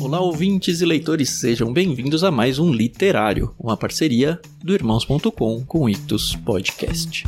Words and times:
Olá, 0.00 0.20
ouvintes 0.20 0.80
e 0.80 0.84
leitores, 0.84 1.30
sejam 1.30 1.72
bem-vindos 1.72 2.22
a 2.22 2.30
mais 2.30 2.58
um 2.58 2.72
Literário, 2.72 3.54
uma 3.58 3.76
parceria 3.76 4.40
do 4.62 4.74
Irmãos.com 4.74 5.64
com 5.64 5.78
o 5.78 5.88
Ictus 5.88 6.36
Podcast. 6.36 7.24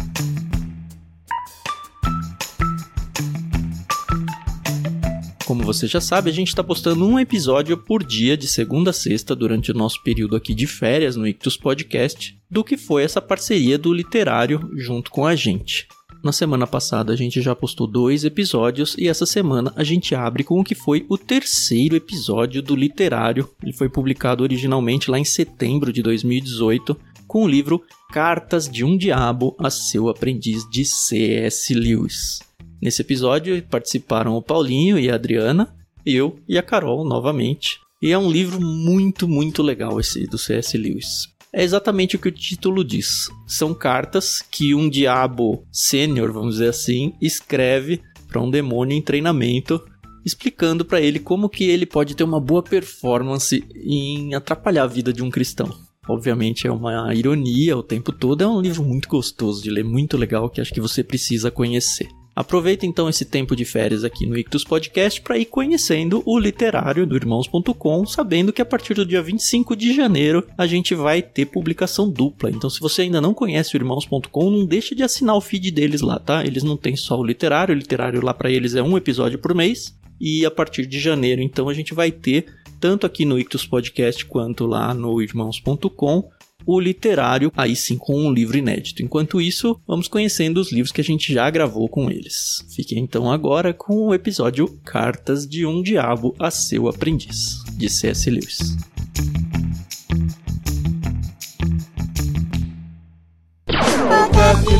Como 5.47 5.63
você 5.63 5.87
já 5.87 6.01
sabe, 6.01 6.31
a 6.31 6.33
gente 6.33 6.49
está 6.49 6.65
postando 6.65 7.07
um 7.07 7.19
episódio 7.19 7.77
por 7.77 8.03
dia 8.03 8.37
de 8.37 8.49
segunda 8.49 8.91
a 8.91 8.93
sexta 8.93 9.37
durante 9.37 9.71
o 9.71 9.75
nosso 9.75 10.03
período 10.03 10.37
aqui 10.37 10.55
de 10.55 10.67
férias 10.67 11.17
no 11.17 11.27
Ictus 11.27 11.57
Podcast, 11.57 12.37
do 12.51 12.65
que 12.65 12.77
foi 12.77 13.03
essa 13.03 13.21
parceria 13.21 13.79
do 13.79 13.93
literário 13.93 14.71
junto 14.77 15.11
com 15.11 15.27
a 15.27 15.37
gente. 15.37 15.87
Na 16.25 16.33
semana 16.33 16.67
passada 16.67 17.13
a 17.13 17.17
gente 17.17 17.43
já 17.43 17.55
postou 17.55 17.87
dois 17.87 18.25
episódios 18.25 18.97
e 18.97 19.09
essa 19.09 19.27
semana 19.27 19.71
a 19.77 19.85
gente 19.85 20.15
abre 20.15 20.43
com 20.43 20.59
o 20.59 20.65
que 20.65 20.75
foi 20.75 21.05
o 21.07 21.19
terceiro 21.19 21.95
episódio 21.95 22.63
do 22.63 22.75
literário. 22.75 23.47
Ele 23.63 23.75
foi 23.75 23.91
publicado 23.91 24.43
originalmente 24.43 25.11
lá 25.11 25.19
em 25.19 25.25
setembro 25.25 25.93
de 25.93 26.03
2018 26.03 26.97
com 27.29 27.45
o 27.45 27.47
livro 27.47 27.83
Cartas 28.11 28.67
de 28.67 28.83
um 28.83 28.97
Diabo 28.97 29.55
a 29.59 29.69
seu 29.69 30.09
aprendiz 30.09 30.67
de 30.71 30.87
C.S. 30.87 31.75
Lewis. 31.75 32.39
Nesse 32.81 33.03
episódio 33.03 33.63
participaram 33.63 34.35
o 34.35 34.41
Paulinho 34.41 34.99
e 34.99 35.11
a 35.11 35.17
Adriana, 35.17 35.75
eu 36.07 36.39
e 36.49 36.57
a 36.57 36.63
Carol 36.63 37.07
novamente. 37.07 37.81
E 38.01 38.13
é 38.13 38.19
um 38.19 38.31
livro 38.31 38.63
muito, 38.63 39.29
muito 39.29 39.63
legal 39.63 40.01
esse 40.01 40.27
do 40.27 40.39
C.S. 40.39 40.79
Lewis. 40.79 41.34
É 41.57 41.63
exatamente 41.63 42.17
o 42.17 42.19
que 42.19 42.27
o 42.27 42.33
título 42.33 42.83
diz. 42.83 43.29
São 43.47 43.73
cartas 43.73 44.43
que 44.43 44.75
um 44.75 44.91
diabo 44.91 45.65
sênior, 45.71 46.33
vamos 46.33 46.55
dizer 46.55 46.71
assim, 46.71 47.15
escreve 47.23 48.03
para 48.27 48.43
um 48.43 48.51
demônio 48.51 48.97
em 48.97 49.01
treinamento, 49.01 49.81
explicando 50.27 50.85
para 50.85 51.01
ele 51.01 51.21
como 51.21 51.49
que 51.49 51.63
ele 51.63 51.87
pode 51.87 52.17
ter 52.17 52.25
uma 52.25 52.41
boa 52.41 52.61
performance 52.61 53.65
em 53.73 54.35
atrapalhar 54.35 54.83
a 54.83 54.89
vida 54.89 55.13
de 55.13 55.23
um 55.23 55.31
cristão. 55.31 55.71
Obviamente 56.09 56.67
é 56.67 56.73
uma 56.73 57.15
ironia 57.15 57.77
o 57.77 57.85
tempo 57.85 58.11
todo, 58.11 58.43
é 58.43 58.49
um 58.49 58.61
livro 58.61 58.83
muito 58.83 59.09
gostoso 59.09 59.63
de 59.63 59.71
ler, 59.71 59.85
muito 59.85 60.17
legal 60.17 60.51
que 60.51 60.61
acho 60.61 60.75
que 60.75 60.81
você 60.81 61.05
precisa 61.05 61.53
conhecer. 61.53 62.09
Aproveita 62.35 62.85
então 62.85 63.09
esse 63.09 63.25
tempo 63.25 63.55
de 63.55 63.65
férias 63.65 64.03
aqui 64.03 64.27
no 64.27 64.37
Ictus 64.37 64.65
Podcast 64.65 65.21
para 65.21 65.39
ir 65.39 65.45
conhecendo 65.45 66.21
o 66.27 66.37
literário 66.37 67.07
do 67.07 67.15
Irmãos.com, 67.15 68.05
sabendo 68.07 68.53
que 68.53 68.61
a 68.61 68.65
partir 68.65 68.95
do 68.95 69.07
dia 69.07 69.23
25 69.23 69.77
de 69.77 69.95
janeiro 69.95 70.45
a 70.59 70.67
gente 70.67 70.97
vai 70.97 71.23
ter 71.23 71.47
publicação 71.47 72.11
dupla. 72.11 72.51
Então, 72.51 72.69
se 72.69 72.81
você 72.81 73.03
ainda 73.03 73.21
não 73.21 73.33
conhece 73.33 73.75
o 73.75 73.79
Irmãos.com, 73.79 74.51
não 74.51 74.67
deixe 74.67 74.97
de 74.97 75.05
assinar 75.05 75.37
o 75.37 75.41
feed 75.41 75.71
deles 75.71 76.01
lá, 76.01 76.19
tá? 76.19 76.45
Eles 76.45 76.65
não 76.65 76.77
têm 76.77 76.97
só 76.97 77.17
o 77.17 77.25
literário, 77.25 77.73
o 77.73 77.79
literário 77.79 78.25
lá 78.25 78.35
para 78.35 78.51
eles 78.51 78.75
é 78.75 78.83
um 78.83 78.97
episódio 78.97 79.39
por 79.39 79.55
mês. 79.55 79.97
E 80.21 80.45
a 80.45 80.51
partir 80.51 80.87
de 80.87 80.99
janeiro, 80.99 81.41
então, 81.41 81.69
a 81.69 81.75
gente 81.75 81.95
vai 81.95 82.11
ter, 82.11 82.47
tanto 82.81 83.07
aqui 83.07 83.25
no 83.25 83.39
Ictus 83.39 83.67
Podcast 83.67 84.25
quanto 84.27 84.67
lá 84.67 84.93
no 84.93 85.23
Irmãos.com, 85.23 86.31
o 86.67 86.81
literário, 86.81 87.53
aí 87.57 87.75
sim 87.77 87.97
com 87.97 88.15
um 88.15 88.33
livro 88.33 88.57
inédito. 88.57 89.03
Enquanto 89.03 89.41
isso, 89.41 89.81
vamos 89.87 90.09
conhecendo 90.09 90.61
os 90.61 90.73
livros 90.73 90.93
que 90.93 91.01
a 91.01 91.05
gente 91.05 91.33
já 91.33 91.49
gravou 91.51 91.89
com 91.89 92.11
eles. 92.11 92.65
Fiquem 92.75 92.99
então 92.99 93.31
agora 93.31 93.73
com 93.73 94.09
o 94.09 94.15
episódio 94.15 94.69
Cartas 94.85 95.47
de 95.47 95.67
um 95.67 95.83
Diabo 95.83 96.35
a 96.39 96.51
seu 96.51 96.89
Aprendiz, 96.89 97.63
de 97.77 97.89
C.S. 97.89 98.31
Lewis. 98.31 98.77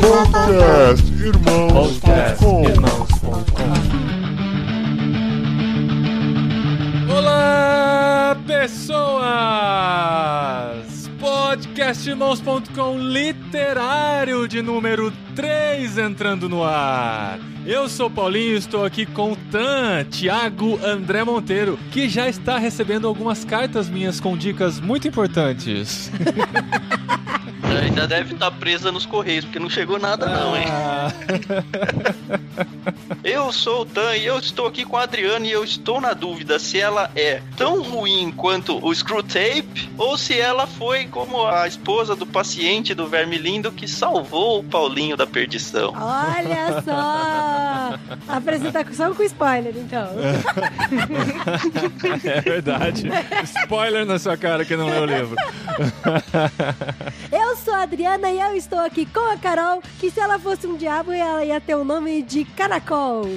Podcast 0.01 1.03
Irmãos.com 1.19 2.63
Olá, 7.11 8.37
pessoas! 8.45 9.25
Podcastirmãos.com 11.45 12.97
literário 12.97 14.47
de 14.47 14.63
número 14.63 15.13
3 15.35 15.99
entrando 15.99 16.49
no 16.49 16.63
ar. 16.63 17.39
Eu 17.63 17.87
sou 17.87 18.09
Paulinho, 18.09 18.57
estou 18.57 18.83
aqui 18.83 19.05
com 19.05 19.33
o 19.33 19.35
Tan, 19.35 20.03
Thiago 20.05 20.83
André 20.83 21.23
Monteiro, 21.23 21.77
que 21.91 22.09
já 22.09 22.27
está 22.27 22.57
recebendo 22.57 23.07
algumas 23.07 23.45
cartas 23.45 23.87
minhas 23.87 24.19
com 24.19 24.35
dicas 24.35 24.79
muito 24.79 25.07
importantes. 25.07 26.11
Ainda 27.81 28.07
deve 28.07 28.33
estar 28.33 28.51
presa 28.51 28.91
nos 28.91 29.05
correios, 29.05 29.45
porque 29.45 29.59
não 29.59 29.69
chegou 29.69 29.99
nada 29.99 30.27
não, 30.27 30.55
hein? 30.55 30.65
Ah. 30.67 31.11
Eu 33.23 33.51
sou 33.51 33.81
o 33.81 33.85
Tan 33.85 34.15
e 34.15 34.25
eu 34.25 34.37
estou 34.37 34.67
aqui 34.67 34.85
com 34.85 34.97
a 34.97 35.03
Adriana 35.03 35.45
e 35.45 35.51
eu 35.51 35.63
estou 35.63 35.99
na 35.99 36.13
dúvida 36.13 36.59
se 36.59 36.79
ela 36.79 37.09
é 37.15 37.41
tão 37.57 37.81
ruim 37.81 38.31
quanto 38.31 38.77
o 38.85 38.93
Screwtape 38.93 39.89
ou 39.97 40.17
se 40.17 40.39
ela 40.39 40.67
foi 40.67 41.05
como 41.07 41.45
a 41.45 41.67
esposa 41.67 42.15
do 42.15 42.25
paciente 42.25 42.93
do 42.93 43.07
Verme 43.07 43.37
Lindo 43.37 43.71
que 43.71 43.87
salvou 43.87 44.59
o 44.59 44.63
Paulinho 44.63 45.17
da 45.17 45.25
perdição. 45.25 45.93
Olha 45.95 46.81
só! 46.83 47.97
Apresentação 48.27 49.13
com 49.15 49.23
spoiler, 49.23 49.73
então. 49.75 50.09
É 52.23 52.41
verdade. 52.41 53.09
Spoiler 53.43 54.05
na 54.05 54.19
sua 54.19 54.37
cara 54.37 54.63
que 54.65 54.75
não 54.75 54.87
leu 54.87 55.03
o 55.03 55.05
livro. 55.05 55.35
Eu 57.31 57.54
sou 57.55 57.73
a 57.73 57.83
Adriana 57.83 58.29
e 58.29 58.39
eu 58.39 58.55
estou 58.55 58.79
aqui 58.79 59.05
com 59.05 59.31
a 59.31 59.37
Carol, 59.37 59.81
que 59.99 60.11
se 60.11 60.19
ela 60.19 60.37
fosse 60.37 60.67
um 60.67 60.75
diabo, 60.75 61.11
ela 61.11 61.43
ia 61.43 61.61
ter 61.61 61.75
o 61.75 61.83
nome 61.83 62.21
de 62.21 62.45
Caracol. 62.45 63.23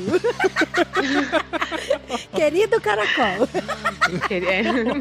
Querido 2.34 2.80
Caracol. 2.80 3.48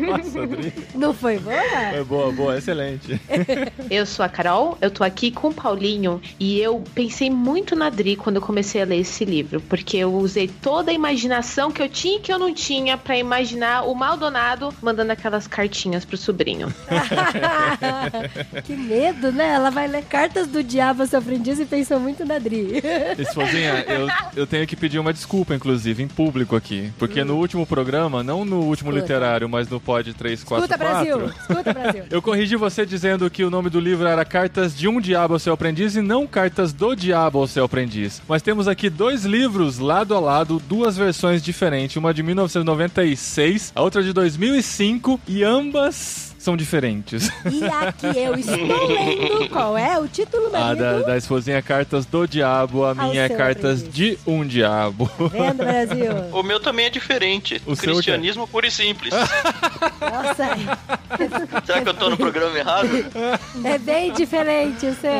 Nossa, 0.07 0.43
Adri. 0.43 0.73
Não 0.93 1.13
foi 1.13 1.39
boa? 1.39 1.55
É 1.55 2.03
boa, 2.03 2.31
boa, 2.31 2.57
excelente. 2.57 3.19
Eu 3.89 4.05
sou 4.05 4.25
a 4.25 4.29
Carol, 4.29 4.77
eu 4.81 4.91
tô 4.91 5.03
aqui 5.03 5.31
com 5.31 5.49
o 5.49 5.53
Paulinho 5.53 6.21
e 6.39 6.59
eu 6.59 6.83
pensei 6.93 7.29
muito 7.29 7.75
na 7.75 7.89
Dri 7.89 8.15
quando 8.15 8.37
eu 8.37 8.41
comecei 8.41 8.81
a 8.81 8.85
ler 8.85 8.99
esse 8.99 9.23
livro, 9.23 9.61
porque 9.61 9.97
eu 9.97 10.13
usei 10.13 10.47
toda 10.47 10.91
a 10.91 10.93
imaginação 10.93 11.71
que 11.71 11.81
eu 11.81 11.87
tinha 11.87 12.17
e 12.17 12.19
que 12.19 12.31
eu 12.31 12.37
não 12.37 12.53
tinha 12.53 12.97
pra 12.97 13.17
imaginar 13.17 13.83
o 13.83 13.95
Maldonado 13.95 14.73
mandando 14.81 15.11
aquelas 15.11 15.47
cartinhas 15.47 16.03
pro 16.03 16.17
sobrinho. 16.17 16.73
que 18.65 18.75
medo, 18.75 19.06
né? 19.13 19.49
Ela 19.49 19.69
vai 19.69 19.87
ler 19.87 20.03
cartas 20.03 20.47
do 20.47 20.63
diabo 20.63 21.01
ao 21.01 21.07
seu 21.07 21.19
aprendiz 21.19 21.59
e 21.59 21.65
pensou 21.65 21.99
muito 21.99 22.25
na 22.25 22.39
Dri. 22.39 22.81
Esposinha, 23.17 23.85
eu, 23.87 24.07
eu 24.35 24.47
tenho 24.47 24.65
que 24.67 24.75
pedir 24.75 24.99
uma 24.99 25.13
desculpa, 25.13 25.55
inclusive, 25.55 26.03
em 26.03 26.07
público 26.07 26.55
aqui. 26.55 26.91
Porque 26.97 27.23
no 27.23 27.35
último 27.35 27.65
programa, 27.65 28.23
não 28.23 28.45
no 28.45 28.61
último 28.61 28.89
Escuta. 28.89 28.99
literário, 28.99 29.49
mas 29.49 29.69
no 29.69 29.79
Pod 29.79 30.13
344... 30.13 30.65
Escuta, 30.65 30.77
Brasil! 30.77 31.33
Escuta, 31.41 31.73
Brasil! 31.73 32.03
Eu 32.09 32.21
corrigi 32.21 32.55
você 32.55 32.85
dizendo 32.85 33.29
que 33.29 33.43
o 33.43 33.49
nome 33.49 33.69
do 33.69 33.79
livro 33.79 34.07
era 34.07 34.23
Cartas 34.25 34.75
de 34.75 34.87
um 34.87 34.99
Diabo 34.99 35.33
ao 35.33 35.39
seu 35.39 35.53
Aprendiz 35.53 35.95
e 35.95 36.01
não 36.01 36.27
Cartas 36.27 36.73
do 36.73 36.95
Diabo 36.95 37.39
ao 37.39 37.47
seu 37.47 37.65
Aprendiz. 37.65 38.21
Mas 38.27 38.41
temos 38.41 38.67
aqui 38.67 38.89
dois 38.89 39.25
livros 39.25 39.79
lado 39.79 40.15
a 40.15 40.19
lado, 40.19 40.61
duas 40.67 40.97
versões 40.97 41.41
diferentes, 41.41 41.95
uma 41.97 42.13
de 42.13 42.23
1996, 42.23 43.71
a 43.75 43.81
outra 43.81 44.03
de 44.03 44.13
2005 44.13 45.19
e 45.27 45.43
ambas 45.43 46.26
são 46.47 46.55
diferentes. 46.55 47.29
E 47.51 47.61
aqui 47.65 48.05
eu 48.17 48.33
estou 48.35 48.55
lendo 48.55 49.49
qual 49.49 49.77
é 49.77 49.99
o 49.99 50.07
título, 50.07 50.47
A 50.47 50.59
marido? 50.59 50.79
da, 50.79 50.99
da 51.01 51.17
esposinha 51.17 51.57
é 51.57 51.61
Cartas 51.61 52.05
do 52.05 52.25
Diabo, 52.25 52.85
a 52.85 52.95
minha 52.95 53.23
é 53.23 53.27
Cartas 53.29 53.79
aprendiz. 53.81 53.93
de 53.93 54.17
um 54.25 54.45
Diabo. 54.47 55.11
Vendo, 55.29 55.57
Brasil? 55.57 56.07
O 56.31 56.43
meu 56.43 56.59
também 56.59 56.85
é 56.85 56.89
diferente. 56.89 57.61
O 57.65 57.75
seu 57.75 57.93
Cristianismo 57.95 58.47
puro 58.47 58.65
e 58.65 58.71
simples. 58.71 59.13
Nossa, 59.13 60.55
Será 61.65 61.81
que 61.81 61.89
eu 61.89 61.93
tô 61.93 62.09
no 62.09 62.17
programa 62.17 62.57
errado? 62.57 62.87
é 63.63 63.77
bem 63.77 64.13
diferente 64.13 64.85
o 64.85 64.95
seu. 64.95 65.11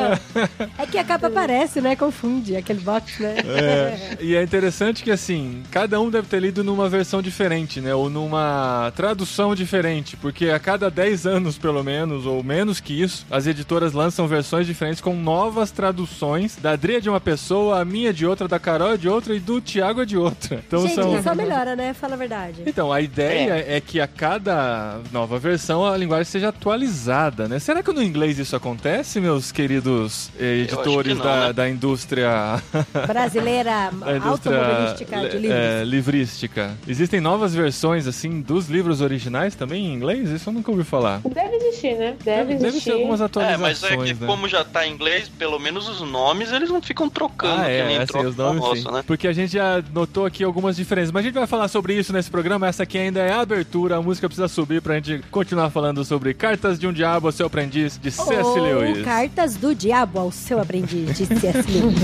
É 0.78 0.86
que 0.90 0.96
a 0.98 1.04
capa 1.04 1.26
aparece, 1.26 1.80
né? 1.80 1.96
Confunde 1.96 2.56
aquele 2.56 2.80
box, 2.80 3.20
né? 3.22 3.34
É, 3.46 4.16
e 4.20 4.34
é 4.36 4.42
interessante 4.42 5.02
que, 5.02 5.10
assim, 5.10 5.62
cada 5.70 6.00
um 6.00 6.08
deve 6.08 6.28
ter 6.28 6.40
lido 6.40 6.62
numa 6.62 6.88
versão 6.88 7.20
diferente, 7.20 7.80
né? 7.80 7.94
Ou 7.94 8.08
numa 8.08 8.92
tradução 8.94 9.54
diferente, 9.54 10.16
porque 10.16 10.50
a 10.50 10.58
cada 10.58 10.90
10 10.90 11.17
anos, 11.26 11.58
pelo 11.58 11.82
menos, 11.82 12.26
ou 12.26 12.42
menos 12.42 12.80
que 12.80 13.00
isso, 13.00 13.26
as 13.30 13.46
editoras 13.46 13.92
lançam 13.92 14.26
versões 14.26 14.66
diferentes 14.66 15.00
com 15.00 15.14
novas 15.14 15.70
traduções. 15.70 16.56
Da 16.56 16.72
Adri 16.72 16.96
é 16.96 17.00
de 17.00 17.08
uma 17.08 17.20
pessoa, 17.20 17.80
a 17.80 17.84
minha 17.84 18.10
é 18.10 18.12
de 18.12 18.26
outra, 18.26 18.48
da 18.48 18.58
Carol 18.58 18.94
é 18.94 18.96
de 18.96 19.08
outra 19.08 19.34
e 19.34 19.40
do 19.40 19.60
Thiago 19.60 20.02
é 20.02 20.04
de 20.04 20.16
outra. 20.16 20.62
Então 20.66 20.82
Gente, 20.82 20.94
são. 20.94 21.22
só 21.22 21.34
melhora, 21.34 21.74
né? 21.74 21.94
Fala 21.94 22.14
a 22.14 22.16
verdade. 22.16 22.62
Então, 22.66 22.92
a 22.92 23.00
ideia 23.00 23.64
é. 23.68 23.80
que 23.80 24.00
a 24.00 24.06
cada 24.06 25.00
nova 25.12 25.38
versão 25.38 25.86
a 25.86 25.96
linguagem 25.96 26.24
seja 26.24 26.48
atualizada, 26.48 27.48
né? 27.48 27.58
Será 27.58 27.82
que 27.82 27.92
no 27.92 28.02
inglês 28.02 28.38
isso 28.38 28.54
acontece, 28.54 29.20
meus 29.20 29.52
queridos 29.52 30.30
eh, 30.38 30.62
editores 30.62 31.12
que 31.12 31.18
não, 31.18 31.24
da, 31.24 31.46
né? 31.46 31.52
da 31.52 31.68
indústria 31.68 32.62
Brasileira 33.06 33.90
da 33.98 34.16
indústria 34.16 34.58
automobilística 34.58 35.28
de 35.28 35.38
livros. 35.38 35.58
é, 35.58 35.84
livrística. 35.84 36.70
Existem 36.86 37.20
novas 37.20 37.54
versões, 37.54 38.06
assim, 38.06 38.40
dos 38.40 38.68
livros 38.68 39.00
originais 39.00 39.54
também 39.54 39.86
em 39.86 39.94
inglês? 39.94 40.30
Isso 40.30 40.48
eu 40.48 40.52
nunca 40.52 40.70
ouvi 40.70 40.84
falar. 40.84 41.07
Falar. 41.08 41.20
Deve 41.34 41.56
existir, 41.56 41.94
né? 41.96 42.16
Deve, 42.24 42.54
Deve 42.54 42.66
existir. 42.68 42.90
ter 42.90 42.96
algumas 42.96 43.20
É, 43.20 43.24
atualizações, 43.24 43.60
mas 43.60 43.82
é 43.84 43.96
que 43.96 44.14
né? 44.20 44.26
como 44.26 44.48
já 44.48 44.64
tá 44.64 44.86
em 44.86 44.92
inglês, 44.92 45.28
pelo 45.28 45.58
menos 45.58 45.88
os 45.88 46.00
nomes 46.00 46.52
eles 46.52 46.70
não 46.70 46.80
ficam 46.82 47.08
trocando, 47.08 47.60
Ah, 47.62 47.64
que 47.64 47.70
é, 47.70 47.86
nem 47.86 47.96
assim, 47.98 48.06
troca 48.06 48.28
os 48.28 48.36
nomes 48.36 48.60
nosso, 48.62 48.82
sim. 48.82 48.90
né? 48.92 49.02
Porque 49.06 49.26
a 49.28 49.32
gente 49.32 49.52
já 49.52 49.82
notou 49.92 50.26
aqui 50.26 50.44
algumas 50.44 50.76
diferenças. 50.76 51.10
Mas 51.12 51.22
a 51.24 51.26
gente 51.28 51.34
vai 51.34 51.46
falar 51.46 51.68
sobre 51.68 51.94
isso 51.94 52.12
nesse 52.12 52.30
programa. 52.30 52.66
Essa 52.68 52.82
aqui 52.82 52.98
ainda 52.98 53.20
é 53.20 53.32
a 53.32 53.40
abertura. 53.40 53.96
A 53.96 54.02
música 54.02 54.28
precisa 54.28 54.48
subir 54.48 54.80
pra 54.82 54.94
gente 54.94 55.20
continuar 55.30 55.70
falando 55.70 56.04
sobre 56.04 56.34
Cartas 56.34 56.78
de 56.78 56.86
um 56.86 56.92
Diabo 56.92 57.26
ao 57.28 57.32
Seu 57.32 57.46
Aprendiz, 57.46 57.98
de 57.98 58.10
C.S. 58.10 58.58
Lewis. 58.60 59.04
Cartas 59.04 59.56
do 59.56 59.74
Diabo 59.74 60.18
ao 60.18 60.30
seu 60.32 60.60
aprendiz, 60.60 61.16
de 61.16 61.26
C.S. 61.26 61.70
Lewis. 61.70 61.98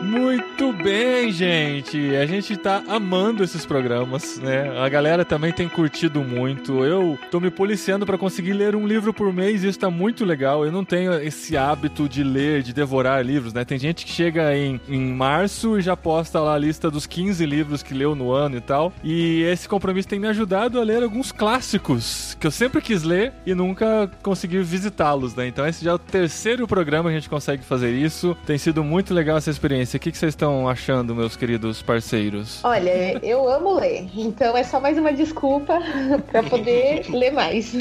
Muito 0.08 0.72
bem, 0.72 1.34
gente. 1.34 2.16
A 2.16 2.26
gente 2.26 2.56
tá 2.56 2.82
amando 2.88 3.44
esses 3.44 3.66
programas, 3.66 4.40
né? 4.40 4.80
A 4.80 4.88
galera 4.88 5.26
também 5.26 5.52
tem 5.52 5.68
curtido 5.68 6.24
muito. 6.24 6.86
Eu 6.86 7.20
tô 7.30 7.42
me 7.42 7.52
policiando 7.52 8.06
pra 8.06 8.18
conseguir 8.18 8.54
ler 8.54 8.74
um 8.74 8.88
livro 8.88 9.14
por 9.14 9.34
mês 9.34 9.64
isso 9.64 9.78
tá 9.78 9.90
muito 9.90 10.24
legal. 10.24 10.66
Eu 10.66 10.72
não 10.72 10.86
tenho 10.86 11.14
esse 11.16 11.58
hábito 11.58 12.08
de 12.08 12.24
ler, 12.24 12.64
de 12.64 12.74
devorar 12.74 13.24
livros, 13.26 13.54
né? 13.54 13.66
Tem 13.66 13.78
gente 13.78 14.06
que 14.06 14.12
chega 14.12 14.56
em, 14.56 14.80
em 14.88 15.12
março 15.12 15.78
e 15.78 15.82
já 15.82 15.98
posta 15.98 16.40
lá 16.40 16.56
a 16.56 16.58
lista 16.58 16.90
dos 16.90 17.06
15 17.06 17.46
livros 17.46 17.84
que 17.84 17.94
leu 17.94 18.16
no 18.16 18.32
ano 18.32 18.56
e 18.56 18.62
tal. 18.62 18.94
E 19.04 19.42
esse 19.44 19.68
compromisso 19.68 20.08
tem 20.08 20.20
me 20.20 20.28
ajudado 20.28 20.80
a 20.80 20.84
ler 20.84 21.04
alguns 21.04 21.34
clássicos 21.34 22.38
que 22.40 22.48
eu 22.48 22.52
sempre 22.52 22.82
quis 22.82 23.04
ler 23.04 23.34
e 23.46 23.54
nunca 23.54 24.10
consegui 24.24 24.62
visitá-los, 24.62 25.36
né? 25.36 25.48
Então 25.48 25.68
esse 25.68 25.84
já 25.84 25.92
é 25.92 25.94
o 25.94 26.00
terceiro 26.00 26.66
programa 26.66 27.10
que 27.10 27.16
a 27.18 27.20
gente 27.20 27.30
consegue 27.30 27.64
fazer 27.64 27.92
isso. 27.92 28.38
Tem 28.46 28.58
sido 28.58 28.84
muito 28.84 29.14
legal 29.14 29.38
essa 29.38 29.50
experiência. 29.50 29.97
O 29.98 30.00
que, 30.00 30.12
que 30.12 30.18
vocês 30.18 30.34
estão 30.34 30.70
achando, 30.70 31.16
meus 31.16 31.36
queridos 31.36 31.82
parceiros? 31.82 32.64
Olha, 32.64 33.20
eu 33.26 33.50
amo 33.50 33.80
ler, 33.80 34.08
então 34.16 34.56
é 34.56 34.64
só 34.64 34.80
mais 34.80 34.96
uma 34.96 35.12
desculpa 35.12 35.80
pra 36.32 36.44
poder 36.44 37.04
ler 37.10 37.32
mais. 37.32 37.74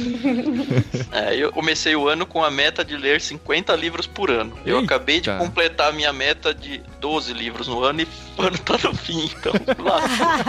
É, 1.12 1.36
eu 1.36 1.52
comecei 1.52 1.94
o 1.94 2.08
ano 2.08 2.24
com 2.24 2.42
a 2.42 2.50
meta 2.50 2.82
de 2.82 2.96
ler 2.96 3.20
50 3.20 3.76
livros 3.76 4.06
por 4.06 4.30
ano. 4.30 4.56
Eu 4.64 4.80
Eita. 4.80 4.94
acabei 4.94 5.20
de 5.20 5.30
completar 5.36 5.90
a 5.90 5.92
minha 5.92 6.10
meta 6.10 6.54
de 6.54 6.80
12 7.02 7.34
livros 7.34 7.68
no 7.68 7.84
ano 7.84 8.00
e 8.00 8.08
o 8.38 8.42
ano 8.42 8.58
tá 8.60 8.78
no 8.82 8.94
fim, 8.96 9.30
então 9.38 9.52
lá. 9.78 10.00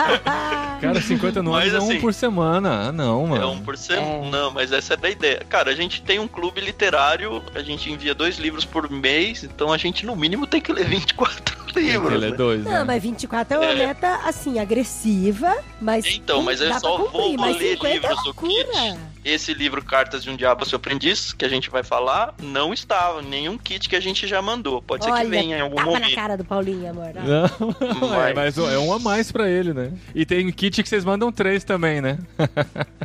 Cara, 0.79 1.01
50 1.01 1.43
Mas, 1.43 1.51
nomes 1.51 1.73
é 1.73 1.79
um 1.79 1.83
assim, 1.83 1.99
por 1.99 2.13
semana. 2.13 2.87
Ah, 2.87 2.91
não, 2.93 3.27
mano. 3.27 3.43
É 3.43 3.45
um 3.45 3.59
por 3.59 3.77
semana. 3.77 4.29
Não, 4.29 4.51
mas 4.51 4.71
essa 4.71 4.93
é 4.93 4.97
da 4.97 5.09
ideia. 5.09 5.41
Cara, 5.49 5.69
a 5.71 5.75
gente 5.75 6.01
tem 6.01 6.17
um 6.17 6.29
clube 6.29 6.61
literário, 6.61 7.43
a 7.53 7.61
gente 7.61 7.91
envia 7.91 8.15
dois 8.15 8.37
livros 8.37 8.63
por 8.63 8.89
mês, 8.89 9.43
então 9.43 9.73
a 9.73 9.77
gente 9.77 10.05
no 10.05 10.15
mínimo 10.15 10.47
tem 10.47 10.61
que 10.61 10.71
ler 10.71 10.85
24 10.85 11.56
livros. 11.75 12.13
Ele 12.13 12.25
é 12.25 12.29
né? 12.31 12.35
dois, 12.37 12.63
Não, 12.63 12.71
né? 12.71 12.83
mas 12.85 13.03
24 13.03 13.55
é 13.55 13.59
uma 13.59 13.71
É. 13.71 13.75
meta, 13.87 14.19
assim, 14.25 14.59
agressiva, 14.59 15.55
mas. 15.81 16.05
Então, 16.05 16.41
mas 16.43 16.61
eu 16.61 16.69
dá 16.69 16.79
só 16.79 16.97
vou 16.97 17.07
cumprir, 17.09 17.37
mas 17.37 17.57
ler 17.57 17.71
50 17.71 17.87
é 17.87 17.93
livros 17.93 18.17
do 18.19 18.25
loucura. 18.25 18.53
kit. 18.53 18.97
Esse 19.29 19.53
livro 19.53 19.83
Cartas 19.83 20.23
de 20.23 20.29
um 20.29 20.35
Diabo 20.35 20.61
ao 20.61 20.65
Seu 20.69 20.77
Aprendiz, 20.77 21.33
que 21.33 21.43
a 21.43 21.49
gente 21.49 21.69
vai 21.69 21.83
falar, 21.83 22.33
não 22.41 22.73
estava. 22.73 23.21
Nenhum 23.21 23.57
kit 23.57 23.89
que 23.89 23.95
a 23.95 23.99
gente 23.99 24.25
já 24.27 24.41
mandou. 24.41 24.81
Pode 24.81 25.03
ser 25.03 25.11
que 25.11 25.17
Olha, 25.17 25.29
venha 25.29 25.57
em 25.57 25.61
algum 25.61 25.75
tapa 25.75 25.91
na 25.91 25.99
momento. 25.99 26.15
cara 26.15 26.37
do 26.37 26.45
Paulinho, 26.45 26.89
amor. 26.89 27.11
Não, 27.13 28.13
é, 28.23 28.33
mas 28.33 28.57
é 28.57 28.77
um 28.79 28.93
a 28.93 28.99
mais 28.99 29.31
pra 29.31 29.49
ele, 29.49 29.73
né? 29.73 29.91
E 30.15 30.25
tem 30.25 30.49
kit 30.51 30.81
que 30.81 30.87
vocês 30.87 31.03
mandam 31.03 31.31
três 31.31 31.63
também, 31.63 31.99
né? 32.01 32.17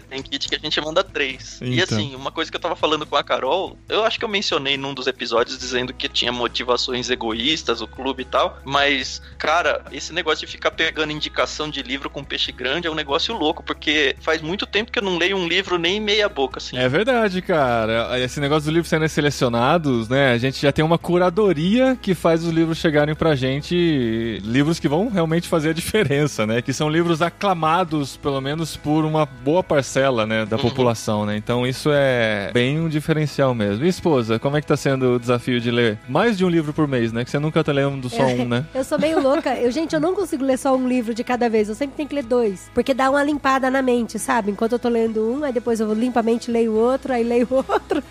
Tem 0.08 0.22
kit 0.22 0.46
que 0.48 0.54
a 0.54 0.58
gente 0.58 0.78
manda 0.80 1.02
três. 1.02 1.58
E 1.62 1.80
Então. 1.80 1.96
assim, 1.96 2.14
uma 2.14 2.30
coisa 2.30 2.50
que 2.50 2.56
eu 2.56 2.60
tava 2.60 2.76
falando 2.76 3.06
com 3.06 3.16
a 3.16 3.24
Carol, 3.24 3.78
eu 3.88 4.04
acho 4.04 4.18
que 4.18 4.24
eu 4.24 4.28
mencionei 4.28 4.76
num 4.76 4.92
dos 4.92 5.06
episódios 5.06 5.58
dizendo 5.58 5.92
que 5.94 6.06
tinha 6.08 6.30
motivações 6.30 7.08
egoístas, 7.08 7.80
o 7.80 7.86
clube 7.88 8.22
e 8.22 8.26
tal. 8.26 8.58
Mas, 8.62 9.22
cara, 9.38 9.82
esse 9.90 10.12
negócio 10.12 10.46
de 10.46 10.52
ficar 10.52 10.70
pegando 10.70 11.10
indicação 11.12 11.70
de 11.70 11.82
livro 11.82 12.10
com 12.10 12.22
peixe 12.22 12.52
grande 12.52 12.86
é 12.86 12.90
um 12.90 12.94
negócio 12.94 13.34
louco, 13.34 13.62
porque 13.62 14.14
faz 14.20 14.42
muito 14.42 14.66
tempo 14.66 14.92
que 14.92 14.98
eu 14.98 15.02
não 15.02 15.16
leio 15.16 15.36
um 15.36 15.48
livro 15.48 15.78
nem 15.78 15.98
meia 16.12 16.28
boca, 16.28 16.58
assim. 16.58 16.76
É 16.76 16.88
verdade, 16.88 17.40
cara. 17.42 18.18
Esse 18.20 18.38
negócio 18.40 18.64
dos 18.64 18.72
livros 18.74 18.88
sendo 18.88 19.08
selecionados, 19.08 20.08
né? 20.08 20.32
A 20.32 20.38
gente 20.38 20.60
já 20.60 20.70
tem 20.72 20.84
uma 20.84 20.98
curadoria 20.98 21.96
que 22.00 22.14
faz 22.14 22.44
os 22.44 22.50
livros 22.50 22.78
chegarem 22.78 23.14
pra 23.14 23.34
gente. 23.34 24.40
Livros 24.44 24.78
que 24.78 24.88
vão 24.88 25.08
realmente 25.08 25.48
fazer 25.48 25.70
a 25.70 25.72
diferença, 25.72 26.46
né? 26.46 26.60
Que 26.62 26.72
são 26.72 26.88
livros 26.88 27.22
aclamados, 27.22 28.16
pelo 28.16 28.40
menos, 28.40 28.76
por 28.76 29.04
uma 29.04 29.24
boa 29.26 29.62
parcela, 29.62 30.26
né? 30.26 30.44
Da 30.46 30.56
Uhum. 30.56 30.62
população, 30.62 31.24
né? 31.26 31.36
Então 31.36 31.66
isso 31.66 31.90
é 31.92 32.50
bem 32.52 32.78
um 32.78 32.88
diferencial 32.88 33.54
mesmo. 33.54 33.84
E 33.84 33.88
esposa, 33.88 34.38
como 34.38 34.56
é 34.56 34.60
que 34.60 34.66
tá 34.66 34.76
sendo 34.76 35.14
o 35.14 35.18
desafio 35.18 35.60
de 35.60 35.70
ler 35.70 35.98
mais 36.08 36.36
de 36.36 36.44
um 36.44 36.48
livro 36.48 36.72
por 36.72 36.86
mês, 36.86 37.12
né? 37.12 37.24
Que 37.24 37.30
você 37.30 37.38
nunca 37.38 37.64
tá 37.64 37.72
lendo 37.72 38.08
só 38.10 38.24
um, 38.26 38.46
né? 38.46 38.64
Eu 38.74 38.84
sou 38.84 38.98
meio 38.98 39.20
louca. 39.20 39.54
Eu, 39.56 39.70
gente, 39.70 39.94
eu 39.94 40.00
não 40.00 40.14
consigo 40.14 40.44
ler 40.44 40.58
só 40.58 40.74
um 40.76 40.86
livro 40.86 41.14
de 41.14 41.24
cada 41.24 41.48
vez. 41.48 41.68
Eu 41.68 41.74
sempre 41.74 41.96
tenho 41.96 42.08
que 42.08 42.14
ler 42.14 42.24
dois. 42.24 42.70
Porque 42.74 42.92
dá 42.94 43.10
uma 43.10 43.22
limpada 43.22 43.70
na 43.70 43.80
mente, 43.82 44.18
sabe? 44.18 44.50
Enquanto 44.50 44.72
eu 44.72 44.78
tô 44.78 44.88
lendo 44.88 45.20
um, 45.30 45.44
aí 45.44 45.52
depois 45.52 45.80
eu 45.80 45.92
limpo 46.02 46.18
a 46.18 46.22
mente, 46.22 46.50
leio 46.50 46.74
outro, 46.74 47.12
aí 47.12 47.24
leio 47.24 47.48
outro. 47.50 48.02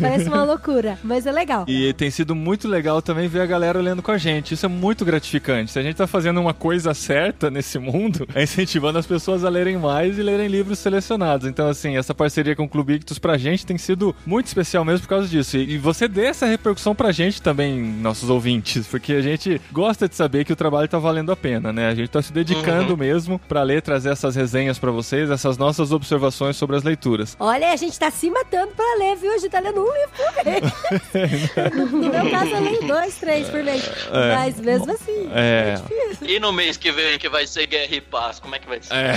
Parece 0.00 0.28
uma 0.28 0.44
loucura. 0.44 0.98
Mas 1.02 1.26
é 1.26 1.32
legal. 1.32 1.64
E 1.68 1.92
tem 1.92 2.10
sido 2.10 2.34
muito 2.34 2.68
legal 2.68 3.02
também 3.02 3.28
ver 3.28 3.40
a 3.40 3.46
galera 3.46 3.80
lendo 3.80 4.02
com 4.02 4.10
a 4.10 4.18
gente. 4.18 4.54
Isso 4.54 4.64
é 4.66 4.68
muito 4.68 5.04
gratificante. 5.04 5.72
Se 5.72 5.78
a 5.78 5.82
gente 5.82 5.96
tá 5.96 6.06
fazendo 6.06 6.40
uma 6.40 6.54
coisa 6.54 6.94
certa 6.94 7.50
nesse 7.50 7.78
mundo, 7.78 8.26
é 8.34 8.42
incentivando 8.42 8.98
as 8.98 9.06
pessoas 9.06 9.44
a 9.44 9.48
lerem 9.48 9.76
mais 9.76 10.18
e 10.18 10.22
lerem 10.22 10.48
livros 10.48 10.78
selecionados. 10.78 11.46
Então, 11.46 11.68
assim, 11.68 11.96
essa 11.96 12.14
parceria 12.14 12.56
com 12.56 12.64
o 12.64 12.68
Clube 12.68 12.94
Ictus 12.94 13.18
pra 13.18 13.36
gente 13.36 13.66
tem 13.66 13.78
sido 13.78 14.14
muito 14.24 14.46
especial 14.46 14.84
mesmo 14.84 15.00
por 15.00 15.08
causa 15.08 15.28
disso. 15.28 15.56
E 15.56 15.78
você 15.78 16.08
dê 16.08 16.26
essa 16.26 16.46
repercussão 16.46 16.94
pra 16.94 17.12
gente 17.12 17.42
também, 17.42 17.80
nossos 17.80 18.30
ouvintes, 18.30 18.86
porque 18.86 19.12
a 19.14 19.22
gente 19.22 19.60
gosta 19.72 20.08
de 20.08 20.14
saber 20.14 20.44
que 20.44 20.52
o 20.52 20.56
trabalho 20.56 20.88
tá 20.88 20.98
valendo 20.98 21.32
a 21.32 21.36
pena, 21.36 21.72
né? 21.72 21.88
A 21.88 21.94
gente 21.94 22.08
tá 22.08 22.22
se 22.22 22.32
dedicando 22.32 22.96
mesmo 22.96 23.38
pra 23.48 23.62
ler, 23.62 23.82
trazer 23.82 24.10
essas 24.10 24.36
resenhas 24.36 24.78
pra 24.78 24.90
vocês, 24.90 25.30
essas 25.30 25.56
nossas 25.58 25.92
observações 25.92 26.56
sobre 26.56 26.76
as 26.76 26.82
leituras. 26.82 27.21
Olha, 27.38 27.72
a 27.72 27.76
gente 27.76 27.98
tá 27.98 28.10
se 28.10 28.30
matando 28.30 28.72
pra 28.74 28.94
ler, 28.98 29.16
viu? 29.16 29.32
A 29.32 29.38
gente 29.38 29.50
tá 29.50 29.60
lendo 29.60 29.80
um 29.80 29.92
livro 29.92 30.10
por 30.16 30.44
mês. 30.44 31.52
no 31.92 31.98
meu 32.10 32.30
caso, 32.30 32.50
eu 32.50 32.60
leio 32.62 32.86
dois, 32.86 33.14
três 33.16 33.48
por 33.48 33.62
mês. 33.62 33.88
É. 34.12 34.34
Mas 34.36 34.60
mesmo 34.60 34.92
assim, 34.92 35.28
É. 35.34 35.74
difícil. 35.74 36.26
E 36.28 36.38
no 36.40 36.52
mês 36.52 36.76
que 36.76 36.90
vem, 36.92 37.18
que 37.18 37.28
vai 37.28 37.46
ser 37.46 37.66
Guerra 37.66 37.94
e 37.94 38.00
Paz, 38.00 38.38
como 38.40 38.54
é 38.54 38.58
que 38.58 38.68
vai 38.68 38.80
ser? 38.82 38.94
É, 38.94 39.12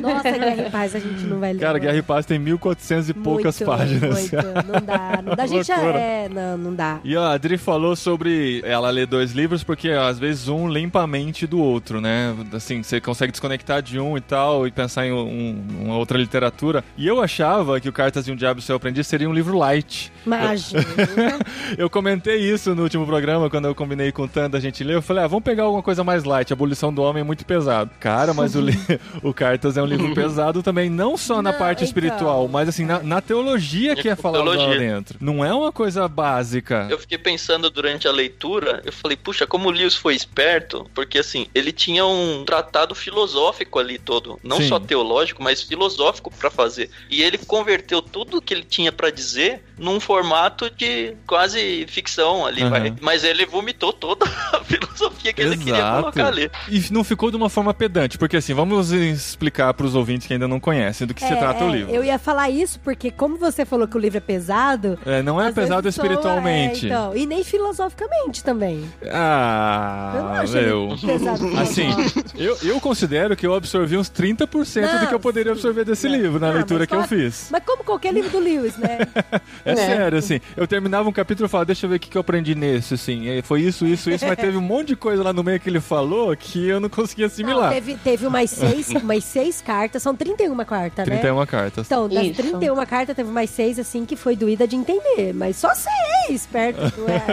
Nossa, 0.00 0.30
Guerra 0.30 0.66
e 0.66 0.70
Paz, 0.70 0.94
a 0.94 0.98
gente 0.98 1.24
não 1.24 1.40
vai 1.40 1.52
ler. 1.52 1.60
cara. 1.60 1.78
Guerra 1.78 1.96
e 1.96 2.02
Paz 2.02 2.26
tem 2.26 2.38
1400 2.38 3.08
e 3.10 3.14
poucas 3.14 3.60
Muito, 3.60 3.70
páginas. 3.78 4.20
Muito, 4.20 4.36
não 4.36 4.80
dá. 4.84 5.22
Não 5.24 5.34
dá. 5.34 5.42
A 5.46 5.48
gente 5.48 5.66
já 5.66 5.76
é, 5.80 6.28
não, 6.28 6.58
não 6.58 6.74
dá. 6.74 6.98
E 7.04 7.16
a 7.16 7.30
Adri 7.30 7.56
falou 7.56 7.94
sobre 7.94 8.60
ela 8.64 8.90
ler 8.90 9.06
dois 9.06 9.30
livros 9.32 9.62
porque 9.62 9.90
às 9.90 10.18
vezes 10.18 10.48
um 10.48 10.68
limpa 10.68 11.02
a 11.02 11.06
mente 11.06 11.46
do 11.46 11.60
outro, 11.60 12.00
né? 12.00 12.34
Assim, 12.52 12.82
você 12.82 13.00
consegue 13.00 13.30
desconectar 13.30 13.80
de 13.80 14.00
um 14.00 14.16
e 14.16 14.20
tal 14.20 14.66
e 14.66 14.72
pensar 14.72 15.06
em 15.06 15.12
um- 15.12 15.64
uma 15.82 15.96
outra 15.96 16.18
literatura. 16.18 16.82
E 16.96 17.06
eu 17.06 17.22
achava 17.26 17.80
que 17.80 17.88
o 17.88 17.92
Cartas 17.92 18.24
de 18.24 18.32
um 18.32 18.36
Diabo 18.36 18.60
e 18.60 18.62
Seu 18.62 18.76
Aprendiz 18.76 19.06
seria 19.06 19.28
um 19.28 19.32
livro 19.34 19.58
light. 19.58 20.12
Imagina. 20.24 20.82
Eu 21.76 21.90
comentei 21.90 22.36
isso 22.36 22.74
no 22.74 22.82
último 22.84 23.04
programa, 23.04 23.50
quando 23.50 23.66
eu 23.66 23.74
combinei 23.74 24.12
com 24.12 24.22
o 24.22 24.28
Tanda 24.28 24.56
a 24.56 24.60
gente 24.60 24.82
ler. 24.84 24.94
Eu 24.94 25.02
falei, 25.02 25.24
ah, 25.24 25.26
vamos 25.26 25.44
pegar 25.44 25.64
alguma 25.64 25.82
coisa 25.82 26.02
mais 26.04 26.24
light. 26.24 26.52
A 26.52 26.54
Abolição 26.54 26.92
do 26.92 27.02
Homem 27.02 27.20
é 27.20 27.24
muito 27.24 27.44
pesado. 27.44 27.90
Cara, 28.00 28.32
mas 28.32 28.54
o, 28.54 28.60
li- 28.60 28.78
o 29.22 29.34
Cartas 29.34 29.76
é 29.76 29.82
um 29.82 29.86
livro 29.86 30.14
pesado 30.14 30.62
também, 30.62 30.88
não 30.88 31.16
só 31.16 31.42
na 31.42 31.52
Não, 31.52 31.58
parte 31.58 31.78
então. 31.78 31.86
espiritual, 31.86 32.48
mas 32.48 32.68
assim, 32.68 32.84
na, 32.84 33.02
na 33.02 33.20
teologia 33.20 33.94
que 33.96 34.08
é 34.08 34.14
falado 34.16 34.44
lá 34.44 34.56
dentro. 34.76 35.18
Não 35.20 35.44
é 35.44 35.52
uma 35.52 35.72
coisa 35.72 36.06
básica. 36.08 36.86
Eu 36.90 36.98
fiquei 36.98 37.18
pensando 37.18 37.68
durante 37.70 38.06
a 38.08 38.12
leitura, 38.12 38.80
eu 38.84 38.92
falei, 38.92 39.16
puxa, 39.16 39.46
como 39.46 39.68
o 39.68 39.72
Lewis 39.72 39.94
foi 39.94 40.14
esperto, 40.14 40.88
porque 40.94 41.18
assim, 41.18 41.46
ele 41.54 41.72
tinha 41.72 42.06
um 42.06 42.44
tratado 42.44 42.94
filosófico 42.94 43.78
ali 43.78 43.98
todo, 43.98 44.38
não 44.42 44.58
Sim. 44.58 44.68
só 44.68 44.78
teológico, 44.78 45.42
mas 45.42 45.62
filosófico 45.62 46.30
pra 46.30 46.50
fazer. 46.50 46.90
E 47.10 47.15
ele 47.22 47.38
converteu 47.38 48.00
tudo 48.02 48.40
que 48.42 48.52
ele 48.54 48.64
tinha 48.64 48.90
pra 48.92 49.10
dizer 49.10 49.62
num 49.78 50.00
formato 50.00 50.70
de 50.70 51.14
quase 51.26 51.84
ficção 51.88 52.46
ali, 52.46 52.64
vai. 52.68 52.94
Mas 53.00 53.24
ele 53.24 53.44
vomitou 53.44 53.92
toda 53.92 54.24
a 54.52 54.60
filosofia 54.64 55.32
que 55.32 55.42
ele 55.42 55.56
queria 55.58 55.74
Exato. 55.76 56.00
colocar 56.02 56.26
ali. 56.28 56.50
E 56.68 56.82
não 56.90 57.04
ficou 57.04 57.30
de 57.30 57.36
uma 57.36 57.50
forma 57.50 57.74
pedante, 57.74 58.16
porque 58.16 58.38
assim, 58.38 58.54
vamos 58.54 58.90
explicar 58.90 59.72
pros 59.74 59.94
ouvintes 59.94 60.26
que 60.26 60.32
ainda 60.32 60.48
não 60.48 60.58
conhecem 60.58 61.06
do 61.06 61.12
que 61.12 61.20
se 61.20 61.32
É, 61.32 61.36
trata 61.36 61.64
o 61.64 61.68
é, 61.68 61.72
livro. 61.72 61.94
Eu 61.94 62.02
ia 62.02 62.18
falar 62.18 62.48
isso 62.48 62.80
porque, 62.80 63.10
como 63.10 63.36
você 63.36 63.64
falou 63.66 63.86
que 63.86 63.96
o 63.96 64.00
livro 64.00 64.16
é 64.16 64.20
pesado. 64.20 64.98
É, 65.04 65.22
não 65.22 65.40
é 65.40 65.52
pesado 65.52 65.82
soa- 65.82 66.06
espiritualmente. 66.06 66.86
é, 66.86 66.88
então, 66.88 67.14
e 67.16 67.26
nem 67.26 67.44
filosoficamente 67.44 68.42
também. 68.42 68.90
eu 69.02 69.08
não 69.10 69.14
Ah, 69.18 70.40
acho 70.40 70.56
ele 70.56 70.66
meu. 70.66 70.96
pesado. 71.04 71.46
Assim, 71.60 71.88
eu, 72.38 72.56
eu 72.62 72.80
considero 72.80 73.36
que 73.36 73.46
eu 73.46 73.54
absorvi 73.54 73.96
uns 73.96 74.10
30% 74.10 74.46
do 74.46 74.80
Não, 75.00 75.06
que 75.06 75.14
eu 75.14 75.20
poderia 75.20 75.52
absorver 75.52 75.84
desse 75.84 76.08
Não, 76.08 76.16
livro 76.16 76.38
na 76.40 76.48
não, 76.48 76.54
leitura 76.54 76.86
que 76.86 76.94
eu 76.94 77.00
eu 77.00 77.08
fiz. 77.08 77.48
Mas 77.50 77.62
como 77.64 77.84
qualquer 77.84 78.12
livro 78.12 78.30
do 78.30 78.38
Lewis, 78.38 78.76
né? 78.76 78.98
É, 79.64 79.72
É. 79.72 79.76
sério, 79.76 80.18
assim. 80.18 80.40
Eu 80.56 80.66
terminava 80.66 81.08
um 81.08 81.12
capítulo 81.12 81.46
e 81.46 81.48
falava, 81.50 81.66
deixa 81.66 81.86
eu 81.86 81.90
ver 81.90 81.96
o 81.96 82.00
que, 82.00 82.08
que 82.08 82.16
eu 82.16 82.20
aprendi 82.20 82.54
nesse, 82.54 82.94
assim. 82.94 83.28
E 83.28 83.42
foi 83.42 83.62
isso, 83.62 83.86
isso, 83.86 84.10
isso, 84.10 84.26
mas 84.26 84.36
teve 84.36 84.56
um 84.56 84.60
monte 84.60 84.88
de 84.88 84.96
coisa 84.96 85.22
lá 85.22 85.32
no 85.32 85.42
meio 85.42 85.58
que 85.60 85.68
ele 85.68 85.80
falou 85.80 86.34
que 86.36 86.66
eu 86.68 86.78
não 86.80 86.88
conseguia 86.88 87.26
Não, 87.26 87.32
assimilar. 87.32 87.72
teve, 87.72 87.96
teve 87.96 88.26
umas 88.26 88.50
seis, 88.50 88.88
umas 88.90 89.24
seis 89.24 89.60
cartas, 89.60 90.02
são 90.02 90.14
31 90.14 90.56
cartas, 90.64 91.06
né? 91.08 91.16
31 91.18 91.46
cartas. 91.46 91.86
Então, 91.86 92.08
das 92.08 92.26
Isso. 92.26 92.34
31 92.42 92.86
cartas, 92.86 93.16
teve 93.16 93.30
mais 93.30 93.50
seis, 93.50 93.78
assim, 93.78 94.04
que 94.04 94.16
foi 94.16 94.36
doída 94.36 94.66
de 94.66 94.76
entender. 94.76 95.32
Mas 95.34 95.56
só 95.56 95.70
seis 95.74 96.46
perto, 96.46 96.80
não 96.98 97.08
é? 97.08 97.26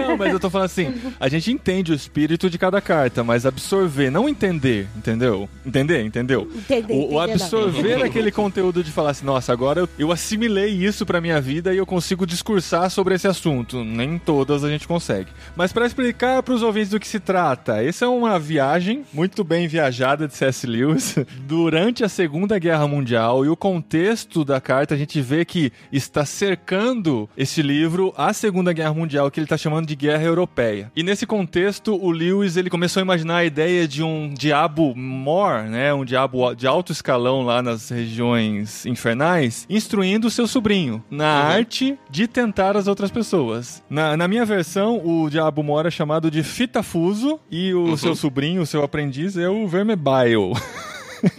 Não, 0.08 0.16
mas 0.16 0.32
eu 0.32 0.40
tô 0.40 0.48
falando 0.50 0.66
assim, 0.66 0.94
a 1.18 1.28
gente 1.28 1.50
entende 1.52 1.92
o 1.92 1.94
espírito 1.94 2.48
de 2.50 2.58
cada 2.58 2.80
carta, 2.80 3.22
mas 3.24 3.44
absorver, 3.46 4.10
não 4.10 4.28
entender, 4.46 4.88
entendeu? 4.96 5.48
Entender, 5.64 6.04
entendeu? 6.04 6.48
Entender, 6.54 6.92
O, 6.92 7.14
o 7.14 7.20
absorver 7.20 8.02
aquele 8.02 8.30
conteúdo 8.30 8.82
de 8.82 8.90
falar 8.90 9.10
assim, 9.10 9.24
nossa, 9.24 9.52
agora 9.52 9.80
eu, 9.80 9.88
eu 9.98 10.12
assimilei 10.12 10.68
isso 10.70 11.04
pra 11.04 11.20
minha 11.20 11.40
vida 11.40 11.74
e 11.74 11.78
eu 11.78 11.86
consigo 11.86 12.26
discursar 12.26 12.90
sobre 12.90 13.14
esse 13.14 13.26
assunto. 13.26 13.84
Nem 13.84 14.18
todas 14.18 14.62
a 14.64 14.70
gente 14.70 14.86
consegue. 14.86 15.30
Mas 15.56 15.72
pra 15.72 15.86
explicar 15.86 16.42
pros 16.42 16.62
ouvintes 16.62 16.90
do 16.90 17.00
que 17.00 17.08
se 17.08 17.18
trata, 17.18 17.82
essa 17.82 18.04
é 18.04 18.08
uma 18.08 18.38
viagem 18.38 19.04
muito 19.12 19.42
bem 19.42 19.66
viajada 19.66 20.28
de 20.28 20.34
C.S. 20.34 20.66
Lewis 20.66 21.16
durante 21.46 22.04
a 22.04 22.08
Segunda 22.08 22.58
Guerra 22.58 22.86
Mundial 22.86 23.44
e 23.44 23.48
o 23.48 23.56
contexto 23.56 24.44
da 24.44 24.60
carta 24.60 24.94
a 24.94 24.98
gente 24.98 25.20
vê 25.20 25.44
que 25.44 25.72
está 25.92 26.24
cercando 26.24 27.28
esse 27.36 27.62
livro 27.62 28.14
a 28.16 28.32
Segunda 28.32 28.72
Guerra 28.72 28.94
Mundial, 28.94 29.30
que 29.30 29.40
ele 29.40 29.46
está 29.46 29.56
chamando 29.56 29.86
de 29.86 29.96
Guerra 29.96 30.24
Europeia. 30.24 30.90
E 30.94 31.02
nesse 31.02 31.26
contexto, 31.26 31.94
o 31.94 32.10
Lewis 32.10 32.56
ele 32.56 32.70
começou 32.70 33.00
a 33.00 33.04
imaginar 33.04 33.36
a 33.38 33.44
ideia 33.44 33.86
de 33.88 34.02
um 34.02 34.32
diabo 34.36 34.94
mor, 34.94 35.64
né, 35.64 35.92
um 35.92 36.04
diabo 36.04 36.54
de 36.54 36.66
alto 36.66 36.92
escalão 36.92 37.42
lá 37.42 37.62
nas 37.62 37.88
regiões 37.88 38.84
infernais, 38.86 39.66
instruindo 39.68 40.28
o 40.28 40.30
seu 40.30 40.46
sobrinho 40.46 41.02
na 41.10 41.26
arte 41.26 41.98
de 42.10 42.28
tentar 42.28 42.76
as 42.76 42.86
outras 42.86 43.10
pessoas. 43.10 43.82
Na, 43.88 44.16
na 44.16 44.28
minha 44.28 44.44
versão, 44.44 45.00
o 45.04 45.28
diabo 45.30 45.62
mor 45.62 45.86
é 45.86 45.90
chamado 45.90 46.30
de 46.30 46.42
Fitafuso 46.42 47.40
e 47.50 47.74
o 47.74 47.96
seu 47.96 48.14
sobrinho, 48.14 48.62
o 48.62 48.66
seu 48.66 48.82
aprendiz, 48.82 49.36
é 49.36 49.48
o 49.48 49.66
Vermebile. 49.66 50.52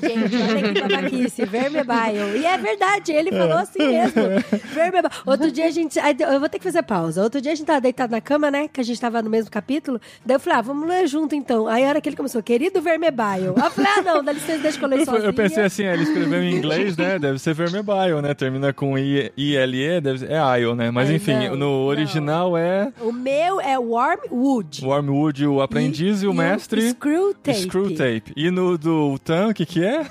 Gente, 0.01 0.36
olha 0.36 0.74
que 0.74 0.81
babaquice, 0.81 1.46
Vermebile. 1.46 2.39
E 2.39 2.46
é 2.46 2.57
verdade, 2.57 3.12
ele 3.12 3.31
falou 3.31 3.57
assim 3.57 3.79
mesmo. 3.79 4.22
Vermebile. 4.74 5.13
Outro 5.25 5.51
dia 5.51 5.65
a 5.65 5.72
gente. 5.72 6.00
Eu 6.00 6.39
vou 6.39 6.50
ter 6.50 6.57
que 6.60 6.63
fazer 6.63 6.84
pausa. 6.84 7.24
Outro 7.24 7.39
dia 7.41 7.51
a 7.51 7.55
gente 7.55 7.65
tava 7.67 7.81
deitado 7.81 8.12
na 8.12 8.22
cama, 8.22 8.50
né? 8.51 8.67
Que 8.67 8.81
a 8.81 8.84
gente 8.84 9.00
tava 9.00 9.22
no 9.22 9.29
mesmo 9.29 9.50
capítulo. 9.51 10.00
Daí 10.25 10.36
eu 10.36 10.39
falei, 10.39 10.60
ah, 10.60 10.62
vamos 10.62 10.88
ler 10.88 11.07
junto 11.07 11.36
então. 11.36 11.67
Aí 11.67 11.84
a 11.86 11.89
hora 11.89 12.01
que 12.01 12.10
ele 12.10 12.15
começou, 12.15 12.41
querido 12.41 12.81
Vermebile. 12.81 13.17
Aí 13.27 13.46
eu 13.46 13.72
falei, 13.72 13.91
ah, 13.98 14.01
não, 14.01 14.24
dá 14.24 14.31
licença, 14.31 14.60
deixa 14.60 14.79
eu 14.86 14.91
Eu, 14.91 15.05
sozinha. 15.05 15.25
eu 15.29 15.34
pensei 15.34 15.63
assim, 15.63 15.84
é, 15.84 15.93
ele 15.93 16.03
escreveu 16.03 16.41
em 16.43 16.55
inglês, 16.55 16.96
né? 16.98 17.19
Deve 17.19 17.39
ser 17.39 17.53
Vermebile, 17.53 18.22
né? 18.22 18.34
Termina 18.34 18.74
com 18.74 18.98
I- 18.98 19.31
ILE, 19.38 20.01
deve 20.01 20.19
ser, 20.19 20.31
é 20.31 20.60
IO, 20.62 20.75
né? 20.75 20.91
Mas 20.91 21.10
Ai, 21.10 21.15
enfim, 21.15 21.34
não, 21.34 21.50
no 21.51 21.57
não. 21.57 21.86
original 21.86 22.57
é 22.57 22.91
O 23.01 23.12
meu 23.12 23.60
é 23.62 23.77
Wormwood. 23.77 24.84
Wormwood, 24.84 25.46
o 25.48 25.62
aprendiz, 25.62 26.24
e, 26.24 26.27
o 26.27 26.34
mestre. 26.34 26.89
Screw 26.91 27.34
Tape. 27.34 27.60
Screw 27.62 27.96
Tape. 27.96 28.34
E 28.36 28.50
no 28.51 28.77
do 28.77 29.17
Tan, 29.19 29.50
o 29.50 29.53
que 29.53 29.65
que 29.67 29.83
é? 29.83 30.05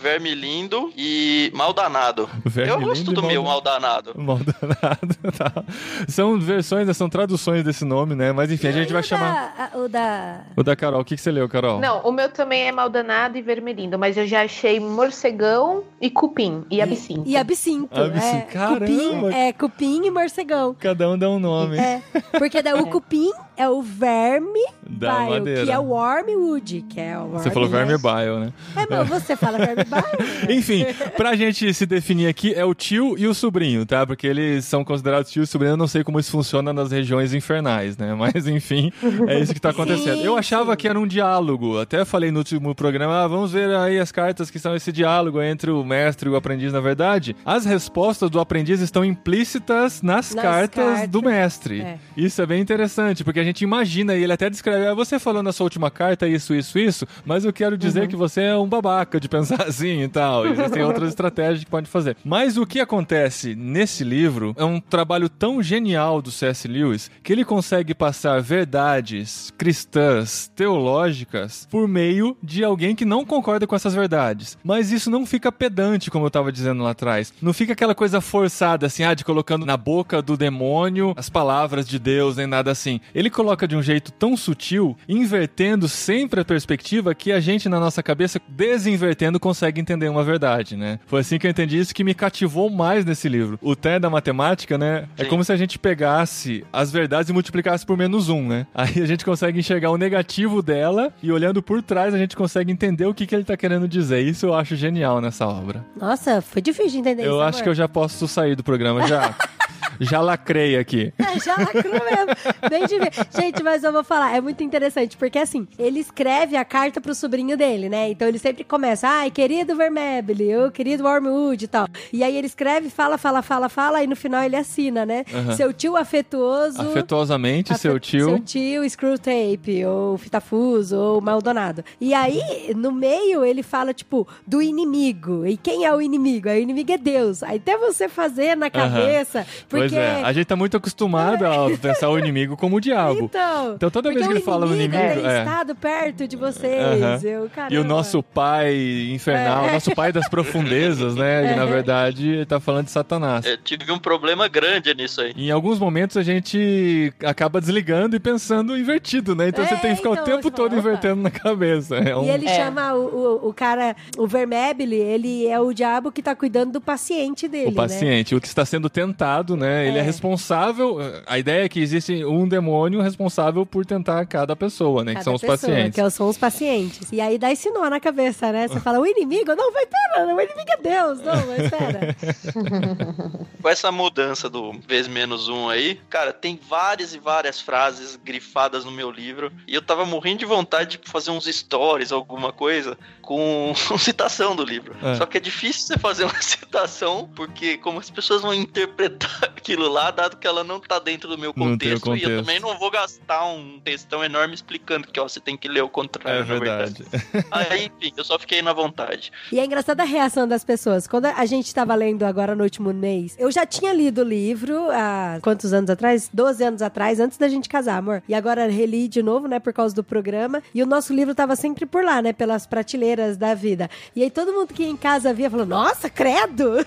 Verme 0.00 0.34
lindo 0.34 0.90
e 0.96 1.52
mal 1.54 1.74
danado. 1.74 2.26
Verme 2.42 2.72
Eu 2.72 2.80
gosto 2.80 3.10
e 3.10 3.14
do 3.14 3.20
mal 3.20 3.30
meu 3.30 3.42
danado. 3.60 4.14
mal 4.16 4.38
danado. 4.38 4.38
Mal 4.38 4.38
danado, 4.38 5.18
tá. 5.36 5.64
São 6.08 6.40
versões, 6.40 6.96
são 6.96 7.06
traduções 7.06 7.62
desse 7.62 7.84
nome, 7.84 8.14
né? 8.14 8.32
Mas 8.32 8.50
enfim, 8.50 8.68
a 8.68 8.72
gente 8.72 8.88
E 8.88 8.92
vai 8.94 9.02
o 9.02 9.04
chamar. 9.04 9.70
da- 9.72 9.78
o 9.78 9.88
da. 9.90 10.40
O 10.56 10.62
da 10.62 10.74
Carol, 10.74 11.02
o 11.02 11.04
que, 11.04 11.16
que 11.16 11.20
você 11.20 11.30
leu, 11.30 11.46
Carol? 11.50 11.80
Não, 11.80 12.00
o 12.00 12.10
meu 12.10 12.30
também 12.30 12.62
é 12.66 12.72
maldanado 12.72 13.36
e 13.36 13.42
vermelhindo, 13.42 13.98
mas 13.98 14.16
eu 14.16 14.26
já 14.26 14.42
achei 14.42 14.80
morcegão 14.80 15.84
e 16.00 16.08
cupim 16.08 16.64
e 16.70 16.80
absinto. 16.80 17.22
E 17.26 17.36
absinto. 17.36 18.00
Absinto, 18.00 18.24
É, 18.34 18.40
caramba. 18.50 18.80
cupim, 18.86 19.34
é 19.34 19.52
cupim 19.52 20.06
e 20.06 20.10
morcegão. 20.10 20.74
Cada 20.80 21.10
um 21.10 21.18
dá 21.18 21.28
um 21.28 21.38
nome. 21.38 21.76
É, 21.76 22.00
porque 22.38 22.62
daí 22.62 22.72
o 22.80 22.86
cupim 22.88 23.30
é 23.62 23.68
o 23.68 23.80
verme 23.82 24.60
Da 24.88 25.18
bile, 25.20 25.30
madeira. 25.30 25.64
que 25.64 25.70
é 25.70 25.78
o 25.78 25.82
wormwood, 25.84 26.82
que 26.88 27.00
é 27.00 27.18
o 27.18 27.28
Você 27.28 27.50
falou 27.50 27.68
worm, 27.68 27.86
Vermebile, 27.86 28.38
né? 28.40 28.52
É, 28.76 28.86
mas 28.88 29.08
você 29.08 29.36
fala 29.36 29.58
verme 29.58 29.84
bile. 29.84 30.22
Enfim, 30.58 30.84
pra 31.16 31.34
gente 31.34 31.72
se 31.74 31.86
definir 31.86 32.26
aqui, 32.28 32.52
é 32.54 32.64
o 32.64 32.74
tio 32.74 33.16
e 33.18 33.26
o 33.26 33.34
sobrinho, 33.34 33.84
tá? 33.86 34.06
Porque 34.06 34.26
eles 34.26 34.64
são 34.64 34.84
considerados 34.84 35.30
tio 35.30 35.42
e 35.42 35.46
sobrinho, 35.46 35.72
eu 35.72 35.76
não 35.76 35.86
sei 35.88 36.02
como 36.04 36.18
isso 36.18 36.30
funciona 36.30 36.72
nas 36.72 36.90
regiões 36.92 37.32
infernais, 37.34 37.96
né? 37.96 38.14
Mas 38.14 38.46
enfim, 38.46 38.92
é 39.28 39.38
isso 39.40 39.52
que 39.54 39.60
tá 39.60 39.70
acontecendo. 39.70 40.18
Sim, 40.22 40.24
Eu 40.24 40.36
achava 40.36 40.72
sim. 40.72 40.76
que 40.78 40.88
era 40.88 40.98
um 40.98 41.06
diálogo, 41.06 41.78
até 41.80 42.04
falei 42.04 42.30
no 42.30 42.38
último 42.38 42.74
programa, 42.74 43.22
ah, 43.24 43.28
vamos 43.28 43.52
ver 43.52 43.74
aí 43.74 43.98
as 43.98 44.10
cartas 44.12 44.50
que 44.50 44.58
são 44.58 44.74
esse 44.74 44.90
diálogo 44.92 45.40
entre 45.40 45.70
o 45.70 45.84
mestre 45.84 46.28
e 46.28 46.32
o 46.32 46.36
aprendiz, 46.36 46.72
na 46.72 46.80
verdade. 46.80 47.36
As 47.44 47.64
respostas 47.64 48.28
do 48.30 48.40
aprendiz 48.40 48.80
estão 48.80 49.04
implícitas 49.04 50.02
nas, 50.02 50.34
Nas 50.34 50.42
cartas, 50.44 50.84
cartas. 50.84 51.08
do 51.08 51.22
mestre. 51.22 51.80
É. 51.80 51.98
Isso 52.16 52.40
é 52.40 52.46
bem 52.46 52.60
interessante, 52.60 53.24
porque 53.24 53.40
a 53.40 53.44
gente 53.44 53.51
imagina 53.60 54.14
e 54.14 54.22
ele 54.22 54.32
até 54.32 54.48
descreve, 54.48 54.86
ah, 54.86 54.94
você 54.94 55.18
falou 55.18 55.42
na 55.42 55.52
sua 55.52 55.64
última 55.64 55.90
carta 55.90 56.26
isso, 56.26 56.54
isso, 56.54 56.78
isso, 56.78 57.06
mas 57.24 57.44
eu 57.44 57.52
quero 57.52 57.76
dizer 57.76 58.08
que 58.08 58.16
você 58.16 58.42
é 58.42 58.56
um 58.56 58.68
babaca 58.68 59.20
de 59.20 59.28
pensar 59.28 59.62
assim 59.62 60.02
e 60.02 60.08
tal. 60.08 60.46
Existem 60.50 60.82
outras 60.82 61.10
estratégias 61.10 61.64
que 61.64 61.70
pode 61.70 61.88
fazer. 61.88 62.16
Mas 62.24 62.56
o 62.56 62.66
que 62.66 62.80
acontece 62.80 63.54
nesse 63.54 64.04
livro 64.04 64.54
é 64.56 64.64
um 64.64 64.80
trabalho 64.80 65.28
tão 65.28 65.62
genial 65.62 66.22
do 66.22 66.30
C.S. 66.30 66.66
Lewis 66.66 67.10
que 67.22 67.32
ele 67.32 67.44
consegue 67.44 67.94
passar 67.94 68.40
verdades 68.40 69.52
cristãs, 69.56 70.50
teológicas, 70.54 71.66
por 71.70 71.86
meio 71.88 72.36
de 72.42 72.64
alguém 72.64 72.94
que 72.94 73.04
não 73.04 73.24
concorda 73.24 73.66
com 73.66 73.76
essas 73.76 73.94
verdades. 73.94 74.58
Mas 74.62 74.90
isso 74.90 75.10
não 75.10 75.26
fica 75.26 75.50
pedante, 75.52 76.10
como 76.10 76.26
eu 76.26 76.30
tava 76.30 76.52
dizendo 76.52 76.82
lá 76.82 76.90
atrás. 76.90 77.32
Não 77.40 77.52
fica 77.52 77.72
aquela 77.72 77.94
coisa 77.94 78.20
forçada, 78.20 78.86
assim, 78.86 79.04
ah, 79.04 79.14
de 79.14 79.24
colocando 79.24 79.66
na 79.66 79.76
boca 79.76 80.22
do 80.22 80.36
demônio 80.36 81.12
as 81.16 81.28
palavras 81.28 81.86
de 81.86 81.98
Deus, 81.98 82.36
nem 82.36 82.46
nada 82.46 82.70
assim. 82.70 83.00
Ele 83.14 83.30
coloca 83.32 83.66
de 83.66 83.74
um 83.74 83.82
jeito 83.82 84.12
tão 84.12 84.36
sutil, 84.36 84.96
invertendo 85.08 85.88
sempre 85.88 86.40
a 86.40 86.44
perspectiva 86.44 87.14
que 87.14 87.32
a 87.32 87.40
gente, 87.40 87.68
na 87.68 87.80
nossa 87.80 88.02
cabeça, 88.02 88.40
desinvertendo, 88.48 89.40
consegue 89.40 89.80
entender 89.80 90.08
uma 90.08 90.22
verdade, 90.22 90.76
né? 90.76 91.00
Foi 91.06 91.20
assim 91.20 91.38
que 91.38 91.46
eu 91.46 91.50
entendi 91.50 91.78
isso 91.78 91.94
que 91.94 92.04
me 92.04 92.14
cativou 92.14 92.70
mais 92.70 93.04
nesse 93.04 93.28
livro. 93.28 93.58
O 93.60 93.74
Té 93.74 93.98
da 93.98 94.10
matemática, 94.10 94.78
né? 94.78 95.08
É 95.16 95.24
Sim. 95.24 95.30
como 95.30 95.42
se 95.42 95.52
a 95.52 95.56
gente 95.56 95.78
pegasse 95.78 96.64
as 96.72 96.92
verdades 96.92 97.30
e 97.30 97.32
multiplicasse 97.32 97.84
por 97.84 97.96
menos 97.96 98.28
um, 98.28 98.46
né? 98.46 98.66
Aí 98.74 99.02
a 99.02 99.06
gente 99.06 99.24
consegue 99.24 99.58
enxergar 99.58 99.90
o 99.90 99.96
negativo 99.96 100.62
dela 100.62 101.12
e 101.22 101.32
olhando 101.32 101.62
por 101.62 101.82
trás 101.82 102.14
a 102.14 102.18
gente 102.18 102.36
consegue 102.36 102.70
entender 102.70 103.06
o 103.06 103.14
que, 103.14 103.26
que 103.26 103.34
ele 103.34 103.44
tá 103.44 103.56
querendo 103.56 103.88
dizer. 103.88 104.20
Isso 104.20 104.46
eu 104.46 104.54
acho 104.54 104.76
genial 104.76 105.20
nessa 105.20 105.46
obra. 105.46 105.84
Nossa, 105.98 106.40
foi 106.40 106.62
difícil 106.62 106.92
de 106.92 106.98
entender 106.98 107.22
isso. 107.22 107.30
Eu 107.30 107.40
acho 107.40 107.62
que 107.62 107.68
eu 107.68 107.74
já 107.74 107.88
posso 107.88 108.28
sair 108.28 108.54
do 108.54 108.62
programa 108.62 109.06
já. 109.06 109.34
já 110.02 110.20
lacrei 110.20 110.76
aqui. 110.76 111.12
É, 111.18 111.38
já 111.38 111.56
lacrou 111.56 111.92
mesmo. 111.92 112.68
Bem 112.68 112.86
de 112.86 112.98
ver. 112.98 113.10
Gente, 113.36 113.62
mas 113.62 113.84
eu 113.84 113.92
vou 113.92 114.04
falar, 114.04 114.36
é 114.36 114.40
muito 114.40 114.62
interessante, 114.62 115.16
porque 115.16 115.38
assim, 115.38 115.66
ele 115.78 116.00
escreve 116.00 116.56
a 116.56 116.64
carta 116.64 117.00
pro 117.00 117.14
sobrinho 117.14 117.56
dele, 117.56 117.88
né? 117.88 118.10
Então 118.10 118.28
ele 118.28 118.38
sempre 118.38 118.64
começa, 118.64 119.08
ai, 119.08 119.30
querido 119.30 119.74
Vermebile, 119.76 120.56
ô 120.56 120.70
querido 120.70 121.04
Wormwood 121.04 121.64
e 121.64 121.68
tal. 121.68 121.86
E 122.12 122.22
aí 122.22 122.36
ele 122.36 122.46
escreve, 122.46 122.90
fala, 122.90 123.16
fala, 123.18 123.42
fala, 123.42 123.68
fala, 123.68 124.02
e 124.02 124.06
no 124.06 124.16
final 124.16 124.42
ele 124.42 124.56
assina, 124.56 125.04
né? 125.06 125.24
Aham. 125.32 125.56
Seu 125.56 125.72
tio 125.72 125.96
afetuoso. 125.96 126.80
Afetuosamente, 126.80 127.76
seu 127.78 127.92
Afe- 127.92 128.00
tio. 128.00 128.24
Seu 128.24 128.40
tio 128.40 128.88
Screwtape, 128.90 129.84
ou 129.84 130.18
Fitafuso, 130.18 130.96
ou 130.96 131.20
Maldonado. 131.20 131.84
E 132.00 132.12
aí, 132.14 132.72
no 132.74 132.92
meio, 132.92 133.44
ele 133.44 133.62
fala, 133.62 133.92
tipo, 133.94 134.26
do 134.46 134.60
inimigo. 134.60 135.46
E 135.46 135.56
quem 135.56 135.84
é 135.84 135.94
o 135.94 136.00
inimigo? 136.00 136.48
Aí 136.48 136.60
o 136.60 136.62
inimigo 136.62 136.92
é 136.92 136.98
Deus. 136.98 137.42
Aí 137.42 137.56
até 137.56 137.76
você 137.76 138.08
fazer 138.08 138.56
na 138.56 138.70
cabeça, 138.70 139.46
porque... 139.68 139.91
Pois 139.94 140.04
é, 140.04 140.22
a 140.22 140.32
gente 140.32 140.46
tá 140.46 140.56
muito 140.56 140.76
acostumado 140.76 141.44
a 141.46 141.70
pensar 141.80 142.08
o 142.08 142.18
inimigo 142.18 142.56
como 142.56 142.76
o 142.76 142.80
diabo. 142.80 143.24
Então, 143.24 143.74
Então 143.74 143.90
toda 143.90 144.10
vez 144.12 144.24
que 144.26 144.32
ele 144.32 144.40
o 144.40 144.42
fala 144.42 144.66
no 144.66 144.74
inimigo 144.74 145.02
tem 145.02 145.26
é. 145.26 145.38
estado 145.40 145.74
perto 145.74 146.26
de 146.26 146.36
vocês. 146.36 147.02
Aham. 147.02 147.20
Eu, 147.22 147.50
caramba. 147.50 147.74
E 147.74 147.78
o 147.78 147.84
nosso 147.84 148.22
pai 148.22 148.74
infernal, 149.10 149.66
É. 149.66 149.72
nosso 149.72 149.94
pai 149.94 150.12
das 150.12 150.28
profundezas, 150.28 151.14
né? 151.16 151.52
E 151.52 151.56
na 151.56 151.64
verdade 151.64 152.28
ele 152.28 152.46
tá 152.46 152.60
falando 152.60 152.86
de 152.86 152.90
Satanás. 152.90 153.44
Eu 153.46 153.56
tive 153.58 153.90
um 153.92 153.98
problema 153.98 154.48
grande 154.48 154.92
nisso 154.94 155.20
aí. 155.20 155.32
Em 155.36 155.50
alguns 155.50 155.78
momentos 155.78 156.16
a 156.16 156.22
gente 156.22 157.12
acaba 157.24 157.60
desligando 157.60 158.16
e 158.16 158.20
pensando 158.20 158.76
invertido, 158.76 159.34
né? 159.34 159.48
Então 159.48 159.64
É, 159.64 159.68
você 159.68 159.76
tem 159.76 159.90
que 159.90 159.96
ficar 159.96 160.10
então, 160.10 160.22
o 160.22 160.26
tempo 160.26 160.50
todo 160.50 160.70
fala, 160.70 160.80
opa. 160.80 160.88
invertendo 160.88 161.22
na 161.22 161.30
cabeça. 161.30 161.96
É 161.96 162.16
um... 162.16 162.24
E 162.24 162.30
ele 162.30 162.46
É. 162.46 162.54
chama 162.56 162.94
o, 162.94 163.44
o, 163.44 163.48
o 163.48 163.54
cara, 163.54 163.96
o 164.18 164.26
Vermebile, 164.26 164.96
ele 164.96 165.46
é 165.46 165.58
o 165.60 165.72
diabo 165.72 166.10
que 166.12 166.22
tá 166.22 166.34
cuidando 166.34 166.72
do 166.72 166.80
paciente 166.80 167.48
dele, 167.48 167.66
O 167.68 167.70
né? 167.70 167.76
paciente, 167.76 168.34
o 168.34 168.40
que 168.40 168.46
está 168.46 168.64
sendo 168.64 168.88
tentado, 168.90 169.56
né? 169.56 169.71
Ele 169.86 169.98
é 169.98 170.00
É. 170.00 170.04
responsável. 170.04 170.98
A 171.26 171.38
ideia 171.38 171.64
é 171.64 171.68
que 171.68 171.80
existe 171.80 172.24
um 172.24 172.46
demônio 172.46 173.00
responsável 173.00 173.64
por 173.64 173.84
tentar 173.86 174.24
cada 174.26 174.54
pessoa, 174.56 175.04
né? 175.04 175.12
que 175.12 175.16
Cada 175.16 175.24
são 175.24 175.34
os 175.34 175.40
pessoa, 175.40 175.58
pacientes. 175.58 176.02
Que 176.02 176.10
são 176.10 176.28
os 176.28 176.38
pacientes. 176.38 177.12
E 177.12 177.20
aí 177.20 177.38
dá 177.38 177.50
esse 177.52 177.70
nó 177.70 177.88
na 177.88 178.00
cabeça, 178.00 178.52
né? 178.52 178.68
Você 178.68 178.80
fala, 178.80 179.00
o 179.00 179.06
inimigo? 179.06 179.54
Não, 179.54 179.72
vai, 179.72 179.86
pera, 179.86 180.26
o 180.26 180.40
inimigo 180.40 180.70
é 180.70 180.76
Deus. 180.76 181.20
Não, 181.20 181.46
mas 181.46 181.70
pera. 181.70 182.16
Com 183.62 183.68
essa 183.68 183.92
mudança 183.92 184.48
do 184.50 184.72
vez 184.86 185.06
menos 185.06 185.48
um 185.48 185.68
aí, 185.68 186.00
cara, 186.10 186.32
tem 186.32 186.58
várias 186.68 187.14
e 187.14 187.18
várias 187.18 187.60
frases 187.60 188.18
grifadas 188.22 188.84
no 188.84 188.90
meu 188.90 189.10
livro. 189.10 189.52
E 189.68 189.74
eu 189.74 189.82
tava 189.82 190.04
morrendo 190.04 190.38
de 190.40 190.44
vontade 190.44 190.98
de 190.98 191.08
fazer 191.10 191.30
uns 191.30 191.44
stories, 191.46 192.10
alguma 192.12 192.52
coisa, 192.52 192.98
com 193.88 193.98
citação 193.98 194.54
do 194.56 194.64
livro. 194.64 194.94
É. 195.02 195.14
Só 195.16 195.26
que 195.26 195.36
é 195.36 195.40
difícil 195.40 195.86
você 195.86 195.98
fazer 195.98 196.24
uma 196.24 196.34
citação, 196.42 197.28
porque 197.34 197.76
como 197.78 197.98
as 197.98 198.10
pessoas 198.10 198.42
vão 198.42 198.52
interpretar 198.54 199.44
aquilo 199.56 199.88
lá, 199.88 200.10
dado 200.10 200.36
que 200.36 200.46
ela 200.46 200.64
não 200.64 200.80
tá 200.80 200.98
dentro 200.98 201.28
do 201.28 201.38
meu 201.38 201.52
Não 201.56 201.76
tem 201.76 201.94
o 201.94 202.00
contexto, 202.00 202.16
e 202.16 202.22
eu 202.22 202.28
contexto. 202.28 202.36
também 202.46 202.60
não 202.60 202.78
vou 202.78 202.90
gastar 202.90 203.44
um 203.46 203.80
textão 203.80 204.24
enorme 204.24 204.54
explicando 204.54 205.06
que 205.08 205.20
ó, 205.20 205.28
você 205.28 205.40
tem 205.40 205.56
que 205.56 205.68
ler 205.68 205.82
o 205.82 205.88
contrário, 205.88 206.40
É 206.40 206.44
na 206.44 206.58
verdade. 206.58 207.04
verdade. 207.10 207.46
Aí, 207.50 207.84
enfim, 207.86 208.12
eu 208.16 208.24
só 208.24 208.38
fiquei 208.38 208.62
na 208.62 208.72
vontade. 208.72 209.30
E 209.50 209.58
é 209.58 209.64
engraçada 209.64 210.02
a 210.02 210.06
reação 210.06 210.46
das 210.48 210.64
pessoas. 210.64 211.06
Quando 211.06 211.26
a 211.26 211.46
gente 211.46 211.66
estava 211.66 211.94
lendo 211.94 212.24
agora 212.24 212.54
no 212.54 212.64
último 212.64 212.92
mês, 212.92 213.36
eu 213.38 213.50
já 213.50 213.64
tinha 213.64 213.92
lido 213.92 214.22
o 214.22 214.24
livro 214.24 214.88
há 214.90 215.38
quantos 215.42 215.72
anos 215.72 215.90
atrás? 215.90 216.28
12 216.32 216.64
anos 216.64 216.82
atrás, 216.82 217.20
antes 217.20 217.38
da 217.38 217.48
gente 217.48 217.68
casar, 217.68 217.98
amor. 217.98 218.22
E 218.28 218.34
agora 218.34 218.66
reli 218.68 219.08
de 219.08 219.22
novo, 219.22 219.46
né, 219.46 219.58
por 219.58 219.72
causa 219.72 219.94
do 219.94 220.02
programa. 220.04 220.62
E 220.74 220.82
o 220.82 220.86
nosso 220.86 221.12
livro 221.12 221.34
tava 221.34 221.54
sempre 221.56 221.86
por 221.86 222.04
lá, 222.04 222.20
né, 222.22 222.32
pelas 222.32 222.66
prateleiras 222.66 223.21
da 223.36 223.54
vida. 223.54 223.88
E 224.14 224.22
aí 224.22 224.30
todo 224.30 224.52
mundo 224.52 224.74
que 224.74 224.82
ia 224.82 224.88
em 224.88 224.96
casa 224.96 225.32
via 225.32 225.50
falou: 225.50 225.66
Nossa, 225.66 226.10
credo! 226.10 226.76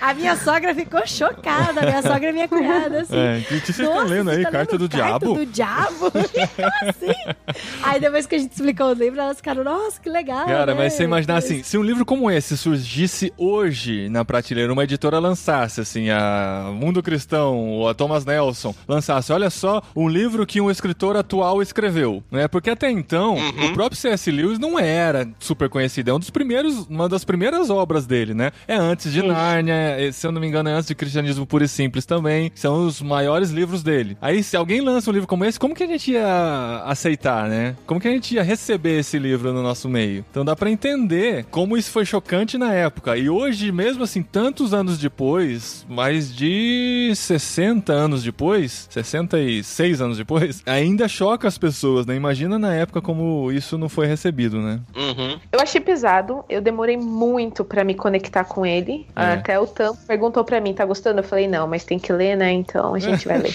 a 0.00 0.14
minha 0.14 0.36
sogra 0.36 0.74
ficou 0.74 1.06
chocada. 1.06 1.80
A 1.80 1.86
minha 1.86 2.02
sogra 2.02 2.28
é 2.28 2.32
minha 2.32 2.48
cunhada, 2.48 3.02
assim. 3.02 3.16
É, 3.16 3.38
o 3.38 3.42
que, 3.42 3.60
que 3.60 3.72
vocês 3.72 3.88
estão 3.88 4.04
lendo 4.04 4.30
aí? 4.30 4.42
tá 4.42 4.50
Carta 4.50 4.72
lendo 4.72 4.88
do 4.88 4.96
Carta 4.96 5.18
Diabo? 5.18 5.34
do 5.34 5.46
Diabo? 5.46 6.10
Como 6.10 6.24
assim? 6.88 7.34
Aí 7.82 8.00
depois 8.00 8.26
que 8.26 8.34
a 8.34 8.38
gente 8.38 8.52
explicou 8.52 8.88
o 8.88 8.92
livro, 8.92 9.20
elas 9.20 9.38
ficaram, 9.38 9.64
nossa, 9.64 10.00
que 10.00 10.08
legal. 10.08 10.46
Cara, 10.46 10.74
né? 10.74 10.74
mas 10.74 10.92
você 10.92 11.04
imaginar 11.04 11.36
assim, 11.36 11.62
se 11.62 11.76
um 11.78 11.82
livro 11.82 12.04
como 12.04 12.30
esse 12.30 12.56
surgisse 12.56 13.32
hoje 13.36 14.08
na 14.08 14.24
prateleira, 14.24 14.72
uma 14.72 14.84
editora 14.84 15.18
lançasse, 15.18 15.80
assim, 15.80 16.10
a 16.10 16.70
Mundo 16.72 17.02
Cristão 17.02 17.70
ou 17.70 17.88
a 17.88 17.94
Thomas 17.94 18.24
Nelson 18.24 18.74
lançasse, 18.86 19.32
olha 19.32 19.50
só, 19.50 19.82
um 19.94 20.08
livro 20.08 20.46
que 20.46 20.60
um 20.60 20.70
escritor 20.70 21.16
atual 21.16 21.62
escreveu, 21.62 22.22
né? 22.30 22.48
Porque 22.48 22.70
até 22.70 22.90
então, 22.90 23.36
o 23.36 23.72
próprio 23.72 23.98
C.S. 23.98 24.27
Lewis 24.30 24.58
não 24.58 24.78
era 24.78 25.28
super 25.38 25.68
conhecido, 25.68 26.10
é 26.10 26.14
um 26.14 26.18
dos 26.18 26.30
primeiros, 26.30 26.86
uma 26.88 27.08
das 27.08 27.24
primeiras 27.24 27.70
obras 27.70 28.06
dele, 28.06 28.34
né? 28.34 28.50
É 28.66 28.76
antes 28.76 29.12
de 29.12 29.22
Nárnia, 29.22 29.74
é, 29.74 30.10
se 30.12 30.26
eu 30.26 30.32
não 30.32 30.40
me 30.40 30.46
engano, 30.46 30.68
é 30.68 30.72
antes 30.72 30.88
de 30.88 30.94
Cristianismo 30.94 31.46
Puro 31.46 31.64
e 31.64 31.68
Simples 31.68 32.06
também, 32.06 32.50
são 32.54 32.86
os 32.86 33.00
maiores 33.00 33.50
livros 33.50 33.82
dele. 33.82 34.16
Aí, 34.20 34.42
se 34.42 34.56
alguém 34.56 34.80
lança 34.80 35.10
um 35.10 35.12
livro 35.12 35.28
como 35.28 35.44
esse, 35.44 35.58
como 35.58 35.74
que 35.74 35.82
a 35.82 35.86
gente 35.86 36.12
ia 36.12 36.82
aceitar, 36.84 37.48
né? 37.48 37.76
Como 37.86 38.00
que 38.00 38.08
a 38.08 38.10
gente 38.10 38.34
ia 38.34 38.42
receber 38.42 38.98
esse 38.98 39.18
livro 39.18 39.52
no 39.52 39.62
nosso 39.62 39.88
meio? 39.88 40.24
Então 40.30 40.44
dá 40.44 40.54
pra 40.56 40.70
entender 40.70 41.46
como 41.50 41.76
isso 41.76 41.90
foi 41.90 42.04
chocante 42.04 42.58
na 42.58 42.72
época. 42.72 43.16
E 43.16 43.28
hoje, 43.28 43.70
mesmo 43.72 44.04
assim, 44.04 44.22
tantos 44.22 44.72
anos 44.74 44.98
depois, 44.98 45.86
mais 45.88 46.34
de 46.34 47.12
60 47.14 47.92
anos 47.92 48.22
depois, 48.22 48.88
66 48.90 50.00
anos 50.00 50.18
depois, 50.18 50.62
ainda 50.66 51.08
choca 51.08 51.48
as 51.48 51.58
pessoas, 51.58 52.06
né? 52.06 52.14
Imagina 52.14 52.58
na 52.58 52.74
época 52.74 53.00
como 53.00 53.50
isso 53.52 53.78
não 53.78 53.88
foi 53.88 54.06
recebido, 54.18 54.60
né? 54.60 54.80
Uhum. 54.94 55.38
Eu 55.52 55.60
achei 55.60 55.80
pesado, 55.80 56.44
eu 56.48 56.60
demorei 56.60 56.96
muito 56.96 57.64
pra 57.64 57.84
me 57.84 57.94
conectar 57.94 58.44
com 58.44 58.66
ele. 58.66 59.06
É. 59.14 59.34
Até 59.34 59.58
o 59.58 59.66
Tampo 59.66 59.98
perguntou 60.06 60.44
pra 60.44 60.60
mim, 60.60 60.74
tá 60.74 60.84
gostando? 60.84 61.20
Eu 61.20 61.24
falei, 61.24 61.46
não, 61.46 61.66
mas 61.68 61.84
tem 61.84 61.98
que 61.98 62.12
ler, 62.12 62.36
né? 62.36 62.52
Então 62.52 62.94
a 62.94 62.98
gente 62.98 63.26
vai 63.26 63.38
ler. 63.38 63.52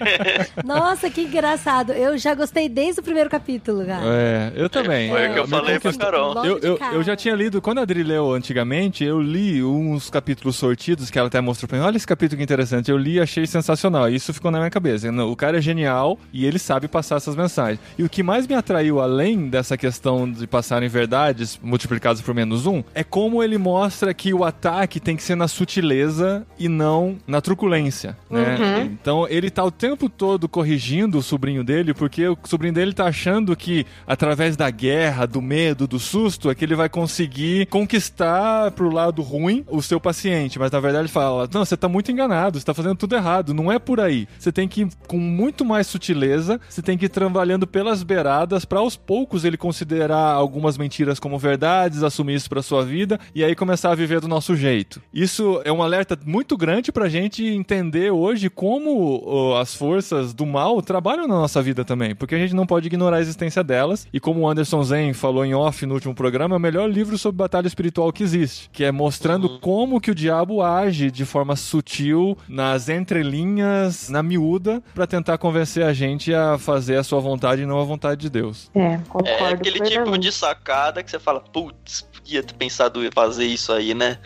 Nossa, 0.64 1.08
que 1.08 1.22
engraçado. 1.22 1.92
Eu 1.92 2.18
já 2.18 2.34
gostei 2.34 2.68
desde 2.68 3.00
o 3.00 3.02
primeiro 3.02 3.30
capítulo, 3.30 3.84
cara. 3.86 4.02
É, 4.04 4.52
eu 4.54 4.68
também. 4.68 5.10
Foi 5.10 5.28
o 5.28 5.32
que 5.32 5.38
eu 5.38 5.44
Me 5.44 5.50
falei 5.50 5.80
pra. 5.80 5.92
Carol. 5.94 6.44
Eu, 6.44 6.58
eu, 6.58 6.78
eu 6.92 7.02
já 7.02 7.16
tinha 7.16 7.34
lido, 7.34 7.62
quando 7.62 7.78
a 7.78 7.82
Adri 7.82 8.02
leu 8.02 8.32
antigamente, 8.32 9.04
eu 9.04 9.20
li 9.20 9.62
uns 9.64 10.10
capítulos 10.10 10.56
sortidos 10.56 11.10
que 11.10 11.18
ela 11.18 11.28
até 11.28 11.40
mostrou 11.40 11.68
pra 11.68 11.78
mim. 11.78 11.84
Olha 11.84 11.96
esse 11.96 12.06
capítulo 12.06 12.36
que 12.36 12.44
interessante. 12.44 12.90
Eu 12.90 12.98
li 12.98 13.14
e 13.14 13.20
achei 13.20 13.46
sensacional. 13.46 14.08
Isso 14.08 14.34
ficou 14.34 14.50
na 14.50 14.58
minha 14.58 14.70
cabeça. 14.70 15.10
O 15.10 15.36
cara 15.36 15.58
é 15.58 15.60
genial 15.60 16.18
e 16.32 16.44
ele 16.44 16.58
sabe 16.58 16.88
passar 16.88 17.16
essas 17.16 17.36
mensagens. 17.36 17.78
E 17.96 18.02
o 18.02 18.08
que 18.08 18.22
mais 18.22 18.46
me 18.46 18.54
atraiu, 18.54 19.00
além 19.00 19.48
dessa 19.48 19.76
questão 19.76 19.93
de 20.32 20.46
passarem 20.46 20.88
verdades 20.88 21.58
multiplicadas 21.62 22.20
por 22.20 22.34
menos 22.34 22.66
um, 22.66 22.82
é 22.94 23.02
como 23.02 23.42
ele 23.42 23.58
mostra 23.58 24.12
que 24.12 24.34
o 24.34 24.44
ataque 24.44 25.00
tem 25.00 25.16
que 25.16 25.22
ser 25.22 25.34
na 25.34 25.48
sutileza 25.48 26.46
e 26.58 26.68
não 26.68 27.16
na 27.26 27.40
truculência. 27.40 28.16
Né? 28.30 28.56
Uhum. 28.56 28.82
Então 28.84 29.26
ele 29.28 29.50
tá 29.50 29.64
o 29.64 29.70
tempo 29.70 30.08
todo 30.08 30.48
corrigindo 30.48 31.18
o 31.18 31.22
sobrinho 31.22 31.64
dele, 31.64 31.94
porque 31.94 32.26
o 32.28 32.36
sobrinho 32.44 32.74
dele 32.74 32.92
tá 32.92 33.06
achando 33.06 33.56
que 33.56 33.86
através 34.06 34.56
da 34.56 34.68
guerra, 34.70 35.26
do 35.26 35.40
medo, 35.40 35.86
do 35.86 35.98
susto, 35.98 36.50
é 36.50 36.54
que 36.54 36.64
ele 36.64 36.74
vai 36.74 36.88
conseguir 36.88 37.66
conquistar 37.66 38.70
pro 38.72 38.90
lado 38.90 39.22
ruim 39.22 39.64
o 39.68 39.82
seu 39.82 40.00
paciente. 40.00 40.58
Mas 40.58 40.70
na 40.70 40.80
verdade 40.80 41.02
ele 41.02 41.12
fala: 41.12 41.48
Não, 41.52 41.64
você 41.64 41.76
tá 41.76 41.88
muito 41.88 42.10
enganado, 42.10 42.58
você 42.58 42.64
tá 42.64 42.74
fazendo 42.74 42.96
tudo 42.96 43.14
errado, 43.14 43.54
não 43.54 43.70
é 43.70 43.78
por 43.78 44.00
aí. 44.00 44.28
Você 44.38 44.52
tem 44.52 44.68
que 44.68 44.82
ir 44.82 44.88
com 45.06 45.18
muito 45.18 45.64
mais 45.64 45.86
sutileza, 45.86 46.60
você 46.68 46.82
tem 46.82 46.98
que 46.98 47.06
ir 47.06 47.08
trabalhando 47.08 47.66
pelas 47.66 48.02
beiradas 48.02 48.64
para 48.64 48.78
aos 48.78 48.96
poucos 48.96 49.44
ele 49.44 49.56
considerar 49.84 50.32
algumas 50.32 50.78
mentiras 50.78 51.20
como 51.20 51.38
verdades, 51.38 52.02
assumir 52.02 52.34
isso 52.34 52.48
pra 52.48 52.62
sua 52.62 52.84
vida 52.84 53.20
e 53.34 53.44
aí 53.44 53.54
começar 53.54 53.92
a 53.92 53.94
viver 53.94 54.20
do 54.20 54.26
nosso 54.26 54.56
jeito. 54.56 55.00
Isso 55.12 55.60
é 55.64 55.70
um 55.70 55.82
alerta 55.82 56.18
muito 56.24 56.56
grande 56.56 56.90
pra 56.90 57.08
gente 57.08 57.44
entender 57.44 58.10
hoje 58.10 58.48
como 58.48 59.54
as 59.60 59.74
forças 59.74 60.32
do 60.32 60.46
mal 60.46 60.80
trabalham 60.80 61.28
na 61.28 61.34
nossa 61.34 61.62
vida 61.62 61.84
também, 61.84 62.14
porque 62.14 62.34
a 62.34 62.38
gente 62.38 62.54
não 62.54 62.66
pode 62.66 62.86
ignorar 62.86 63.18
a 63.18 63.20
existência 63.20 63.62
delas. 63.62 64.08
E 64.12 64.18
como 64.18 64.40
o 64.40 64.48
Anderson 64.48 64.82
Zen 64.82 65.12
falou 65.12 65.44
em 65.44 65.54
off 65.54 65.84
no 65.84 65.94
último 65.94 66.14
programa, 66.14 66.54
é 66.54 66.58
o 66.58 66.60
melhor 66.60 66.90
livro 66.90 67.18
sobre 67.18 67.38
batalha 67.38 67.66
espiritual 67.66 68.10
que 68.12 68.22
existe, 68.22 68.70
que 68.72 68.84
é 68.84 68.90
mostrando 68.90 69.58
como 69.58 70.00
que 70.00 70.10
o 70.10 70.14
diabo 70.14 70.62
age 70.62 71.10
de 71.10 71.26
forma 71.26 71.56
sutil 71.56 72.38
nas 72.48 72.88
entrelinhas, 72.88 74.08
na 74.08 74.22
miúda, 74.22 74.82
pra 74.94 75.06
tentar 75.06 75.36
convencer 75.36 75.84
a 75.84 75.92
gente 75.92 76.32
a 76.32 76.56
fazer 76.56 76.96
a 76.96 77.04
sua 77.04 77.20
vontade 77.20 77.62
e 77.62 77.66
não 77.66 77.78
a 77.78 77.84
vontade 77.84 78.22
de 78.22 78.30
Deus. 78.30 78.70
É, 78.74 78.98
concordo. 79.08 79.68
É 79.68 79.70
aquele 79.82 80.04
tipo 80.04 80.18
de 80.18 80.32
sacada 80.32 81.02
que 81.02 81.10
você 81.10 81.18
fala, 81.18 81.40
putz, 81.40 82.08
podia 82.24 82.42
ter 82.42 82.54
pensado 82.54 83.04
em 83.04 83.10
fazer 83.10 83.44
isso 83.44 83.70
aí, 83.70 83.92
né? 83.92 84.16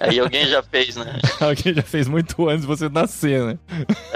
aí 0.00 0.20
alguém 0.20 0.46
já 0.46 0.62
fez, 0.62 0.94
né? 0.94 1.18
Alguém 1.40 1.74
já 1.74 1.82
fez 1.82 2.06
muito 2.06 2.48
antes 2.48 2.60
de 2.60 2.66
você 2.66 2.88
nascer, 2.88 3.42
né? 3.44 3.58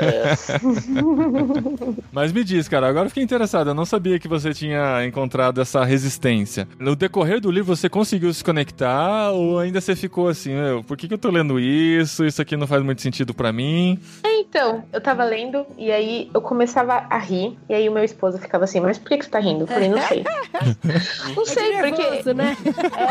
Mas 2.12 2.32
me 2.32 2.44
diz, 2.44 2.68
cara, 2.68 2.88
agora 2.88 3.06
eu 3.06 3.10
fiquei 3.10 3.24
interessado. 3.24 3.70
Eu 3.70 3.74
não 3.74 3.84
sabia 3.84 4.20
que 4.20 4.28
você 4.28 4.54
tinha 4.54 5.04
encontrado 5.04 5.60
essa 5.60 5.84
resistência. 5.84 6.68
No 6.78 6.94
decorrer 6.94 7.40
do 7.40 7.50
livro, 7.50 7.74
você 7.74 7.88
conseguiu 7.88 8.32
se 8.32 8.44
conectar 8.44 9.32
ou 9.32 9.58
ainda 9.58 9.80
você 9.80 9.96
ficou 9.96 10.28
assim, 10.28 10.54
meu, 10.54 10.84
por 10.84 10.96
que, 10.96 11.08
que 11.08 11.14
eu 11.14 11.18
tô 11.18 11.30
lendo 11.30 11.58
isso? 11.58 12.24
Isso 12.24 12.40
aqui 12.40 12.56
não 12.56 12.68
faz 12.68 12.82
muito 12.84 13.02
sentido 13.02 13.34
pra 13.34 13.52
mim. 13.52 13.98
É, 14.22 14.40
então, 14.40 14.84
eu 14.92 15.00
tava 15.00 15.24
lendo 15.24 15.66
e 15.76 15.90
aí 15.90 16.30
eu 16.32 16.40
começava 16.40 17.04
a 17.10 17.18
rir. 17.18 17.58
E 17.68 17.74
aí 17.74 17.88
o 17.88 17.92
meu 17.92 18.04
esposo 18.04 18.38
ficava 18.38 18.62
assim, 18.64 18.78
mas 18.80 18.96
por 18.96 19.08
que, 19.08 19.18
que 19.18 19.24
você 19.24 19.30
tá 19.30 19.40
rindo? 19.40 19.64
Eu 19.64 19.66
falei, 19.66 19.88
não 19.88 19.98
sei. 20.06 20.24
não 21.34 21.44
sei, 21.44 21.72
É 21.74 21.82
porque. 21.82 22.02
nervoso, 22.02 22.32
né? 22.32 22.56
É. 22.96 23.07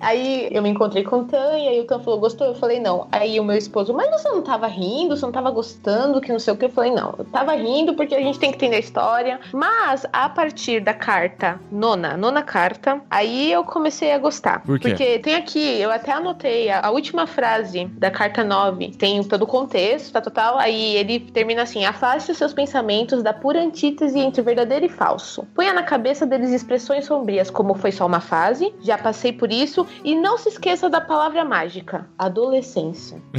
Aí 0.00 0.48
eu 0.50 0.62
me 0.62 0.68
encontrei 0.68 1.02
com 1.02 1.20
o 1.20 1.24
Tan 1.24 1.58
e 1.58 1.68
aí 1.68 1.80
o 1.80 1.86
Tan 1.86 2.00
falou, 2.00 2.20
gostou? 2.20 2.46
Eu 2.48 2.54
falei, 2.54 2.80
não. 2.80 3.08
Aí 3.10 3.38
o 3.38 3.44
meu 3.44 3.56
esposo, 3.56 3.92
mas 3.92 4.10
você 4.10 4.28
não 4.28 4.42
tava 4.42 4.66
rindo, 4.66 5.16
você 5.16 5.24
não 5.24 5.32
tava 5.32 5.50
gostando, 5.50 6.20
que 6.20 6.32
não 6.32 6.38
sei 6.38 6.52
o 6.52 6.56
que. 6.56 6.64
Eu 6.66 6.70
falei, 6.70 6.92
não, 6.92 7.14
eu 7.18 7.24
tava 7.24 7.54
rindo 7.54 7.94
porque 7.94 8.14
a 8.14 8.20
gente 8.20 8.38
tem 8.38 8.50
que 8.50 8.56
entender 8.56 8.76
a 8.76 8.80
história. 8.80 9.40
Mas 9.52 10.06
a 10.12 10.28
partir 10.28 10.80
da 10.80 10.94
carta 10.94 11.60
nona, 11.70 12.16
nona 12.16 12.42
carta, 12.42 13.00
aí 13.10 13.50
eu 13.52 13.64
comecei 13.64 14.12
a 14.12 14.18
gostar. 14.18 14.62
Por 14.62 14.78
quê? 14.78 14.88
Porque 14.88 15.18
tem 15.18 15.34
aqui, 15.34 15.80
eu 15.80 15.90
até 15.90 16.12
anotei 16.12 16.70
a, 16.70 16.86
a 16.86 16.90
última 16.90 17.26
frase 17.26 17.86
da 17.86 18.10
carta 18.10 18.44
9, 18.44 18.92
tem 18.92 19.22
todo 19.24 19.42
o 19.42 19.46
contexto, 19.46 20.12
tá 20.12 20.20
total. 20.20 20.58
Aí 20.58 20.96
ele 20.96 21.20
termina 21.20 21.62
assim: 21.62 21.84
afaste 21.84 22.30
os 22.30 22.38
seus 22.38 22.52
pensamentos 22.52 23.22
da 23.22 23.32
pura 23.32 23.60
antítese 23.60 24.18
entre 24.18 24.42
verdadeiro 24.42 24.86
e 24.86 24.88
falso. 24.88 25.46
Ponha 25.54 25.72
na 25.72 25.82
cabeça 25.82 26.26
deles 26.26 26.50
expressões 26.50 27.04
sombrias, 27.04 27.50
como 27.50 27.74
foi 27.74 27.92
só 27.92 28.06
uma 28.06 28.20
fase, 28.20 28.63
já 28.80 28.96
passei 28.98 29.32
por 29.32 29.50
isso, 29.52 29.86
e 30.04 30.14
não 30.14 30.38
se 30.38 30.48
esqueça 30.48 30.88
da 30.88 31.00
palavra 31.00 31.44
mágica: 31.44 32.06
adolescência. 32.18 33.20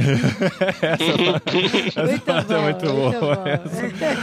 Essa 1.96 2.18
parte 2.24 2.52
é 2.52 2.58
muito 2.58 2.86
boa. 2.92 3.38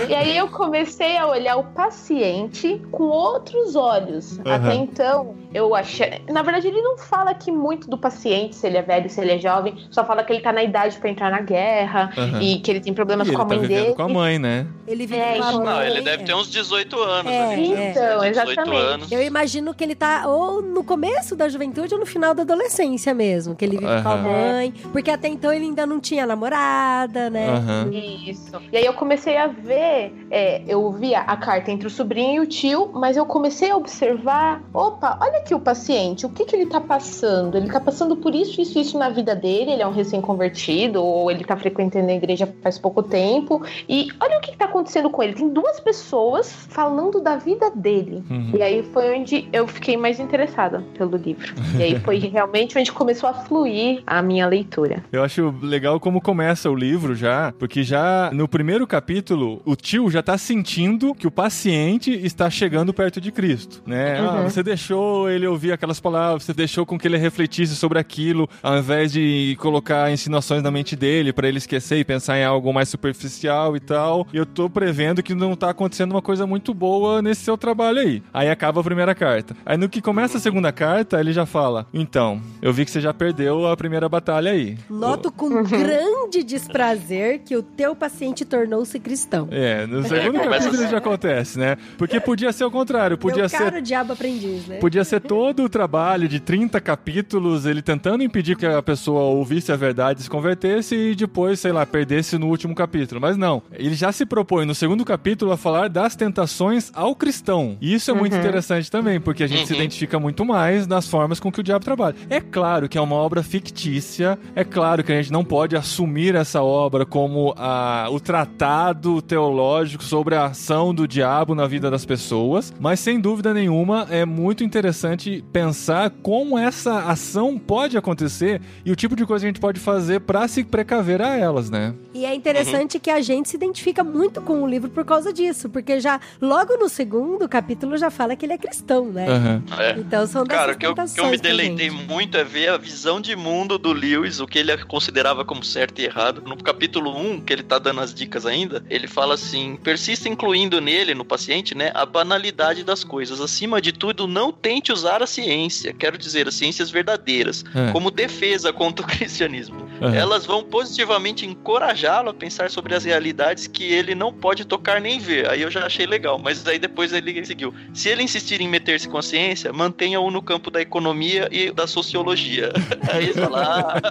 E 0.09 0.13
aí 0.15 0.37
eu 0.37 0.47
comecei 0.49 1.17
a 1.17 1.27
olhar 1.27 1.57
o 1.57 1.63
paciente 1.65 2.81
com 2.91 3.03
outros 3.03 3.75
olhos. 3.75 4.39
Até 4.45 4.75
então, 4.75 5.35
eu 5.53 5.73
achei. 5.75 6.21
Na 6.29 6.41
verdade, 6.41 6.67
ele 6.67 6.81
não 6.81 6.97
fala 6.97 7.31
aqui 7.31 7.51
muito 7.51 7.89
do 7.89 7.97
paciente, 7.97 8.55
se 8.55 8.67
ele 8.67 8.77
é 8.77 8.81
velho, 8.81 9.09
se 9.09 9.19
ele 9.21 9.31
é 9.31 9.37
jovem, 9.39 9.75
só 9.91 10.03
fala 10.05 10.23
que 10.23 10.33
ele 10.33 10.41
tá 10.41 10.51
na 10.51 10.63
idade 10.63 10.97
pra 10.97 11.09
entrar 11.09 11.29
na 11.31 11.41
guerra 11.41 12.11
Aham. 12.17 12.41
e 12.41 12.59
que 12.59 12.71
ele 12.71 12.79
tem 12.79 12.93
problemas 12.93 13.27
E 13.27 13.29
ele 13.31 13.35
com 13.37 13.41
a 13.43 13.45
tá 13.45 13.55
mãe 13.55 13.59
vivendo 13.67 13.83
dele. 13.83 13.95
com 13.95 14.01
a 14.03 14.09
mãe, 14.09 14.39
né? 14.39 14.67
Ele 14.87 15.05
vive 15.05 15.19
É, 15.19 15.37
com 15.37 15.43
a 15.43 15.49
isso 15.49 15.59
Não, 15.59 15.65
mãe. 15.65 15.87
ele 15.87 16.01
deve 16.01 16.23
ter 16.23 16.33
uns 16.35 16.49
18 16.49 16.99
anos. 17.01 17.31
É, 17.31 17.53
ali, 17.53 17.73
é. 17.73 17.91
Então, 17.91 18.19
18 18.19 18.25
exatamente. 18.51 18.75
anos. 18.85 19.11
Eu 19.11 19.21
imagino 19.23 19.73
que 19.73 19.83
ele 19.83 19.95
tá 19.95 20.23
ou 20.27 20.61
no 20.61 20.83
começo 20.93 21.35
da 21.35 21.49
juventude 21.49 21.91
ou 21.91 21.99
no 21.99 22.05
final 22.05 22.35
da 22.35 22.43
adolescência 22.43 23.15
mesmo, 23.15 23.55
que 23.55 23.65
ele 23.65 23.77
vive 23.77 24.03
com 24.03 24.09
a 24.09 24.15
mãe, 24.15 24.71
porque 24.91 25.09
até 25.09 25.27
então 25.27 25.51
ele 25.51 25.65
ainda 25.65 25.87
não 25.87 25.99
tinha 25.99 26.23
namorada, 26.23 27.31
né? 27.31 27.49
Aham. 27.49 27.89
Isso. 27.91 28.61
E 28.71 28.77
aí 28.77 28.85
eu 28.85 28.93
comecei 28.93 29.35
a 29.35 29.47
ver, 29.47 30.13
é, 30.29 30.61
eu 30.67 30.91
via 30.91 31.21
a 31.21 31.35
carta 31.35 31.71
entre 31.71 31.87
o 31.87 31.89
sobrinho 31.89 32.43
e 32.43 32.45
o 32.45 32.47
tio, 32.47 32.91
mas 32.93 33.17
eu 33.17 33.25
comecei 33.25 33.71
a 33.71 33.75
observar, 33.75 34.61
opa, 34.71 35.17
olha 35.19 35.39
aqui 35.39 35.55
o 35.55 35.59
paciente, 35.59 36.27
o 36.27 36.29
que 36.29 36.45
que 36.45 36.55
ele 36.55 36.67
tá 36.67 36.79
passando? 36.79 37.57
Ele 37.57 37.71
tá 37.71 37.79
passando 37.79 38.15
por 38.15 38.35
isso, 38.35 38.61
isso, 38.61 38.77
isso 38.77 38.95
na 38.95 39.09
vida 39.09 39.35
dele, 39.35 39.71
ele 39.71 39.81
é 39.81 39.87
um 39.87 39.93
recém-convertido, 39.93 41.03
ou 41.03 41.31
ele 41.31 41.43
tá 41.43 41.57
frequentando 41.57 42.05
na 42.05 42.13
igreja 42.13 42.53
faz 42.61 42.77
pouco 42.77 43.01
tempo. 43.01 43.63
E 43.89 44.09
olha 44.19 44.37
o 44.37 44.41
que, 44.41 44.51
está 44.51 44.65
acontecendo 44.65 45.09
com 45.09 45.23
ele. 45.23 45.33
Tem 45.33 45.49
duas 45.49 45.79
pessoas 45.79 46.51
falando 46.69 47.19
da 47.19 47.35
vida 47.35 47.71
dele. 47.71 48.23
Uhum. 48.29 48.51
E 48.53 48.61
aí 48.61 48.83
foi 48.83 49.17
onde 49.17 49.49
eu 49.51 49.67
fiquei 49.67 49.97
mais 49.97 50.19
interessada 50.19 50.82
pelo 50.83 51.17
livro. 51.17 51.53
E 51.77 51.83
aí 51.83 51.99
foi 51.99 52.17
realmente 52.29 52.77
onde 52.77 52.91
começou 52.91 53.29
a 53.29 53.33
fluir 53.33 54.01
a 54.05 54.21
minha 54.21 54.47
leitura. 54.47 55.03
Eu 55.11 55.23
acho 55.23 55.53
legal 55.61 55.99
como 55.99 56.21
começa 56.21 56.69
o 56.69 56.75
livro 56.75 57.15
já, 57.15 57.53
porque 57.57 57.83
já 57.83 58.29
no 58.33 58.47
primeiro 58.47 58.85
capítulo, 58.85 59.61
o 59.65 59.75
tio 59.75 60.09
já 60.09 60.19
está 60.19 60.37
sentindo 60.37 61.13
que 61.13 61.27
o 61.27 61.31
paciente 61.31 62.11
está 62.11 62.49
chegando 62.49 62.93
perto 62.93 63.19
de 63.19 63.31
Cristo, 63.31 63.81
né? 63.85 64.19
Ah, 64.19 64.21
uhum. 64.21 64.29
Ah, 64.29 64.41
você 64.43 64.63
deixou 64.63 65.29
ele 65.29 65.47
ouvir 65.47 65.71
aquelas 65.71 65.99
palavras, 65.99 66.43
você 66.43 66.53
deixou 66.53 66.85
com 66.85 66.97
que 66.97 67.07
ele 67.07 67.17
refletisse 67.17 67.75
sobre 67.75 67.99
aquilo, 67.99 68.49
ao 68.61 68.77
invés 68.77 69.11
de 69.11 69.55
colocar 69.59 70.11
insinuações 70.11 70.61
na 70.61 70.71
mente 70.71 70.95
dele 70.95 71.31
para 71.31 71.47
ele 71.47 71.57
esquecer 71.57 71.97
e 71.97 72.03
pensar 72.03 72.37
em 72.37 72.43
algo 72.43 72.73
mais 72.73 72.89
superficial 72.89 73.75
e 73.75 73.79
tal. 73.79 74.27
E 74.33 74.37
eu 74.37 74.45
tô 74.45 74.69
prevendo 74.69 75.23
que 75.23 75.33
não 75.33 75.55
tá 75.55 75.69
acontecendo 75.69 76.11
uma 76.11 76.21
coisa 76.21 76.45
muito 76.45 76.73
boa 76.73 77.21
nesse 77.21 77.41
seu 77.41 77.57
trabalho 77.57 77.99
aí. 77.99 78.23
Aí 78.33 78.49
acaba 78.49 78.81
a 78.81 78.83
primeira 78.83 79.15
carta. 79.15 79.55
Aí 79.65 79.77
no 79.77 79.89
que 79.89 80.01
começa 80.01 80.37
a 80.37 80.41
segunda 80.41 80.71
carta, 80.73 81.19
ele 81.19 81.31
já 81.31 81.45
fala: 81.45 81.85
Então, 81.93 82.41
eu 82.61 82.73
vi 82.73 82.83
que 82.83 82.91
você 82.91 82.99
já 82.99 83.13
perdeu 83.13 83.67
a 83.67 83.77
primeira 83.77 84.09
batalha 84.09 84.51
aí. 84.51 84.77
Noto 84.89 85.31
com 85.31 85.45
uhum. 85.45 85.63
grande 85.63 86.43
desprazer 86.43 87.41
que 87.45 87.55
o 87.55 87.63
teu 87.63 87.95
paciente 87.95 88.43
tornou-se 88.43 88.99
cristão. 88.99 89.47
É, 89.51 89.85
no 89.85 90.03
segundo 90.03 90.39
capítulo 90.39 90.75
isso 90.75 90.87
já 90.89 90.97
acontece, 90.97 91.59
né? 91.59 91.77
Porque 91.97 92.19
podia 92.19 92.51
ser 92.51 92.65
o 92.65 92.71
contrário, 92.71 93.17
podia 93.17 93.43
Meu 93.43 93.49
ser. 93.49 93.57
Caro 93.57 93.81
diabo 93.81 94.13
aprendiz, 94.13 94.67
né? 94.67 94.77
Podia 94.77 95.03
ser 95.03 95.21
todo 95.21 95.63
o 95.63 95.69
trabalho 95.69 96.27
de 96.27 96.39
30 96.39 96.81
capítulos, 96.81 97.65
ele 97.65 97.81
tentando 97.81 98.23
impedir 98.23 98.57
que 98.57 98.65
a 98.65 98.81
pessoa 98.81 99.21
ouvisse 99.23 99.71
a 99.71 99.75
verdade, 99.75 100.23
se 100.23 100.29
convertesse 100.29 100.95
e 100.95 101.15
depois, 101.15 101.59
sei 101.59 101.71
lá, 101.71 101.85
perdesse 101.85 102.37
no 102.37 102.47
último 102.47 102.73
capítulo. 102.73 103.21
Mas 103.21 103.37
não, 103.37 103.61
ele 103.71 103.95
já 103.95 104.11
se 104.11 104.25
propõe 104.25 104.65
no 104.65 104.73
segundo 104.75 105.05
capítulo 105.05 105.51
a 105.51 105.57
falar 105.57 105.89
das 105.89 106.15
tentações 106.15 106.91
ao 106.93 107.15
cristão. 107.15 107.77
E 107.79 107.93
isso 107.93 108.09
é 108.09 108.13
muito 108.13 108.33
uhum. 108.33 108.39
interessante 108.39 108.89
também, 108.89 109.19
porque 109.19 109.43
a 109.43 109.47
gente 109.47 109.61
uhum. 109.61 109.67
se 109.67 109.73
identifica 109.73 110.19
muito 110.19 110.43
mais 110.43 110.62
nas 110.87 111.07
formas 111.07 111.39
com 111.39 111.51
que 111.51 111.59
o 111.59 111.63
diabo 111.63 111.83
trabalha. 111.83 112.15
É 112.29 112.39
claro 112.39 112.87
que 112.87 112.97
é 112.97 113.01
uma 113.01 113.15
obra 113.15 113.43
fictícia, 113.43 114.37
é 114.55 114.63
claro 114.63 115.03
que 115.03 115.11
a 115.11 115.15
gente 115.15 115.31
não 115.31 115.43
pode 115.43 115.75
assumir 115.75 116.35
essa 116.35 116.61
obra 116.61 117.05
como 117.05 117.53
a, 117.57 118.07
o 118.11 118.19
tratado 118.19 119.21
teológico 119.21 120.03
sobre 120.03 120.35
a 120.35 120.45
ação 120.45 120.93
do 120.93 121.07
diabo 121.07 121.55
na 121.55 121.67
vida 121.67 121.89
das 121.89 122.05
pessoas, 122.05 122.73
mas 122.79 122.99
sem 122.99 123.19
dúvida 123.19 123.53
nenhuma 123.53 124.07
é 124.09 124.25
muito 124.25 124.63
interessante 124.63 125.43
pensar 125.51 126.09
como 126.21 126.57
essa 126.57 126.99
ação 126.99 127.57
pode 127.57 127.97
acontecer 127.97 128.61
e 128.85 128.91
o 128.91 128.95
tipo 128.95 129.15
de 129.15 129.25
coisa 129.25 129.43
que 129.43 129.47
a 129.47 129.51
gente 129.51 129.61
pode 129.61 129.79
fazer 129.79 130.21
para 130.21 130.47
se 130.47 130.63
precaver 130.63 131.21
a 131.21 131.35
elas, 131.35 131.69
né? 131.69 131.93
E 132.13 132.25
é 132.25 132.33
interessante 132.33 132.95
uhum. 132.95 133.01
que 133.01 133.09
a 133.09 133.21
gente 133.21 133.49
se 133.49 133.55
identifica 133.55 134.03
muito 134.03 134.41
com 134.41 134.61
o 134.61 134.67
livro 134.67 134.89
por 134.89 135.03
causa 135.03 135.33
disso, 135.33 135.69
porque 135.69 135.99
já 135.99 136.19
logo 136.41 136.77
no 136.77 136.87
segundo 136.87 137.47
capítulo 137.49 137.97
já 137.97 138.09
fala 138.09 138.35
que 138.35 138.45
ele 138.45 138.53
é 138.53 138.57
cristão, 138.57 139.05
né? 139.05 139.27
Uhum. 139.29 139.79
É. 139.79 139.91
Então 139.99 140.25
são 140.27 140.42
Cara, 140.45 140.73
o 140.73 140.77
que 140.77 140.85
eu, 140.85 140.95
que 140.95 141.19
eu 141.19 141.29
me 141.29 141.37
deleitei 141.37 141.89
muito 141.89 142.37
é 142.37 142.43
ver 142.43 142.69
a 142.69 142.77
visão 142.77 143.19
de 143.19 143.35
mundo 143.35 143.77
do 143.77 143.93
Lewis, 143.93 144.39
o 144.39 144.47
que 144.47 144.59
ele 144.59 144.75
considerava 144.85 145.43
como 145.45 145.63
certo 145.63 145.99
e 145.99 146.05
errado. 146.05 146.43
No 146.45 146.57
capítulo 146.57 147.17
1, 147.17 147.41
que 147.41 147.53
ele 147.53 147.63
tá 147.63 147.79
dando 147.79 148.01
as 148.01 148.13
dicas 148.13 148.45
ainda, 148.45 148.83
ele 148.89 149.07
fala 149.07 149.35
assim: 149.35 149.77
persista 149.83 150.29
incluindo 150.29 150.79
nele, 150.81 151.13
no 151.13 151.25
paciente, 151.25 151.75
né, 151.75 151.91
a 151.93 152.05
banalidade 152.05 152.83
das 152.83 153.03
coisas. 153.03 153.39
Acima 153.39 153.81
de 153.81 153.91
tudo, 153.91 154.27
não 154.27 154.51
tente 154.51 154.91
usar 154.91 155.21
a 155.21 155.27
ciência, 155.27 155.93
quero 155.93 156.17
dizer, 156.17 156.47
as 156.47 156.55
ciências 156.55 156.89
verdadeiras, 156.89 157.63
é. 157.75 157.91
como 157.91 158.11
defesa 158.11 158.71
contra 158.71 159.05
o 159.05 159.07
cristianismo. 159.09 159.87
Uhum. 160.01 160.13
Elas 160.13 160.45
vão 160.45 160.63
positivamente 160.63 161.45
encorajá-lo 161.45 162.29
a 162.29 162.33
pensar 162.33 162.69
sobre 162.69 162.95
as 162.95 163.05
realidades 163.05 163.67
que 163.67 163.83
ele 163.83 164.15
não 164.15 164.33
pode 164.33 164.65
tocar 164.65 164.99
nem 164.99 165.19
ver. 165.19 165.49
Aí 165.49 165.61
eu 165.61 165.71
já 165.71 165.85
achei 165.85 166.05
legal, 166.05 166.39
mas 166.39 166.65
aí 166.67 166.79
depois 166.79 167.13
ele 167.13 167.45
seguiu. 167.45 167.73
Se 167.93 168.09
ele 168.09 168.23
insistir 168.23 168.61
em 168.61 168.67
meter-se 168.67 169.07
com 169.07 169.17
a 169.17 169.21
ciência, 169.21 169.71
mantenha-o 169.71 170.29
no 170.33 170.41
campo 170.41 170.69
da 170.69 170.81
economia 170.81 171.47
e 171.51 171.71
da 171.71 171.87
sociologia. 171.87 172.73
aí 173.09 173.25
ele 173.25 173.33
fala, 173.33 174.01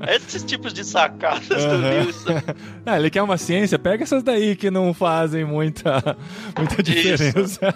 ah, 0.00 0.14
esses 0.14 0.44
tipos 0.44 0.72
de 0.72 0.84
sacadas 0.84 1.64
uhum. 1.64 2.04
do. 2.04 2.68
Ah, 2.86 2.98
ele 2.98 3.10
quer 3.10 3.22
uma 3.22 3.36
ciência, 3.38 3.78
pega 3.78 4.04
essas 4.04 4.22
daí 4.22 4.54
que 4.54 4.70
não 4.70 4.94
fazem 4.94 5.44
muita, 5.44 6.16
muita 6.56 6.82
diferença. 6.82 7.74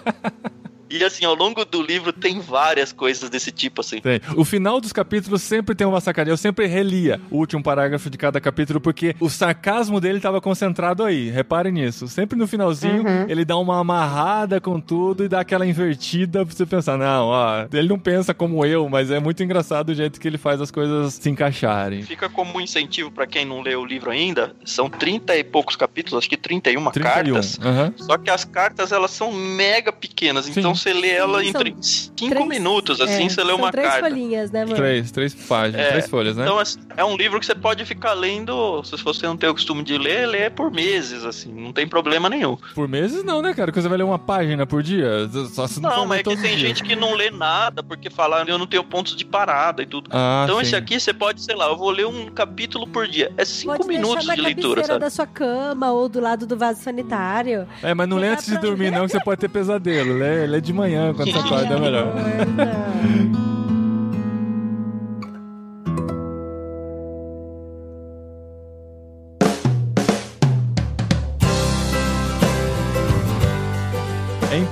E 0.92 1.02
assim, 1.02 1.24
ao 1.24 1.34
longo 1.34 1.64
do 1.64 1.80
livro 1.80 2.12
tem 2.12 2.38
várias 2.38 2.92
coisas 2.92 3.30
desse 3.30 3.50
tipo, 3.50 3.80
assim. 3.80 4.00
Tem. 4.00 4.20
O 4.36 4.44
final 4.44 4.78
dos 4.78 4.92
capítulos 4.92 5.40
sempre 5.40 5.74
tem 5.74 5.86
uma 5.86 6.00
sacadinha. 6.00 6.32
Eu 6.32 6.36
sempre 6.36 6.66
relia 6.66 7.18
o 7.30 7.38
último 7.38 7.62
parágrafo 7.62 8.10
de 8.10 8.18
cada 8.18 8.40
capítulo, 8.40 8.78
porque 8.78 9.16
o 9.18 9.30
sarcasmo 9.30 10.00
dele 10.00 10.18
estava 10.18 10.38
concentrado 10.40 11.02
aí. 11.02 11.30
Reparem 11.30 11.72
nisso. 11.72 12.06
Sempre 12.08 12.38
no 12.38 12.46
finalzinho, 12.46 13.06
uhum. 13.06 13.26
ele 13.26 13.42
dá 13.42 13.56
uma 13.56 13.80
amarrada 13.80 14.60
com 14.60 14.78
tudo 14.78 15.24
e 15.24 15.28
dá 15.28 15.40
aquela 15.40 15.66
invertida 15.66 16.44
pra 16.44 16.54
você 16.54 16.66
pensar, 16.66 16.98
não, 16.98 17.28
ó, 17.28 17.66
ele 17.72 17.88
não 17.88 17.98
pensa 17.98 18.34
como 18.34 18.64
eu, 18.66 18.88
mas 18.88 19.10
é 19.10 19.18
muito 19.18 19.42
engraçado 19.42 19.90
o 19.90 19.94
jeito 19.94 20.20
que 20.20 20.28
ele 20.28 20.38
faz 20.38 20.60
as 20.60 20.70
coisas 20.70 21.14
se 21.14 21.30
encaixarem. 21.30 22.02
Fica 22.02 22.28
como 22.28 22.58
um 22.58 22.60
incentivo 22.60 23.10
para 23.10 23.26
quem 23.26 23.46
não 23.46 23.62
leu 23.62 23.80
o 23.80 23.86
livro 23.86 24.10
ainda. 24.10 24.54
São 24.64 24.90
30 24.90 25.36
e 25.36 25.44
poucos 25.44 25.74
capítulos, 25.74 26.18
acho 26.18 26.28
que 26.28 26.36
31, 26.36 26.90
31. 26.90 27.02
cartas. 27.02 27.58
Uhum. 27.58 27.92
Só 27.96 28.18
que 28.18 28.30
as 28.30 28.44
cartas, 28.44 28.92
elas 28.92 29.10
são 29.10 29.32
mega 29.32 29.92
pequenas, 29.92 30.44
Sim. 30.44 30.52
então 30.56 30.74
você 30.82 30.92
lê 30.92 31.10
ela 31.10 31.42
em 31.44 31.52
5 31.80 32.46
minutos, 32.46 33.00
assim, 33.00 33.26
é, 33.26 33.28
você 33.28 33.44
lê 33.44 33.52
uma 33.52 33.70
três 33.70 33.86
carta. 33.86 34.00
Três 34.02 34.14
folhinhas, 34.14 34.50
né, 34.50 34.64
mano? 34.64 34.76
Três, 34.76 35.10
três 35.10 35.34
páginas, 35.34 35.86
é, 35.86 35.90
três 35.90 36.08
folhas, 36.08 36.36
né? 36.36 36.44
Então, 36.44 36.58
assim, 36.58 36.78
é 36.96 37.04
um 37.04 37.16
livro 37.16 37.38
que 37.38 37.46
você 37.46 37.54
pode 37.54 37.84
ficar 37.84 38.12
lendo, 38.12 38.82
se 38.84 38.96
você 38.96 39.26
não 39.26 39.36
tem 39.36 39.48
o 39.48 39.54
costume 39.54 39.82
de 39.82 39.96
ler, 39.96 40.26
lê 40.26 40.50
por 40.50 40.70
meses, 40.70 41.24
assim, 41.24 41.52
não 41.52 41.72
tem 41.72 41.86
problema 41.86 42.28
nenhum. 42.28 42.56
Por 42.74 42.88
meses 42.88 43.22
não, 43.24 43.40
né, 43.40 43.54
cara? 43.54 43.66
Porque 43.66 43.80
você 43.80 43.88
vai 43.88 43.98
ler 43.98 44.04
uma 44.04 44.18
página 44.18 44.66
por 44.66 44.82
dia? 44.82 45.28
Só 45.52 45.66
se 45.66 45.80
não, 45.80 45.90
não 45.90 46.06
mas 46.06 46.20
é 46.20 46.22
que 46.22 46.36
tem 46.36 46.58
gente 46.58 46.82
que 46.82 46.96
não 46.96 47.14
lê 47.14 47.30
nada, 47.30 47.82
porque 47.82 48.10
fala, 48.10 48.44
eu 48.46 48.58
não 48.58 48.66
tenho 48.66 48.84
pontos 48.84 49.14
de 49.16 49.24
parada 49.24 49.82
e 49.82 49.86
tudo. 49.86 50.10
Ah, 50.12 50.42
então, 50.44 50.56
sim. 50.56 50.62
esse 50.62 50.76
aqui 50.76 50.98
você 50.98 51.12
pode, 51.12 51.40
sei 51.40 51.54
lá, 51.54 51.66
eu 51.66 51.76
vou 51.76 51.90
ler 51.90 52.06
um 52.06 52.26
capítulo 52.26 52.86
por 52.86 53.06
dia. 53.06 53.32
É 53.36 53.44
cinco 53.44 53.86
minutos 53.86 54.24
de 54.24 54.40
leitura, 54.40 54.84
sabe? 54.84 55.00
da 55.00 55.10
sua 55.10 55.26
cama 55.26 55.92
ou 55.92 56.08
do 56.08 56.20
lado 56.20 56.46
do 56.46 56.56
vaso 56.56 56.80
sanitário. 56.82 57.66
É, 57.82 57.94
mas 57.94 58.08
não 58.08 58.16
lê 58.16 58.28
antes 58.28 58.46
de 58.46 58.58
dormir, 58.58 58.90
não, 58.90 59.06
que 59.06 59.12
você 59.12 59.20
pode 59.20 59.40
ter 59.40 59.48
pesadelo. 59.48 60.16
Lê, 60.16 60.46
lê 60.46 60.60
de 60.60 60.71
manhã, 60.72 61.12
quando 61.14 61.30
você 61.30 61.38
acorda, 61.38 61.74
é 61.74 61.80
melhor. 61.80 62.12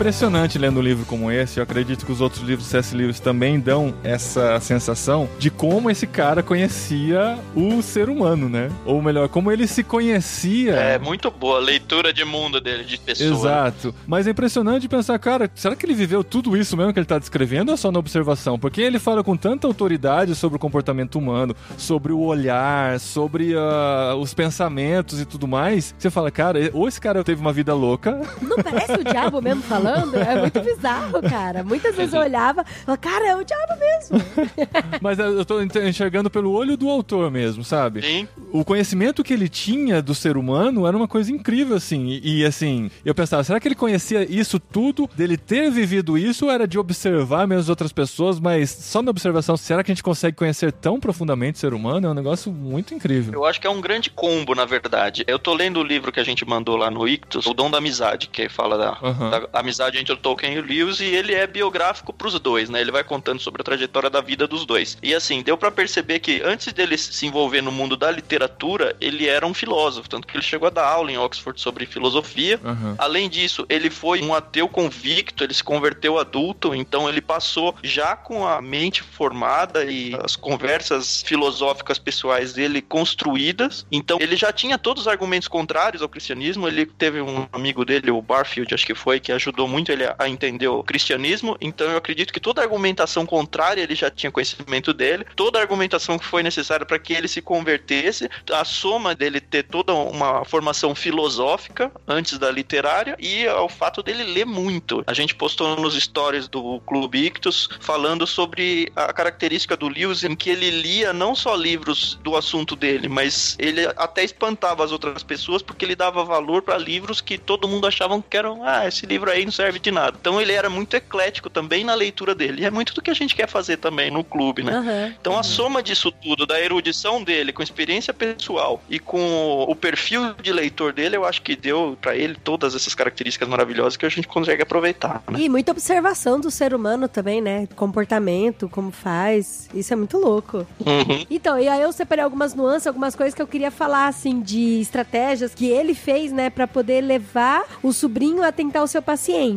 Impressionante 0.01 0.59
lendo 0.59 0.81
um 0.81 0.83
livro 0.83 1.05
como 1.05 1.31
esse. 1.31 1.59
Eu 1.59 1.63
acredito 1.63 2.07
que 2.07 2.13
os 2.13 2.23
outros 2.23 2.43
livros 2.43 2.67
do 2.67 2.71
C.S. 2.71 2.97
Lewis 2.97 3.21
também 3.21 3.61
dão 3.61 3.95
essa 4.03 4.59
sensação 4.61 5.29
de 5.39 5.51
como 5.51 5.91
esse 5.91 6.07
cara 6.07 6.43
conhecia 6.43 7.39
o 7.55 7.83
ser 7.83 8.09
humano, 8.09 8.49
né? 8.49 8.71
Ou 8.87 9.03
melhor, 9.03 9.29
como 9.29 9.53
ele 9.53 9.67
se 9.67 9.85
conhecia. 9.85 10.75
É 10.75 10.99
muito 10.99 11.31
boa 11.31 11.59
a 11.59 11.61
leitura 11.61 12.13
de 12.13 12.25
mundo 12.25 12.61
dele, 12.61 12.85
de 12.85 12.97
pessoa. 12.97 13.31
Exato. 13.31 13.95
Mas 14.07 14.27
é 14.27 14.31
impressionante 14.31 14.89
pensar, 14.89 15.19
cara, 15.19 15.51
será 15.55 15.77
que 15.77 15.85
ele 15.85 15.95
viveu 15.95 16.25
tudo 16.25 16.57
isso 16.57 16.77
mesmo 16.77 16.93
que 16.95 16.99
ele 16.99 17.05
está 17.05 17.19
descrevendo 17.19 17.69
ou 17.69 17.75
é 17.75 17.77
só 17.77 17.93
na 17.93 17.99
observação? 17.99 18.59
Porque 18.59 18.81
ele 18.81 18.99
fala 18.99 19.23
com 19.23 19.37
tanta 19.37 19.67
autoridade 19.67 20.35
sobre 20.35 20.57
o 20.57 20.59
comportamento 20.59 21.19
humano, 21.19 21.55
sobre 21.77 22.13
o 22.13 22.21
olhar, 22.21 22.99
sobre 22.99 23.55
uh, 23.55 24.17
os 24.19 24.33
pensamentos 24.33 25.21
e 25.21 25.27
tudo 25.27 25.47
mais. 25.47 25.95
Você 25.99 26.09
fala, 26.09 26.31
cara, 26.31 26.71
ou 26.73 26.89
esse 26.89 27.01
cara 27.01 27.23
teve 27.23 27.41
uma 27.41 27.53
vida 27.53 27.75
louca. 27.75 28.19
Não 28.41 28.57
parece 28.57 28.93
o 28.93 29.05
diabo 29.05 29.43
mesmo? 29.43 29.61
falando, 29.63 29.90
é 29.95 30.41
muito 30.41 30.61
bizarro, 30.63 31.23
cara. 31.23 31.63
Muitas 31.63 31.95
vezes 31.95 32.15
eu 32.15 32.21
olhava 32.21 32.65
e 32.67 32.85
falava, 32.85 33.01
cara, 33.01 33.29
é 33.29 33.37
o 33.37 33.45
diabo 33.45 33.75
mesmo. 33.79 34.19
Mas 35.01 35.19
eu 35.19 35.45
tô 35.45 35.61
enxergando 35.61 36.31
pelo 36.31 36.53
olho 36.53 36.77
do 36.77 36.89
autor 36.89 37.31
mesmo, 37.31 37.65
sabe? 37.65 38.03
Sim. 38.03 38.29
O 38.53 38.65
conhecimento 38.65 39.23
que 39.23 39.33
ele 39.33 39.49
tinha 39.49 40.03
do 40.03 40.15
ser 40.15 40.37
humano 40.37 40.87
era 40.87 40.97
uma 40.97 41.09
coisa 41.09 41.31
incrível, 41.33 41.77
assim. 41.77 42.21
E, 42.23 42.41
e 42.41 42.45
assim, 42.45 42.91
eu 43.05 43.15
pensava, 43.15 43.45
será 43.45 43.61
que 43.61 43.69
ele 43.69 43.75
conhecia 43.75 44.31
isso 44.31 44.59
tudo, 44.59 45.09
dele 45.15 45.37
ter 45.37 45.71
vivido 45.71 46.17
isso, 46.17 46.47
ou 46.47 46.51
era 46.51 46.67
de 46.67 46.79
observar 46.79 47.47
mesmo 47.47 47.61
as 47.61 47.69
outras 47.69 47.93
pessoas, 47.93 48.41
mas 48.41 48.71
só 48.71 49.03
na 49.03 49.11
observação, 49.11 49.57
será 49.57 49.85
que 49.85 49.91
a 49.91 49.95
gente 49.95 50.03
consegue 50.03 50.37
conhecer 50.37 50.73
tão 50.73 50.99
profundamente 50.99 51.57
o 51.57 51.61
ser 51.61 51.75
humano? 51.75 52.07
É 52.07 52.11
um 52.11 52.15
negócio 52.15 52.53
muito 52.53 52.95
incrível. 52.95 53.33
Eu 53.35 53.45
acho 53.45 53.61
que 53.61 53.67
é 53.67 53.71
um 53.71 53.81
grande 53.81 54.11
combo, 54.11 54.55
na 54.55 54.65
verdade. 54.65 55.25
Eu 55.27 55.39
tô 55.39 55.55
lendo 55.55 55.81
o 55.81 55.83
livro 55.83 56.11
que 56.11 56.21
a 56.21 56.25
gente 56.25 56.45
mandou 56.45 56.77
lá 56.77 56.91
no 56.91 57.07
Ictus, 57.07 57.47
O 57.47 57.55
Dom 57.55 57.71
da 57.71 57.79
Amizade, 57.79 58.29
que 58.29 58.49
fala 58.49 58.77
da, 58.77 58.99
uhum. 59.03 59.31
da 59.31 59.61
amizade 59.61 59.80
entre 59.89 60.13
o 60.13 60.17
Tolkien 60.17 60.55
e 60.55 60.59
o 60.59 60.63
Lewis, 60.63 61.01
e 61.01 61.05
ele 61.05 61.35
é 61.35 61.47
biográfico 61.47 62.13
pros 62.13 62.39
dois, 62.39 62.69
né? 62.69 62.81
Ele 62.81 62.91
vai 62.91 63.05
contando 63.05 63.41
sobre 63.41 63.63
a 63.63 63.65
trajetória 63.65 64.11
da 64.11 64.21
vida 64.21 64.47
dos 64.47 64.65
dois. 64.65 64.99
E 65.03 65.15
assim, 65.15 65.43
deu 65.43 65.57
para 65.57 65.71
perceber 65.71 66.21
que 66.21 66.43
antes 66.45 66.73
dele 66.73 66.97
se 66.97 67.27
envolver 67.27 67.63
no 67.63 67.73
mundo 67.73 67.97
da 67.97 68.11
literatura, 68.11 68.41
literatura, 68.41 68.97
ele 69.01 69.27
era 69.27 69.47
um 69.47 69.53
filósofo, 69.53 70.09
tanto 70.09 70.27
que 70.27 70.37
ele 70.37 70.43
chegou 70.43 70.67
a 70.67 70.71
dar 70.71 70.87
aula 70.87 71.11
em 71.11 71.19
Oxford 71.19 71.61
sobre 71.61 71.87
filosofia. 71.87 72.61
Uhum. 72.63 72.95
Além 72.99 73.29
disso, 73.29 73.67
ele 73.69 73.91
foi 73.91 74.23
um 74.23 74.35
ateu 74.35 74.69
convicto, 74.69 75.45
ele 75.45 75.55
se 75.55 75.63
converteu 75.63 76.19
adulto, 76.19 76.75
então 76.75 77.09
ele 77.09 77.21
passou 77.21 77.75
já 77.83 78.17
com 78.17 78.47
a 78.47 78.61
mente 78.63 79.03
formada 79.03 79.85
e 79.85 80.15
as 80.23 80.37
conversas 80.37 81.23
filosóficas 81.23 81.99
pessoais 81.99 82.53
dele 82.53 82.81
construídas. 82.81 83.87
Então 83.91 84.19
ele 84.21 84.37
já 84.37 84.53
tinha 84.53 84.79
todos 84.79 85.03
os 85.03 85.09
argumentos 85.09 85.49
contrários 85.49 86.03
ao 86.03 86.09
cristianismo. 86.09 86.69
Ele 86.69 86.87
teve 86.87 87.21
um 87.21 87.47
amigo 87.53 87.85
dele, 87.85 88.11
o 88.11 88.23
Barfield, 88.23 88.75
acho 88.75 88.87
que 88.87 88.95
foi, 88.95 89.21
que 89.21 89.33
ajudou 89.33 89.69
muito 89.71 89.93
ele 89.93 90.05
a 90.19 90.29
entender 90.29 90.69
o 90.69 90.83
cristianismo. 90.83 91.57
Então 91.61 91.89
eu 91.91 91.97
acredito 91.97 92.33
que 92.33 92.41
toda 92.41 92.61
argumentação 92.61 93.25
contrária 93.25 93.83
ele 93.83 93.95
já 93.95 94.11
tinha 94.11 94.33
conhecimento 94.33 94.93
dele. 94.93 95.25
Toda 95.37 95.61
argumentação 95.61 96.19
que 96.19 96.27
foi 96.27 96.43
necessária 96.43 96.85
para 96.85 96.99
que 96.99 97.13
ele 97.13 97.29
se 97.29 97.41
convertesse, 97.41 98.29
a 98.53 98.65
soma 98.65 99.15
dele 99.15 99.41
ter 99.41 99.63
toda 99.65 99.95
uma 99.95 100.45
formação 100.45 100.95
filosófica 100.95 101.91
antes 102.07 102.39
da 102.39 102.51
literária 102.51 103.17
e 103.19 103.47
o 103.47 103.69
fato 103.69 104.03
dele 104.03 104.25
ler 104.25 104.45
muito. 104.45 105.05
A 105.07 105.15
gente 105.15 105.35
postou 105.35 105.77
nos 105.77 105.95
stories 105.95 106.49
do 106.49 106.81
Clube 106.81 107.27
Ictus 107.27 107.69
falando 107.81 108.27
sobre 108.27 108.91
a 108.97 109.13
característica 109.13 109.77
do 109.77 109.89
Lewis 109.89 110.25
em 110.25 110.35
que 110.35 110.51
ele 110.51 110.71
lia 110.71 111.13
não 111.13 111.35
só 111.35 111.55
livros 111.55 112.19
do 112.23 112.37
assunto 112.37 112.75
dele, 112.75 113.09
mas 113.09 113.57
ele 113.59 113.87
até 113.97 114.25
espantava 114.25 114.85
as 114.85 114.93
outras 114.93 115.23
pessoas 115.23 115.63
porque 115.63 115.85
ele 115.85 115.95
dava 115.95 116.25
valor 116.25 116.63
para 116.63 116.77
livros 116.77 117.21
que 117.21 117.39
todo 117.39 117.69
mundo 117.69 117.87
achava 117.87 118.21
que 118.29 118.37
eram, 118.37 118.65
ah, 118.65 118.87
esse 118.87 119.07
livro 119.07 119.31
aí 119.31 119.45
não 119.45 119.53
serve 119.61 119.79
de 119.79 119.91
nada. 119.91 120.17
Então 120.19 120.41
ele 120.41 120.53
era 120.53 120.71
muito 120.71 120.97
eclético 120.97 121.51
também 121.51 121.85
na 121.85 121.95
leitura 121.95 122.35
dele. 122.35 122.63
E 122.63 122.65
é 122.65 122.71
muito 122.71 122.95
do 122.95 123.03
que 123.03 123.11
a 123.11 123.15
gente 123.15 123.35
quer 123.35 123.47
fazer 123.47 123.77
também 123.77 124.11
no 124.11 124.25
clube, 124.25 124.63
né? 124.63 124.73
Aham. 124.73 125.15
Então 125.21 125.39
a 125.39 125.43
soma 125.43 125.83
disso 125.83 126.11
tudo, 126.11 126.47
da 126.47 126.59
erudição 126.59 127.23
dele, 127.23 127.53
com 127.53 127.63
experiência 127.63 128.15
pessoal 128.15 128.83
e 128.89 128.99
com 128.99 129.67
o 129.69 129.75
perfil 129.77 130.35
de 130.43 130.51
leitor 130.51 130.95
dele, 130.95 131.17
eu 131.17 131.27
acho 131.27 131.43
que 131.43 131.55
deu 131.55 131.99
pra 132.01 132.17
ele 132.17 132.37
todas 132.43 132.75
essas 132.75 132.95
características 132.95 133.47
maravilhosas 133.49 133.99
que 133.99 134.07
a 134.07 134.09
gente 134.09 134.27
consegue 134.27 134.63
aproveitar, 134.63 135.23
né? 135.31 135.39
E 135.41 135.49
muita 135.49 135.73
observação 135.73 136.41
do 136.41 136.51
ser 136.51 136.73
humano 136.73 137.07
também, 137.07 137.43
né? 137.43 137.69
Comportamento, 137.77 138.69
como 138.69 138.91
faz. 138.91 139.69
Isso 139.75 139.93
é 139.93 139.97
muito 139.97 140.17
louco. 140.17 140.67
Uhum. 140.87 141.27
Então, 141.31 141.59
e 141.59 141.69
aí 141.69 141.83
eu 141.83 141.93
separei 141.93 142.25
algumas 142.25 142.55
nuances, 142.55 142.87
algumas 142.87 143.15
coisas 143.15 143.35
que 143.35 143.43
eu 143.43 143.47
queria 143.47 143.71
falar, 143.71 144.07
assim, 144.07 144.41
de 144.41 144.81
estratégias 144.81 145.55
que 145.55 145.67
ele 145.67 145.95
fez, 145.95 146.33
né, 146.33 146.49
pra 146.49 146.67
poder 146.67 147.03
levar 147.03 147.65
o 147.83 147.93
sobrinho 147.93 148.43
a 148.43 148.51
tentar 148.51 148.83
o 148.83 148.87
seu 148.87 149.03
paciente. 149.03 149.50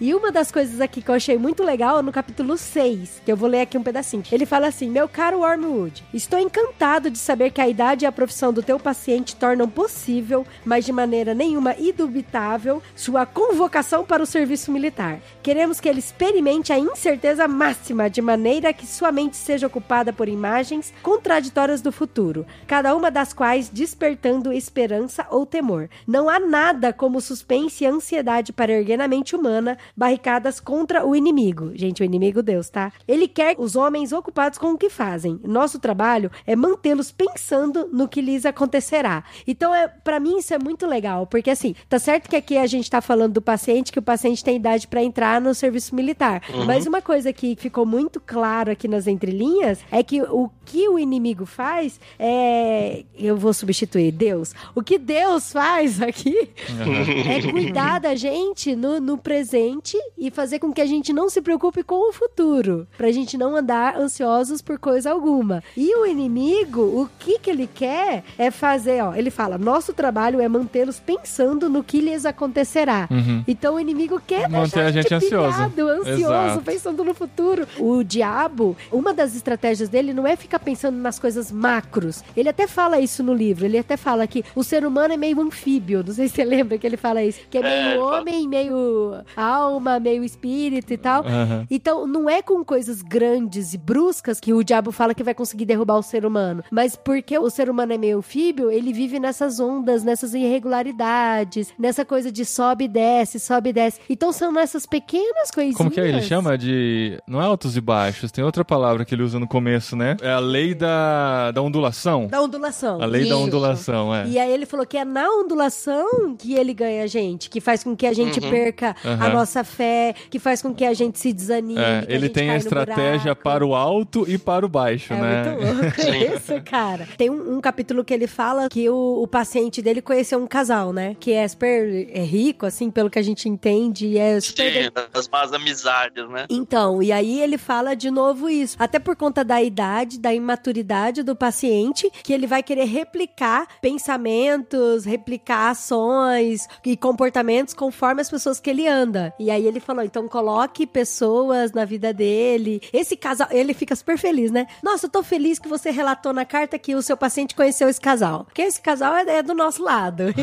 E 0.00 0.14
uma 0.14 0.30
das 0.30 0.52
coisas 0.52 0.80
aqui 0.80 1.02
que 1.02 1.10
eu 1.10 1.14
achei 1.14 1.36
muito 1.36 1.62
legal 1.62 1.98
é 1.98 2.02
no 2.02 2.12
capítulo 2.12 2.56
6, 2.56 3.22
que 3.24 3.32
eu 3.32 3.36
vou 3.36 3.48
ler 3.48 3.62
aqui 3.62 3.76
um 3.76 3.82
pedacinho. 3.82 4.22
Ele 4.30 4.46
fala 4.46 4.68
assim: 4.68 4.88
Meu 4.88 5.08
caro 5.08 5.40
Wormwood, 5.40 6.04
estou 6.14 6.38
encantado 6.38 7.10
de 7.10 7.18
saber 7.18 7.50
que 7.50 7.60
a 7.60 7.68
idade 7.68 8.04
e 8.04 8.06
a 8.06 8.12
profissão 8.12 8.52
do 8.52 8.62
teu 8.62 8.78
paciente 8.78 9.36
tornam 9.36 9.68
possível, 9.68 10.46
mas 10.64 10.84
de 10.84 10.92
maneira 10.92 11.34
nenhuma 11.34 11.74
indubitável, 11.78 12.82
sua 12.94 13.26
convocação 13.26 14.04
para 14.04 14.22
o 14.22 14.26
serviço 14.26 14.70
militar. 14.70 15.20
Queremos 15.42 15.80
que 15.80 15.88
ele 15.88 15.98
experimente 15.98 16.72
a 16.72 16.78
incerteza 16.78 17.48
máxima, 17.48 18.08
de 18.08 18.22
maneira 18.22 18.72
que 18.72 18.86
sua 18.86 19.10
mente 19.10 19.36
seja 19.36 19.66
ocupada 19.66 20.12
por 20.12 20.28
imagens 20.28 20.92
contraditórias 21.02 21.80
do 21.80 21.90
futuro, 21.90 22.46
cada 22.66 22.94
uma 22.94 23.10
das 23.10 23.32
quais 23.32 23.68
despertando 23.68 24.52
esperança 24.52 25.26
ou 25.30 25.46
temor. 25.46 25.88
Não 26.06 26.28
há 26.28 26.38
nada 26.38 26.92
como 26.92 27.20
suspense 27.20 27.84
e 27.84 27.86
ansiedade 27.86 28.52
para 28.52 28.72
erguer 28.72 28.96
na 28.96 29.08
mente 29.08 29.31
humana 29.36 29.78
barricadas 29.96 30.60
contra 30.60 31.06
o 31.06 31.14
inimigo. 31.14 31.72
Gente, 31.74 32.02
o 32.02 32.04
inimigo 32.04 32.42
Deus, 32.42 32.68
tá? 32.68 32.92
Ele 33.06 33.28
quer 33.28 33.56
os 33.58 33.76
homens 33.76 34.12
ocupados 34.12 34.58
com 34.58 34.72
o 34.72 34.78
que 34.78 34.90
fazem. 34.90 35.40
Nosso 35.44 35.78
trabalho 35.78 36.30
é 36.46 36.54
mantê-los 36.56 37.10
pensando 37.10 37.88
no 37.92 38.08
que 38.08 38.20
lhes 38.20 38.44
acontecerá. 38.46 39.24
Então, 39.46 39.74
é, 39.74 39.88
para 39.88 40.20
mim, 40.20 40.38
isso 40.38 40.54
é 40.54 40.58
muito 40.58 40.86
legal, 40.86 41.26
porque 41.26 41.50
assim, 41.50 41.74
tá 41.88 41.98
certo 41.98 42.28
que 42.28 42.36
aqui 42.36 42.56
a 42.56 42.66
gente 42.66 42.90
tá 42.90 43.00
falando 43.00 43.34
do 43.34 43.42
paciente, 43.42 43.92
que 43.92 43.98
o 43.98 44.02
paciente 44.02 44.44
tem 44.44 44.56
idade 44.56 44.86
para 44.86 45.02
entrar 45.02 45.40
no 45.40 45.54
serviço 45.54 45.94
militar. 45.94 46.42
Mas 46.66 46.86
uma 46.86 47.02
coisa 47.02 47.32
que 47.32 47.56
ficou 47.56 47.84
muito 47.84 48.20
claro 48.20 48.70
aqui 48.70 48.88
nas 48.88 49.06
entrelinhas 49.06 49.80
é 49.90 50.02
que 50.02 50.22
o 50.22 50.50
que 50.64 50.88
o 50.88 50.98
inimigo 50.98 51.46
faz 51.46 52.00
é. 52.18 53.04
Eu 53.18 53.36
vou 53.36 53.52
substituir 53.52 54.12
Deus. 54.12 54.54
O 54.74 54.82
que 54.82 54.98
Deus 54.98 55.52
faz 55.52 56.00
aqui 56.00 56.50
é 57.28 57.50
cuidar 57.50 58.00
da 58.00 58.14
gente 58.14 58.74
no, 58.74 59.00
no 59.00 59.18
presente 59.22 59.96
e 60.18 60.30
fazer 60.30 60.58
com 60.58 60.72
que 60.72 60.80
a 60.80 60.86
gente 60.86 61.12
não 61.12 61.28
se 61.28 61.40
preocupe 61.40 61.82
com 61.82 62.08
o 62.08 62.12
futuro. 62.12 62.86
Pra 62.96 63.10
gente 63.12 63.38
não 63.38 63.56
andar 63.56 63.96
ansiosos 63.96 64.60
por 64.60 64.78
coisa 64.78 65.10
alguma. 65.10 65.62
E 65.76 65.94
o 65.96 66.06
inimigo, 66.06 66.80
o 66.82 67.08
que 67.18 67.38
que 67.38 67.50
ele 67.50 67.66
quer 67.72 68.24
é 68.36 68.50
fazer, 68.50 69.02
ó. 69.02 69.14
Ele 69.14 69.30
fala: 69.30 69.56
nosso 69.58 69.92
trabalho 69.92 70.40
é 70.40 70.48
mantê-los 70.48 70.98
pensando 71.00 71.68
no 71.68 71.82
que 71.82 72.00
lhes 72.00 72.24
acontecerá. 72.26 73.08
Uhum. 73.10 73.44
Então 73.46 73.74
o 73.76 73.80
inimigo 73.80 74.20
quer 74.26 74.48
Manter 74.48 74.62
deixar 74.70 74.86
a 74.86 74.90
gente 74.92 75.14
ansioso. 75.14 75.52
pilhado, 75.52 75.88
ansioso, 75.88 76.20
Exato. 76.20 76.62
pensando 76.62 77.04
no 77.04 77.14
futuro. 77.14 77.66
O 77.78 78.02
diabo, 78.02 78.76
uma 78.90 79.12
das 79.14 79.34
estratégias 79.36 79.88
dele 79.88 80.12
não 80.12 80.26
é 80.26 80.36
ficar 80.36 80.58
pensando 80.58 80.96
nas 80.98 81.18
coisas 81.18 81.50
macros. 81.52 82.22
Ele 82.36 82.48
até 82.48 82.66
fala 82.66 83.00
isso 83.00 83.22
no 83.22 83.32
livro. 83.34 83.64
Ele 83.64 83.78
até 83.78 83.96
fala 83.96 84.26
que 84.26 84.44
o 84.54 84.62
ser 84.64 84.84
humano 84.84 85.14
é 85.14 85.16
meio 85.16 85.40
anfíbio. 85.40 86.02
Não 86.06 86.12
sei 86.14 86.28
se 86.28 86.34
você 86.36 86.44
lembra 86.44 86.78
que 86.78 86.86
ele 86.86 86.96
fala 86.96 87.22
isso. 87.22 87.40
Que 87.50 87.58
é 87.58 87.60
É, 87.60 87.84
meio 87.88 88.00
fala. 88.04 88.20
homem, 88.20 88.48
meio 88.48 89.01
alma, 89.36 89.98
meio 89.98 90.24
espírito 90.24 90.92
e 90.92 90.96
tal. 90.96 91.24
Aham. 91.24 91.66
Então, 91.70 92.06
não 92.06 92.28
é 92.28 92.42
com 92.42 92.64
coisas 92.64 93.02
grandes 93.02 93.74
e 93.74 93.78
bruscas 93.78 94.40
que 94.40 94.52
o 94.52 94.62
diabo 94.62 94.92
fala 94.92 95.14
que 95.14 95.22
vai 95.22 95.34
conseguir 95.34 95.64
derrubar 95.64 95.98
o 95.98 96.02
ser 96.02 96.24
humano. 96.24 96.62
Mas 96.70 96.96
porque 96.96 97.38
o 97.38 97.50
ser 97.50 97.68
humano 97.68 97.92
é 97.92 97.98
meio 97.98 98.18
anfíbio, 98.18 98.70
ele 98.70 98.92
vive 98.92 99.18
nessas 99.18 99.60
ondas, 99.60 100.04
nessas 100.04 100.34
irregularidades, 100.34 101.72
nessa 101.78 102.04
coisa 102.04 102.30
de 102.30 102.44
sobe 102.44 102.84
e 102.84 102.88
desce, 102.88 103.38
sobe 103.38 103.70
e 103.70 103.72
desce. 103.72 104.00
Então, 104.08 104.32
são 104.32 104.52
nessas 104.52 104.86
pequenas 104.86 105.50
coisinhas. 105.50 105.76
Como 105.76 105.90
que 105.90 106.00
é? 106.00 106.08
Ele 106.08 106.22
chama 106.22 106.56
de. 106.56 107.18
Não 107.26 107.40
é 107.40 107.44
altos 107.44 107.76
e 107.76 107.80
baixos, 107.80 108.30
tem 108.30 108.44
outra 108.44 108.64
palavra 108.64 109.04
que 109.04 109.14
ele 109.14 109.22
usa 109.22 109.38
no 109.38 109.46
começo, 109.46 109.96
né? 109.96 110.16
É 110.20 110.30
a 110.30 110.38
lei 110.38 110.74
da, 110.74 111.50
da 111.50 111.62
ondulação. 111.62 112.26
Da 112.26 112.40
ondulação. 112.40 113.00
A 113.00 113.06
lei 113.06 113.22
da 113.22 113.28
Isso. 113.28 113.38
ondulação, 113.38 114.14
é. 114.14 114.26
E 114.26 114.38
aí 114.38 114.52
ele 114.52 114.66
falou 114.66 114.86
que 114.86 114.96
é 114.96 115.04
na 115.04 115.28
ondulação 115.28 116.36
que 116.36 116.54
ele 116.54 116.74
ganha 116.74 117.04
a 117.04 117.06
gente, 117.06 117.48
que 117.48 117.60
faz 117.60 117.82
com 117.84 117.96
que 117.96 118.06
a 118.06 118.12
gente 118.12 118.40
perca 118.40 118.91
a 119.04 119.08
Aham. 119.08 119.28
nossa 119.32 119.64
fé, 119.64 120.14
que 120.30 120.38
faz 120.38 120.62
com 120.62 120.74
que 120.74 120.84
a 120.84 120.94
gente 120.94 121.18
se 121.18 121.32
desanime. 121.32 121.80
É, 121.80 122.02
que 122.06 122.12
ele 122.12 122.26
gente 122.26 122.34
tem 122.34 122.50
a 122.50 122.56
estratégia 122.56 123.34
para 123.34 123.66
o 123.66 123.74
alto 123.74 124.24
e 124.28 124.38
para 124.38 124.64
o 124.64 124.68
baixo, 124.68 125.12
É 125.12 125.20
né? 125.20 125.56
muito 125.56 125.64
louco 125.64 126.00
isso, 126.36 126.62
cara. 126.64 127.08
Tem 127.16 127.30
um, 127.30 127.56
um 127.56 127.60
capítulo 127.60 128.04
que 128.04 128.12
ele 128.14 128.26
fala 128.26 128.68
que 128.68 128.88
o, 128.88 129.22
o 129.22 129.26
paciente 129.26 129.80
dele 129.82 130.00
conheceu 130.02 130.38
um 130.38 130.46
casal, 130.46 130.92
né? 130.92 131.16
Que 131.18 131.32
é 131.32 131.46
super 131.48 132.08
é 132.12 132.22
rico, 132.22 132.66
assim, 132.66 132.90
pelo 132.90 133.10
que 133.10 133.18
a 133.18 133.22
gente 133.22 133.48
entende, 133.48 134.06
e 134.06 134.18
é 134.18 134.40
super... 134.40 134.84
Sim, 134.84 134.90
das 135.12 135.28
más 135.28 135.52
amizades, 135.52 136.28
né? 136.28 136.46
Então, 136.50 137.02
e 137.02 137.12
aí 137.12 137.40
ele 137.40 137.58
fala 137.58 137.94
de 137.94 138.10
novo 138.10 138.48
isso. 138.48 138.76
Até 138.78 138.98
por 138.98 139.16
conta 139.16 139.44
da 139.44 139.62
idade, 139.62 140.18
da 140.18 140.32
imaturidade 140.32 141.22
do 141.22 141.34
paciente, 141.36 142.10
que 142.22 142.32
ele 142.32 142.46
vai 142.46 142.62
querer 142.62 142.84
replicar 142.84 143.66
pensamentos, 143.80 145.04
replicar 145.04 145.70
ações 145.70 146.66
e 146.84 146.96
comportamentos 146.96 147.74
conforme 147.74 148.20
as 148.20 148.30
pessoas 148.30 148.60
que 148.60 148.70
ele 148.70 148.81
anda. 148.86 149.32
E 149.38 149.50
aí 149.50 149.66
ele 149.66 149.80
falou: 149.80 150.04
então 150.04 150.26
coloque 150.28 150.86
pessoas 150.86 151.72
na 151.72 151.84
vida 151.84 152.12
dele. 152.12 152.80
Esse 152.92 153.16
casal, 153.16 153.48
ele 153.50 153.74
fica 153.74 153.94
super 153.96 154.16
feliz, 154.18 154.50
né? 154.50 154.66
Nossa, 154.82 155.06
eu 155.06 155.10
tô 155.10 155.22
feliz 155.22 155.58
que 155.58 155.68
você 155.68 155.90
relatou 155.90 156.32
na 156.32 156.44
carta 156.44 156.78
que 156.78 156.94
o 156.94 157.02
seu 157.02 157.16
paciente 157.16 157.54
conheceu 157.54 157.88
esse 157.88 158.00
casal. 158.00 158.44
Porque 158.44 158.62
esse 158.62 158.80
casal 158.80 159.14
é, 159.16 159.38
é 159.38 159.42
do 159.42 159.54
nosso 159.54 159.82
lado. 159.82 160.24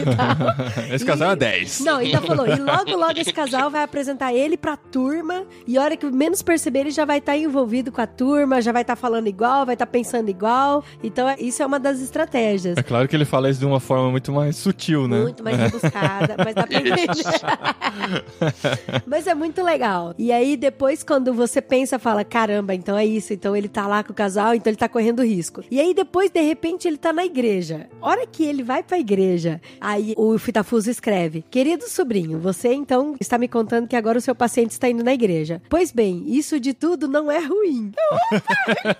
Esse 0.93 1.05
casal 1.05 1.29
E- 1.29 1.33
é 1.33 1.35
10. 1.35 1.79
Não, 1.81 1.97
ainda 1.97 2.21
falou. 2.21 2.47
E 2.47 2.55
logo, 2.55 2.95
logo 2.95 3.19
esse 3.19 3.31
casal 3.33 3.69
vai 3.69 3.83
apresentar 3.83 4.33
ele 4.33 4.57
pra 4.57 4.75
turma. 4.77 5.43
E 5.67 5.77
a 5.77 5.81
hora 5.83 5.95
que 5.97 6.05
menos 6.09 6.41
perceber, 6.41 6.79
ele 6.81 6.91
já 6.91 7.05
vai 7.05 7.19
estar 7.19 7.37
envolvido 7.37 7.91
com 7.91 8.01
a 8.01 8.07
turma, 8.07 8.61
já 8.61 8.71
vai 8.71 8.81
estar 8.81 8.95
falando 8.95 9.27
igual, 9.27 9.65
vai 9.65 9.75
estar 9.75 9.85
pensando 9.85 10.29
igual. 10.29 10.83
Então, 11.03 11.27
é- 11.29 11.35
isso 11.39 11.61
é 11.61 11.65
uma 11.65 11.79
das 11.79 11.99
estratégias. 12.01 12.77
É 12.77 12.83
claro 12.83 13.07
que 13.07 13.15
ele 13.15 13.25
fala 13.25 13.49
isso 13.49 13.59
de 13.59 13.65
uma 13.65 13.79
forma 13.79 14.09
muito 14.11 14.31
mais 14.31 14.55
sutil, 14.55 15.07
né? 15.07 15.21
Muito 15.21 15.43
mais 15.43 15.57
rebuscada, 15.57 16.35
mas 16.43 16.55
dá 16.55 16.65
pra 16.67 16.77
entender. 16.79 18.25
mas 19.05 19.27
é 19.27 19.33
muito 19.33 19.63
legal. 19.63 20.13
E 20.17 20.31
aí, 20.31 20.55
depois, 20.57 21.03
quando 21.03 21.33
você 21.33 21.61
pensa, 21.61 21.99
fala: 21.99 22.23
caramba, 22.23 22.73
então 22.73 22.97
é 22.97 23.05
isso. 23.05 23.33
Então 23.33 23.55
ele 23.55 23.67
tá 23.67 23.87
lá 23.87 24.03
com 24.03 24.11
o 24.11 24.15
casal, 24.15 24.53
então 24.53 24.69
ele 24.69 24.77
tá 24.77 24.89
correndo 24.89 25.23
risco. 25.23 25.63
E 25.69 25.79
aí, 25.79 25.93
depois, 25.93 26.31
de 26.31 26.41
repente, 26.41 26.87
ele 26.87 26.97
tá 26.97 27.11
na 27.13 27.25
igreja. 27.25 27.87
Hora 28.01 28.25
que 28.25 28.43
ele 28.43 28.63
vai 28.63 28.83
pra 28.83 28.99
igreja, 28.99 29.61
aí 29.79 30.13
o 30.17 30.37
Fitafuso 30.37 30.89
escreve: 30.89 31.43
Querido 31.49 31.87
sobrinho, 31.89 32.39
você 32.39 32.73
então 32.73 33.15
está 33.19 33.37
me 33.37 33.47
contando 33.47 33.87
que 33.87 33.95
agora 33.95 34.17
o 34.17 34.21
seu 34.21 34.35
paciente 34.35 34.71
está 34.71 34.89
indo 34.89 35.03
na 35.03 35.13
igreja. 35.13 35.61
Pois 35.69 35.91
bem, 35.91 36.23
isso 36.27 36.59
de 36.59 36.73
tudo 36.73 37.07
não 37.07 37.31
é 37.31 37.39
ruim. 37.39 37.91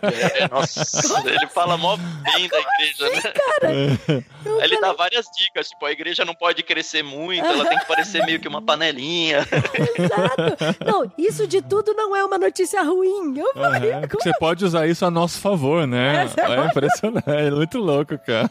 É, 0.01 0.47
nossa, 0.47 1.27
ele 1.29 1.47
fala 1.47 1.77
mó 1.77 1.95
bem 1.97 2.47
da 2.47 2.57
igreja, 2.59 3.09
né? 3.09 4.23
Eu 4.45 4.61
Ele 4.61 4.75
dá 4.75 4.81
falei, 4.81 4.97
várias 4.97 5.25
dicas, 5.37 5.69
tipo, 5.69 5.85
a 5.85 5.91
igreja 5.91 6.23
não 6.23 6.33
pode 6.33 6.63
crescer 6.63 7.03
muito, 7.03 7.45
ela 7.45 7.65
tem 7.65 7.77
que 7.77 7.85
parecer 7.85 8.25
meio 8.25 8.39
que 8.39 8.47
uma 8.47 8.61
panelinha. 8.61 9.18
Exato. 9.27 10.85
Não, 10.85 11.11
isso 11.17 11.47
de 11.47 11.61
tudo 11.61 11.93
não 11.93 12.15
é 12.15 12.23
uma 12.23 12.37
notícia 12.37 12.81
ruim. 12.83 13.37
Eu 13.37 13.53
falei, 13.53 13.91
como 14.07 14.21
Você 14.21 14.31
pode 14.39 14.65
usar 14.65 14.87
isso 14.87 15.05
a 15.05 15.11
nosso 15.11 15.39
favor, 15.39 15.85
né? 15.87 16.27
É, 16.37 16.41
É, 16.41 16.65
impressionante, 16.65 17.29
é 17.29 17.51
muito 17.51 17.77
louco, 17.77 18.17
cara. 18.19 18.49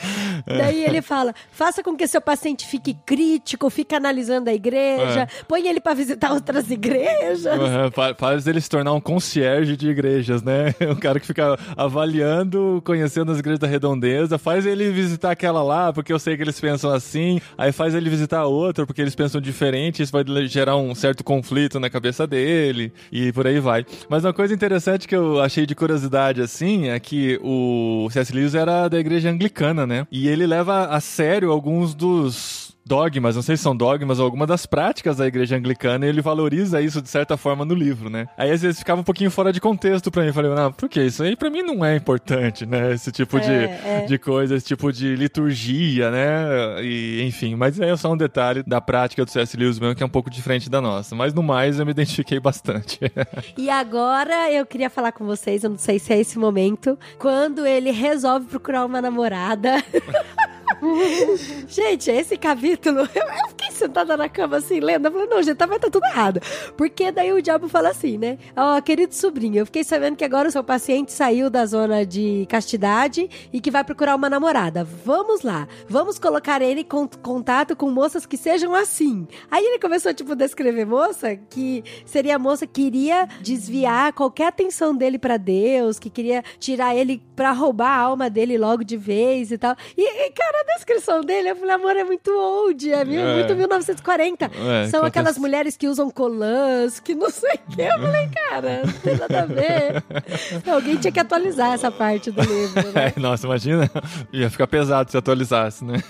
Daí 0.46 0.84
ele 0.84 1.02
fala: 1.02 1.34
faça 1.50 1.82
com 1.82 1.96
que 1.96 2.06
seu 2.06 2.20
paciente 2.20 2.66
fique 2.66 2.96
crítico, 3.06 3.68
fique 3.70 3.94
analisando 3.94 4.50
a 4.50 4.54
igreja, 4.54 5.22
É. 5.22 5.28
põe 5.48 5.66
ele 5.66 5.80
pra 5.80 5.94
visitar 5.94 6.32
outras 6.32 6.70
igrejas. 6.70 7.44
Uhum, 7.46 7.90
fa- 7.92 8.14
faz 8.16 8.46
ele 8.46 8.60
se 8.60 8.68
tornar 8.68 8.92
um 8.92 9.00
concierge 9.00 9.76
de 9.76 9.88
igrejas, 9.88 10.42
né? 10.42 10.74
Um 10.86 10.94
cara 10.96 11.18
que 11.20 11.26
fica 11.26 11.58
avaliando, 11.76 12.80
conhecendo 12.84 13.32
as 13.32 13.38
igrejas 13.38 13.58
da 13.58 13.66
redondeza, 13.66 14.38
faz 14.38 14.64
ele 14.66 14.90
visitar 14.90 15.30
aquela 15.32 15.62
lá, 15.62 15.92
porque 15.92 16.12
eu 16.12 16.18
sei 16.18 16.36
que 16.36 16.42
eles 16.42 16.60
pensam 16.60 16.90
assim, 16.92 17.40
aí 17.58 17.72
faz 17.72 17.94
ele 17.94 18.08
visitar 18.08 18.44
outra, 18.44 18.86
porque 18.86 19.00
eles 19.02 19.14
pensam 19.14 19.40
diferente, 19.40 20.02
isso 20.02 20.12
vai 20.12 20.24
gerar 20.46 20.76
um 20.76 20.94
certo 20.94 21.24
conflito 21.24 21.80
na 21.80 21.90
cabeça 21.90 22.26
dele, 22.26 22.92
e 23.10 23.32
por 23.32 23.46
aí 23.46 23.58
vai. 23.58 23.84
Mas 24.08 24.24
uma 24.24 24.32
coisa 24.32 24.54
interessante 24.54 25.08
que 25.08 25.16
eu 25.16 25.40
achei 25.40 25.66
de 25.66 25.74
curiosidade, 25.74 26.40
assim, 26.40 26.88
é 26.88 26.98
que 27.00 27.38
o 27.42 28.08
C.S. 28.10 28.32
Lewis 28.32 28.54
era 28.54 28.88
da 28.88 28.98
igreja 28.98 29.30
anglicana, 29.30 29.85
né? 29.86 30.06
E 30.10 30.28
ele 30.28 30.46
leva 30.46 30.86
a 30.86 31.00
sério 31.00 31.50
alguns 31.50 31.94
dos 31.94 32.65
dogmas, 32.86 33.34
não 33.34 33.42
sei 33.42 33.56
se 33.56 33.62
são 33.64 33.76
dogmas 33.76 34.18
ou 34.20 34.24
alguma 34.24 34.46
das 34.46 34.64
práticas 34.64 35.16
da 35.16 35.26
igreja 35.26 35.56
anglicana 35.56 36.06
e 36.06 36.08
ele 36.08 36.20
valoriza 36.20 36.80
isso 36.80 37.02
de 37.02 37.08
certa 37.08 37.36
forma 37.36 37.64
no 37.64 37.74
livro, 37.74 38.08
né? 38.08 38.28
Aí 38.36 38.50
às 38.50 38.62
vezes 38.62 38.78
ficava 38.78 39.00
um 39.00 39.04
pouquinho 39.04 39.30
fora 39.30 39.52
de 39.52 39.60
contexto 39.60 40.10
pra 40.10 40.22
mim. 40.22 40.28
Eu 40.28 40.34
falei, 40.34 40.50
não, 40.54 40.72
por 40.72 40.88
que? 40.88 41.02
Isso 41.02 41.22
aí 41.22 41.34
pra 41.34 41.50
mim 41.50 41.62
não 41.62 41.84
é 41.84 41.96
importante, 41.96 42.64
né? 42.64 42.92
Esse 42.92 43.10
tipo 43.10 43.40
de, 43.40 43.50
É, 43.50 43.80
é. 43.84 44.06
de 44.06 44.18
coisa, 44.18 44.54
esse 44.54 44.66
tipo 44.66 44.92
de 44.92 45.16
liturgia, 45.16 46.10
né? 46.10 46.82
E 46.82 47.22
enfim, 47.26 47.54
mas 47.56 47.78
é 47.80 47.96
só 47.96 48.12
um 48.12 48.16
detalhe 48.16 48.62
da 48.62 48.80
prática 48.80 49.24
do 49.24 49.30
C.S. 49.30 49.56
Lewis 49.56 49.78
mesmo 49.78 49.94
que 49.96 50.02
é 50.02 50.06
um 50.06 50.10
pouco 50.10 50.30
diferente 50.30 50.70
da 50.70 50.80
nossa. 50.80 51.14
Mas 51.14 51.34
no 51.34 51.42
mais 51.42 51.78
eu 51.80 51.84
me 51.84 51.90
identifiquei 51.90 52.38
bastante. 52.40 53.00
E 53.56 53.70
agora 53.70 54.50
eu 54.52 54.64
queria 54.66 54.88
falar 54.90 55.12
com 55.12 55.24
vocês, 55.24 55.64
eu 55.64 55.70
não 55.70 55.78
sei 55.78 55.98
se 55.98 56.12
é 56.12 56.20
esse 56.20 56.38
momento, 56.38 56.98
quando 57.18 57.66
ele 57.66 57.90
resolve 57.90 58.46
procurar 58.46 58.84
uma 58.84 59.00
namorada. 59.00 59.82
gente, 61.68 62.10
esse 62.10 62.36
capítulo, 62.36 63.00
eu, 63.14 63.48
fiquei 63.48 63.70
sentada 63.70 64.16
na 64.16 64.28
cama 64.28 64.56
assim, 64.58 64.80
lendo. 64.80 65.06
Eu 65.06 65.12
falei, 65.12 65.26
não, 65.28 65.42
gente, 65.42 65.56
tá- 65.56 65.66
vai 65.66 65.76
estar 65.76 65.90
tudo 65.90 66.04
errado. 66.06 66.40
Porque 66.76 67.10
daí 67.10 67.32
o 67.32 67.42
diabo 67.42 67.68
fala 67.68 67.90
assim, 67.90 68.18
né? 68.18 68.38
Ó, 68.56 68.80
querido 68.80 69.14
sobrinho, 69.14 69.58
eu 69.58 69.66
fiquei 69.66 69.84
sabendo 69.84 70.16
que 70.16 70.24
agora 70.24 70.48
o 70.48 70.52
seu 70.52 70.62
paciente 70.64 71.12
saiu 71.12 71.48
da 71.50 71.64
zona 71.66 72.04
de 72.04 72.46
castidade 72.48 73.28
e 73.52 73.60
que 73.60 73.70
vai 73.70 73.84
procurar 73.84 74.14
uma 74.14 74.28
namorada. 74.30 74.84
Vamos 74.84 75.42
lá, 75.42 75.66
vamos 75.88 76.18
colocar 76.18 76.60
ele 76.62 76.80
em 76.80 76.84
con- 76.84 77.08
contato 77.22 77.74
com 77.76 77.90
moças 77.90 78.26
que 78.26 78.36
sejam 78.36 78.74
assim. 78.74 79.26
Aí 79.50 79.64
ele 79.64 79.78
começou, 79.78 80.12
tipo, 80.14 80.32
a 80.32 80.34
descrever 80.34 80.84
moça 80.86 81.36
que 81.36 81.82
seria 82.04 82.36
a 82.36 82.38
moça 82.38 82.66
que 82.66 82.82
iria 82.82 83.26
desviar 83.40 84.12
qualquer 84.12 84.48
atenção 84.48 84.94
dele 84.94 85.18
pra 85.18 85.36
Deus, 85.36 85.98
que 85.98 86.10
queria 86.10 86.42
tirar 86.58 86.94
ele 86.94 87.22
pra 87.34 87.52
roubar 87.52 87.88
a 87.90 88.00
alma 88.00 88.30
dele 88.30 88.56
logo 88.58 88.84
de 88.84 88.96
vez 88.96 89.50
e 89.50 89.58
tal. 89.58 89.74
E, 89.96 90.02
e, 90.02 90.30
cara, 90.30 90.64
a 90.68 90.76
descrição 90.76 91.20
dele, 91.22 91.50
eu 91.50 91.56
falei, 91.56 91.74
amor, 91.74 91.96
é 91.96 92.04
muito 92.04 92.30
old, 92.30 92.92
é, 92.92 93.04
mil- 93.04 93.20
É. 93.20 93.34
muito 93.36 93.54
1940. 93.54 94.50
É, 94.54 94.88
São 94.88 95.04
aquelas 95.04 95.38
mulheres 95.38 95.76
que 95.76 95.88
usam 95.88 96.10
colãs, 96.10 97.00
que 97.00 97.14
não 97.14 97.30
sei 97.30 97.54
o 97.54 97.74
que. 97.74 97.82
Eu 97.82 97.98
falei, 98.00 98.28
cara, 98.28 98.82
não 98.84 98.92
tem 98.92 99.16
nada 99.16 99.42
a 99.42 99.46
ver. 99.46 100.04
Alguém 100.70 100.96
tinha 100.96 101.12
que 101.12 101.20
atualizar 101.20 101.72
essa 101.72 101.90
parte 101.90 102.30
do 102.30 102.40
livro, 102.42 102.92
né? 102.92 103.12
É, 103.16 103.20
Nossa, 103.20 103.46
imagina? 103.46 103.90
Ia 104.32 104.50
ficar 104.50 104.66
pesado 104.66 105.10
se 105.10 105.16
atualizasse, 105.16 105.84
né? 105.84 106.02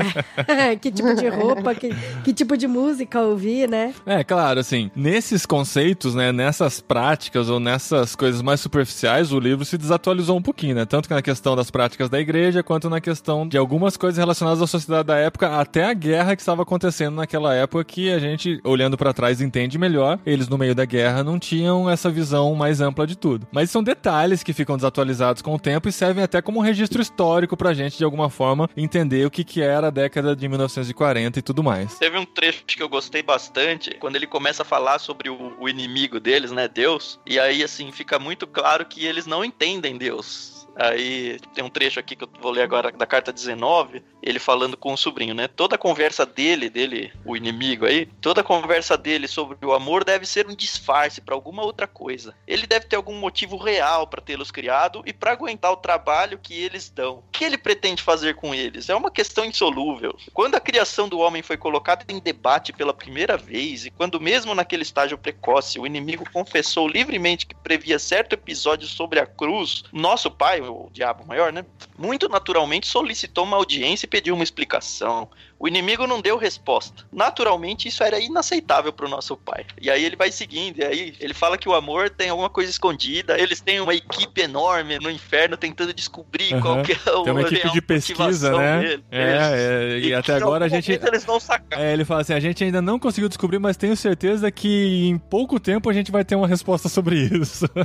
que 0.80 0.90
tipo 0.90 1.14
de 1.14 1.28
roupa, 1.28 1.74
que, 1.74 1.90
que 2.24 2.32
tipo 2.32 2.56
de 2.56 2.66
música 2.66 3.20
ouvir, 3.20 3.68
né? 3.68 3.94
É, 4.06 4.22
claro, 4.24 4.60
assim, 4.60 4.90
nesses 4.94 5.46
conceitos, 5.46 6.14
né, 6.14 6.32
nessas 6.32 6.80
práticas 6.80 7.48
ou 7.48 7.58
nessas 7.60 8.14
coisas 8.16 8.42
mais 8.42 8.60
superficiais, 8.60 9.32
o 9.32 9.38
livro 9.40 9.64
se 9.64 9.76
desatualizou 9.78 10.36
um 10.36 10.42
pouquinho, 10.42 10.74
né? 10.74 10.84
Tanto 10.84 11.08
que 11.08 11.14
na 11.14 11.22
questão 11.22 11.54
das 11.56 11.70
práticas 11.70 12.08
da 12.08 12.20
igreja, 12.20 12.62
quanto 12.62 12.88
na 12.90 13.00
questão 13.00 13.46
de 13.46 13.56
algumas 13.56 13.91
coisas 13.96 14.18
relacionadas 14.18 14.62
à 14.62 14.66
sociedade 14.66 15.06
da 15.06 15.16
época, 15.16 15.58
até 15.58 15.84
a 15.84 15.94
guerra 15.94 16.36
que 16.36 16.42
estava 16.42 16.62
acontecendo 16.62 17.16
naquela 17.16 17.54
época, 17.54 17.84
que 17.84 18.10
a 18.12 18.18
gente, 18.18 18.60
olhando 18.64 18.96
pra 18.96 19.12
trás, 19.12 19.40
entende 19.40 19.78
melhor. 19.78 20.18
Eles, 20.24 20.48
no 20.48 20.58
meio 20.58 20.74
da 20.74 20.84
guerra, 20.84 21.22
não 21.22 21.38
tinham 21.38 21.88
essa 21.88 22.10
visão 22.10 22.54
mais 22.54 22.80
ampla 22.80 23.06
de 23.06 23.16
tudo. 23.16 23.46
Mas 23.52 23.70
são 23.70 23.82
detalhes 23.82 24.42
que 24.42 24.52
ficam 24.52 24.76
desatualizados 24.76 25.42
com 25.42 25.54
o 25.54 25.58
tempo 25.58 25.88
e 25.88 25.92
servem 25.92 26.24
até 26.24 26.40
como 26.42 26.58
um 26.58 26.62
registro 26.62 27.02
histórico 27.02 27.56
pra 27.56 27.74
gente, 27.74 27.98
de 27.98 28.04
alguma 28.04 28.30
forma, 28.30 28.68
entender 28.76 29.26
o 29.26 29.30
que, 29.30 29.44
que 29.44 29.62
era 29.62 29.88
a 29.88 29.90
década 29.90 30.34
de 30.34 30.48
1940 30.48 31.38
e 31.38 31.42
tudo 31.42 31.62
mais. 31.62 31.98
Teve 31.98 32.18
um 32.18 32.24
trecho 32.24 32.64
que 32.66 32.82
eu 32.82 32.88
gostei 32.88 33.22
bastante, 33.22 33.96
quando 33.98 34.16
ele 34.16 34.26
começa 34.26 34.62
a 34.62 34.66
falar 34.66 34.98
sobre 34.98 35.28
o, 35.28 35.52
o 35.58 35.68
inimigo 35.68 36.18
deles, 36.20 36.52
né, 36.52 36.68
Deus. 36.68 37.18
E 37.26 37.38
aí, 37.38 37.62
assim, 37.62 37.90
fica 37.92 38.18
muito 38.18 38.46
claro 38.46 38.86
que 38.86 39.04
eles 39.04 39.26
não 39.26 39.44
entendem 39.44 39.96
Deus. 39.96 40.51
Aí 40.74 41.38
tem 41.54 41.64
um 41.64 41.70
trecho 41.70 42.00
aqui 42.00 42.16
que 42.16 42.24
eu 42.24 42.30
vou 42.40 42.50
ler 42.50 42.62
agora 42.62 42.90
da 42.90 43.06
carta 43.06 43.32
19, 43.32 44.02
ele 44.22 44.38
falando 44.38 44.76
com 44.76 44.92
o 44.92 44.96
sobrinho, 44.96 45.34
né? 45.34 45.48
Toda 45.48 45.74
a 45.74 45.78
conversa 45.78 46.24
dele, 46.24 46.70
dele, 46.70 47.12
o 47.24 47.36
inimigo 47.36 47.84
aí, 47.84 48.06
toda 48.20 48.40
a 48.40 48.44
conversa 48.44 48.96
dele 48.96 49.26
sobre 49.26 49.56
o 49.64 49.72
amor 49.72 50.04
deve 50.04 50.24
ser 50.24 50.46
um 50.46 50.54
disfarce 50.54 51.20
pra 51.20 51.34
alguma 51.34 51.62
outra 51.62 51.86
coisa. 51.86 52.34
Ele 52.46 52.66
deve 52.66 52.86
ter 52.86 52.96
algum 52.96 53.18
motivo 53.18 53.56
real 53.56 54.06
pra 54.06 54.22
tê-los 54.22 54.50
criado 54.50 55.02
e 55.04 55.12
pra 55.12 55.32
aguentar 55.32 55.72
o 55.72 55.76
trabalho 55.76 56.38
que 56.38 56.54
eles 56.54 56.88
dão. 56.88 57.16
O 57.16 57.24
que 57.32 57.44
ele 57.44 57.58
pretende 57.58 58.02
fazer 58.02 58.34
com 58.34 58.54
eles? 58.54 58.88
É 58.88 58.94
uma 58.94 59.10
questão 59.10 59.44
insolúvel. 59.44 60.16
Quando 60.32 60.54
a 60.54 60.60
criação 60.60 61.08
do 61.08 61.18
homem 61.18 61.42
foi 61.42 61.56
colocada 61.56 62.04
em 62.08 62.20
debate 62.20 62.72
pela 62.72 62.94
primeira 62.94 63.36
vez 63.36 63.86
e 63.86 63.90
quando 63.90 64.20
mesmo 64.20 64.54
naquele 64.54 64.82
estágio 64.82 65.18
precoce 65.18 65.78
o 65.78 65.86
inimigo 65.86 66.24
confessou 66.32 66.86
livremente 66.86 67.46
que 67.46 67.54
previa 67.54 67.98
certo 67.98 68.34
episódio 68.34 68.86
sobre 68.86 69.18
a 69.18 69.26
cruz, 69.26 69.84
nosso 69.92 70.30
pai, 70.30 70.60
o 70.60 70.88
diabo 70.92 71.26
maior, 71.26 71.52
né? 71.52 71.64
Muito 72.02 72.28
naturalmente 72.28 72.88
solicitou 72.88 73.44
uma 73.44 73.56
audiência 73.56 74.06
e 74.06 74.08
pediu 74.08 74.34
uma 74.34 74.42
explicação. 74.42 75.30
O 75.62 75.68
inimigo 75.68 76.08
não 76.08 76.20
deu 76.20 76.36
resposta. 76.36 77.04
Naturalmente, 77.12 77.86
isso 77.86 78.02
era 78.02 78.18
inaceitável 78.18 78.92
pro 78.92 79.08
nosso 79.08 79.36
pai. 79.36 79.64
E 79.80 79.88
aí 79.88 80.04
ele 80.04 80.16
vai 80.16 80.32
seguindo, 80.32 80.80
e 80.80 80.84
aí 80.84 81.14
ele 81.20 81.32
fala 81.32 81.56
que 81.56 81.68
o 81.68 81.74
amor 81.74 82.10
tem 82.10 82.30
alguma 82.30 82.50
coisa 82.50 82.68
escondida. 82.68 83.38
Eles 83.38 83.60
têm 83.60 83.80
uma 83.80 83.94
equipe 83.94 84.40
enorme 84.40 84.98
no 84.98 85.08
inferno 85.08 85.56
tentando 85.56 85.94
descobrir 85.94 86.60
qual 86.60 86.74
Aham. 86.74 86.82
que 86.82 86.92
é 86.92 87.12
o 87.12 87.22
Tem 87.22 87.32
uma 87.32 87.42
equipe 87.42 87.70
de 87.70 87.80
pesquisa, 87.80 88.58
né? 88.58 88.80
dele. 88.80 89.04
É, 89.12 89.20
é, 89.22 89.98
e, 89.98 90.02
que 90.02 90.14
até 90.14 90.34
agora 90.34 90.64
a 90.64 90.68
gente. 90.68 90.90
Eles 90.90 91.24
vão 91.24 91.38
sacar. 91.38 91.80
É, 91.80 91.92
ele 91.92 92.04
fala 92.04 92.22
assim: 92.22 92.34
a 92.34 92.40
gente 92.40 92.64
ainda 92.64 92.82
não 92.82 92.98
conseguiu 92.98 93.28
descobrir, 93.28 93.60
mas 93.60 93.76
tenho 93.76 93.96
certeza 93.96 94.50
que 94.50 95.06
em 95.06 95.16
pouco 95.16 95.60
tempo 95.60 95.88
a 95.88 95.92
gente 95.92 96.10
vai 96.10 96.24
ter 96.24 96.34
uma 96.34 96.48
resposta 96.48 96.88
sobre 96.88 97.20
isso. 97.20 97.66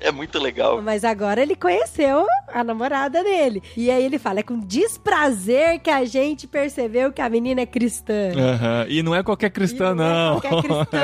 É 0.00 0.10
muito 0.10 0.38
legal. 0.38 0.80
Mas 0.82 1.04
agora 1.04 1.42
ele 1.42 1.56
conheceu 1.56 2.26
a 2.48 2.62
namorada 2.62 3.22
dele. 3.22 3.62
E 3.76 3.90
aí 3.90 4.04
ele 4.04 4.18
fala: 4.18 4.40
é 4.40 4.42
com 4.42 4.58
desprazer 4.60 5.80
que 5.80 5.90
a 5.90 6.04
gente 6.04 6.43
percebeu 6.46 7.12
que 7.12 7.20
a 7.20 7.28
menina 7.28 7.60
é 7.62 7.66
cristã. 7.66 8.30
Aham. 8.36 8.86
E 8.88 9.02
não 9.02 9.14
é 9.14 9.22
qualquer 9.22 9.50
cristã, 9.50 9.94
não. 9.94 10.04
não. 10.04 10.38
É 10.38 10.40
qualquer 10.40 10.62
cristã. 10.62 10.98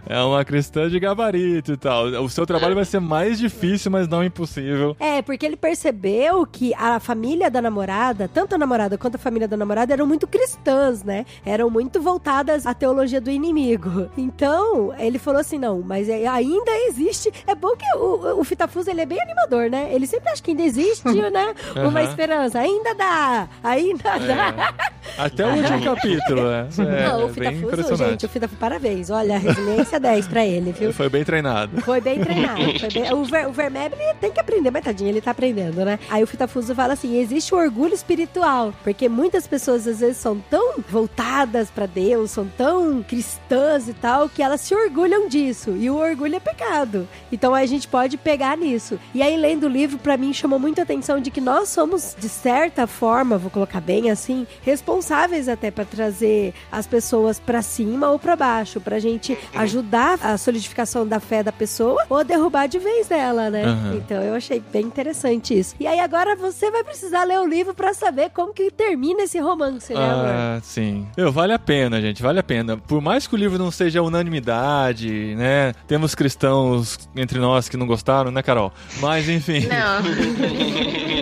É 0.08 0.20
uma 0.22 0.44
cristã 0.44 0.88
de 0.88 0.98
gabarito 0.98 1.72
e 1.72 1.76
tal. 1.76 2.04
O 2.06 2.28
seu 2.28 2.46
trabalho 2.46 2.74
vai 2.74 2.84
ser 2.84 3.00
mais 3.00 3.38
difícil, 3.38 3.90
mas 3.90 4.08
não 4.08 4.22
impossível. 4.24 4.96
É, 4.98 5.22
porque 5.22 5.44
ele 5.46 5.56
percebeu 5.56 6.46
que 6.46 6.72
a 6.74 6.98
família 7.00 7.50
da 7.50 7.60
namorada, 7.62 8.28
tanto 8.32 8.54
a 8.54 8.58
namorada 8.58 8.96
quanto 8.98 9.16
a 9.16 9.18
família 9.18 9.46
da 9.48 9.56
namorada, 9.56 9.92
eram 9.92 10.06
muito 10.06 10.26
cristãs, 10.26 11.02
né? 11.04 11.24
Eram 11.44 11.70
muito 11.70 12.00
voltadas 12.00 12.66
à 12.66 12.74
teologia 12.74 13.20
do 13.20 13.30
inimigo. 13.30 14.10
Então, 14.16 14.94
ele 14.98 15.18
falou 15.18 15.40
assim: 15.40 15.58
não, 15.58 15.80
mas 15.80 16.08
é- 16.08 16.26
ainda 16.26 16.70
existe. 16.88 17.32
É 17.46 17.54
bom 17.54 17.74
que 17.76 17.84
o, 17.96 18.40
o 18.40 18.44
Fitafuso 18.44 18.90
ele 18.90 19.00
é 19.02 19.06
bem 19.06 19.20
animador, 19.20 19.70
né? 19.70 19.88
Ele 19.92 20.06
sempre 20.06 20.30
acha 20.30 20.42
que 20.42 20.50
ainda 20.50 20.62
existe, 20.62 21.08
né? 21.30 21.54
Uma 21.76 22.00
Aham. 22.00 22.08
esperança. 22.08 22.58
Ainda 22.60 22.94
dá! 22.94 23.48
Ainda 23.62 24.18
dá! 24.18 24.39
Até 25.18 25.44
o 25.44 25.50
último 25.54 25.82
capítulo, 25.82 26.42
né? 26.48 26.68
É, 26.78 27.08
não, 27.08 27.18
o 27.26 27.28
é 27.30 27.32
bem 27.32 27.34
Fitafuso, 27.34 27.64
impressionante. 27.66 28.10
gente, 28.10 28.26
o 28.26 28.28
Fitafuso, 28.28 28.58
parabéns. 28.60 29.10
Olha, 29.10 29.36
resiliência 29.38 30.00
10 30.00 30.28
pra 30.28 30.46
ele, 30.46 30.72
viu? 30.72 30.92
Foi 30.94 31.08
bem 31.08 31.24
treinado. 31.24 31.80
Foi 31.82 32.00
bem 32.00 32.20
treinado. 32.20 32.78
foi 32.78 32.88
bem- 32.88 33.12
O, 33.12 33.24
Ver, 33.24 33.46
o 33.48 33.52
Vermeb, 33.52 33.92
ele 33.98 34.14
tem 34.20 34.30
que 34.32 34.40
aprender, 34.40 34.70
mas 34.70 34.84
tadinho, 34.84 35.10
ele 35.10 35.20
tá 35.20 35.32
aprendendo, 35.32 35.84
né? 35.84 35.98
Aí 36.08 36.22
o 36.22 36.26
Fitafuso 36.26 36.74
fala 36.74 36.92
assim: 36.94 37.18
existe 37.18 37.54
o 37.54 37.58
orgulho 37.58 37.92
espiritual. 37.92 38.72
Porque 38.84 39.08
muitas 39.08 39.46
pessoas, 39.46 39.86
às 39.86 40.00
vezes, 40.00 40.16
são 40.16 40.38
tão 40.48 40.76
voltadas 40.88 41.68
pra 41.70 41.86
Deus, 41.86 42.30
são 42.30 42.46
tão 42.56 43.02
cristãs 43.02 43.88
e 43.88 43.92
tal, 43.92 44.28
que 44.28 44.42
elas 44.42 44.60
se 44.60 44.74
orgulham 44.74 45.28
disso. 45.28 45.76
E 45.78 45.90
o 45.90 45.96
orgulho 45.96 46.36
é 46.36 46.40
pecado. 46.40 47.06
Então 47.32 47.54
a 47.54 47.66
gente 47.66 47.88
pode 47.88 48.16
pegar 48.16 48.56
nisso. 48.56 48.98
E 49.14 49.22
aí, 49.22 49.36
lendo 49.36 49.64
o 49.64 49.68
livro, 49.68 49.98
pra 49.98 50.16
mim, 50.16 50.32
chamou 50.32 50.58
muita 50.58 50.82
atenção 50.82 51.20
de 51.20 51.30
que 51.30 51.40
nós 51.40 51.68
somos, 51.68 52.14
de 52.18 52.28
certa 52.28 52.86
forma, 52.86 53.36
vou 53.36 53.50
colocar 53.50 53.80
bem 53.80 54.10
assim, 54.10 54.29
responsáveis 54.62 55.48
até 55.48 55.70
pra 55.70 55.84
trazer 55.84 56.54
as 56.70 56.86
pessoas 56.86 57.38
pra 57.38 57.62
cima 57.62 58.10
ou 58.10 58.18
pra 58.18 58.36
baixo, 58.36 58.80
pra 58.80 58.98
gente 58.98 59.36
ajudar 59.54 60.18
a 60.22 60.36
solidificação 60.36 61.06
da 61.06 61.20
fé 61.20 61.42
da 61.42 61.52
pessoa 61.52 62.04
ou 62.08 62.24
derrubar 62.24 62.66
de 62.66 62.78
vez 62.78 63.08
dela, 63.08 63.50
né? 63.50 63.64
Aham. 63.64 63.94
Então 63.96 64.22
eu 64.22 64.34
achei 64.34 64.60
bem 64.72 64.82
interessante 64.82 65.58
isso. 65.58 65.74
E 65.78 65.86
aí 65.86 65.98
agora 66.00 66.34
você 66.36 66.70
vai 66.70 66.82
precisar 66.84 67.24
ler 67.24 67.40
o 67.40 67.46
livro 67.46 67.74
pra 67.74 67.94
saber 67.94 68.30
como 68.30 68.52
que 68.52 68.70
termina 68.70 69.22
esse 69.22 69.38
romance, 69.38 69.92
né, 69.92 70.10
amor? 70.10 70.26
Ah, 70.26 70.60
sim. 70.62 71.06
Meu, 71.16 71.30
vale 71.32 71.52
a 71.52 71.58
pena, 71.58 72.00
gente, 72.00 72.22
vale 72.22 72.38
a 72.38 72.42
pena. 72.42 72.76
Por 72.76 73.00
mais 73.00 73.26
que 73.26 73.34
o 73.34 73.38
livro 73.38 73.58
não 73.58 73.70
seja 73.70 74.02
unanimidade, 74.02 75.34
né? 75.36 75.72
Temos 75.86 76.14
cristãos 76.14 76.98
entre 77.16 77.38
nós 77.38 77.68
que 77.68 77.76
não 77.76 77.86
gostaram, 77.86 78.30
né, 78.30 78.42
Carol? 78.42 78.72
Mas 79.00 79.28
enfim. 79.28 79.66
Não. 79.66 80.00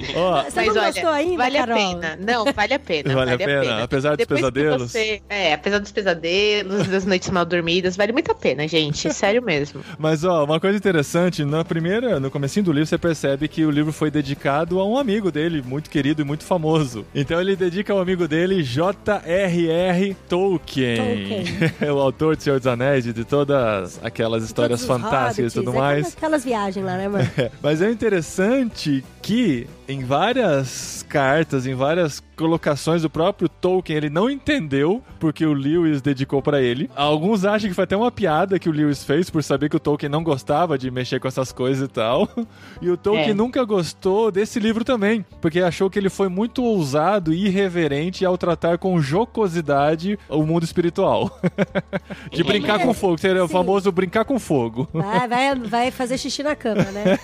Ó, 0.16 0.42
Você 0.44 0.62
não 0.66 0.74
gostou 0.74 1.10
ainda, 1.10 1.36
vale 1.36 1.58
Carol? 1.58 1.74
a 1.74 1.78
pena. 1.78 2.18
Não, 2.20 2.44
vale 2.52 2.74
a 2.74 2.78
pena. 2.78 3.14
Vale 3.14 3.30
a 3.30 3.34
a 3.34 3.38
pena, 3.38 3.82
apesar 3.84 4.10
dos 4.10 4.18
Depois 4.18 4.40
que 4.40 4.52
pesadelos? 4.52 4.90
você- 4.92 5.22
é, 5.28 5.52
apesar 5.54 5.78
dos 5.78 5.92
pesadelos, 5.92 6.86
das 6.88 7.04
noites 7.04 7.30
mal 7.30 7.44
dormidas, 7.44 7.96
vale 7.96 8.12
muito 8.12 8.30
a 8.30 8.34
pena, 8.34 8.66
gente. 8.68 9.12
Sério 9.14 9.42
mesmo. 9.42 9.80
Mas 9.98 10.24
ó, 10.24 10.44
uma 10.44 10.58
coisa 10.60 10.76
interessante, 10.76 11.44
na 11.44 11.64
primeira, 11.64 12.18
no 12.20 12.30
comecinho 12.30 12.64
do 12.64 12.72
livro, 12.72 12.86
você 12.86 12.98
percebe 12.98 13.48
que 13.48 13.64
o 13.64 13.70
livro 13.70 13.92
foi 13.92 14.10
dedicado 14.10 14.78
a 14.80 14.86
um 14.86 14.96
amigo 14.98 15.30
dele, 15.32 15.62
muito 15.64 15.88
querido 15.90 16.22
e 16.22 16.24
muito 16.24 16.44
famoso. 16.44 17.04
Então 17.14 17.40
ele 17.40 17.56
dedica 17.56 17.92
ao 17.92 18.00
amigo 18.00 18.26
dele, 18.28 18.62
J.R.R. 18.62 20.16
Tolkien. 20.28 20.96
Tolkien. 20.96 21.44
o 21.92 21.98
autor 21.98 22.36
de 22.36 22.42
Senhor 22.42 22.58
dos 22.58 22.66
Anéis 22.66 23.06
e 23.06 23.12
de 23.12 23.24
todas 23.24 24.00
aquelas 24.02 24.42
histórias 24.44 24.84
fantásticas 24.84 25.52
e 25.52 25.54
tudo 25.56 25.70
hobbits, 25.70 25.76
é 25.76 25.80
mais. 26.02 26.16
Aquelas 26.16 26.44
viagens 26.44 26.84
lá, 26.84 26.96
né, 26.96 27.08
mano? 27.08 27.28
É, 27.38 27.50
Mas 27.62 27.80
é 27.82 27.90
interessante 27.90 29.04
que 29.20 29.66
em 29.88 30.04
várias 30.04 31.04
cartas, 31.08 31.66
em 31.66 31.74
várias 31.74 32.22
colocações 32.36 33.02
do 33.02 33.10
próprio 33.10 33.48
Tolkien, 33.48 33.96
ele 33.96 34.10
não 34.10 34.28
entendeu 34.30 35.02
porque 35.20 35.44
o 35.46 35.52
Lewis 35.52 36.00
dedicou 36.02 36.42
pra 36.42 36.60
ele. 36.60 36.90
Alguns 36.96 37.44
acham 37.44 37.68
que 37.68 37.74
foi 37.74 37.84
até 37.84 37.96
uma 37.96 38.10
piada 38.10 38.58
que 38.58 38.68
o 38.68 38.72
Lewis 38.72 39.04
fez 39.04 39.30
por 39.30 39.42
saber 39.42 39.68
que 39.68 39.76
o 39.76 39.80
Tolkien 39.80 40.10
não 40.10 40.22
gostava 40.22 40.76
de 40.78 40.90
mexer 40.90 41.20
com 41.20 41.28
essas 41.28 41.52
coisas 41.52 41.88
e 41.88 41.90
tal. 41.92 42.28
E 42.80 42.90
o 42.90 42.96
Tolkien 42.96 43.30
É. 43.30 43.34
nunca 43.34 43.62
gostou 43.64 44.30
desse 44.32 44.58
livro 44.58 44.84
também, 44.84 45.24
porque 45.40 45.60
achou 45.60 45.88
que 45.88 45.98
ele 45.98 46.10
foi 46.10 46.28
muito 46.28 46.64
ousado 46.64 47.32
e 47.32 47.46
irreverente 47.46 48.24
ao 48.24 48.36
tratar 48.36 48.76
com 48.78 49.00
jocosidade 49.00 50.18
o 50.28 50.42
mundo 50.44 50.64
espiritual. 50.64 51.38
de 52.32 52.42
brincar 52.42 52.80
com 52.80 52.92
fogo, 52.92 53.18
seria 53.18 53.44
o 53.44 53.48
famoso 53.48 53.90
brincar 53.92 54.24
com 54.24 54.38
fogo. 54.38 54.88
Vai, 54.92 55.28
vai, 55.28 55.54
vai 55.58 55.90
fazer 55.90 56.18
xixi 56.18 56.42
na 56.42 56.56
cama, 56.56 56.82
né? 56.84 57.18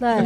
Não 0.00 0.08
é, 0.08 0.22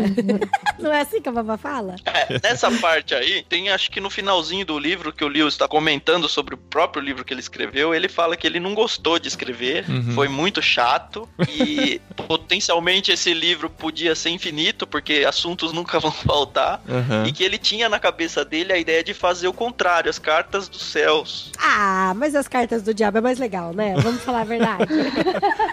não 0.79 0.93
é 0.93 1.01
assim 1.03 1.21
que 1.21 1.29
a 1.29 1.33
babá 1.33 1.57
fala? 1.57 1.97
É, 2.07 2.41
nessa 2.43 2.71
parte 2.71 3.15
aí, 3.15 3.45
tem 3.49 3.69
acho 3.69 3.91
que 3.91 4.01
no 4.01 4.09
finalzinho 4.21 4.67
do 4.67 4.79
livro 4.79 5.13
que 5.13 5.25
o 5.25 5.29
Lewis 5.29 5.55
está 5.55 5.67
comentando 5.67 6.29
sobre 6.29 6.55
o 6.55 6.59
próprio 6.59 7.03
livro 7.03 7.25
que 7.25 7.33
ele 7.33 7.41
escreveu, 7.41 7.95
ele 7.95 8.09
fala 8.09 8.37
que 8.37 8.47
ele 8.47 8.61
não 8.61 8.75
gostou 8.75 9.19
de 9.19 9.29
escrever, 9.29 9.85
Uhum. 9.89 10.13
foi 10.13 10.29
muito 10.29 10.61
chato 10.61 11.27
e 11.49 12.01
potencialmente 12.29 13.11
esse 13.11 13.33
livro 13.33 13.71
podia 13.71 14.15
ser 14.15 14.31
infinito 14.31 14.87
porque 14.87 15.25
assuntos 15.27 15.73
nunca 15.73 15.99
vão 15.99 16.11
faltar. 16.13 16.83
Aham. 16.89 17.25
E 17.27 17.33
que 17.33 17.43
ele 17.43 17.57
tinha 17.59 17.89
na 17.89 17.99
cabeça 17.99 18.45
dele 18.45 18.73
a 18.73 18.79
ideia 18.79 19.03
de 19.03 19.15
fazer 19.15 19.49
o 19.49 19.53
contrário, 19.53 20.11
as 20.11 20.19
cartas 20.19 20.69
dos 20.69 20.83
céus. 20.83 21.51
Ah, 21.59 22.13
mas 22.17 22.35
as 22.35 22.47
cartas 22.47 22.83
do 22.83 22.93
diabo 22.93 23.19
é 23.19 23.21
mais 23.21 23.39
legal, 23.39 23.73
né? 23.73 23.95
Vamos 24.03 24.23
falar 24.23 24.43
a 24.43 24.45
verdade. 24.45 24.85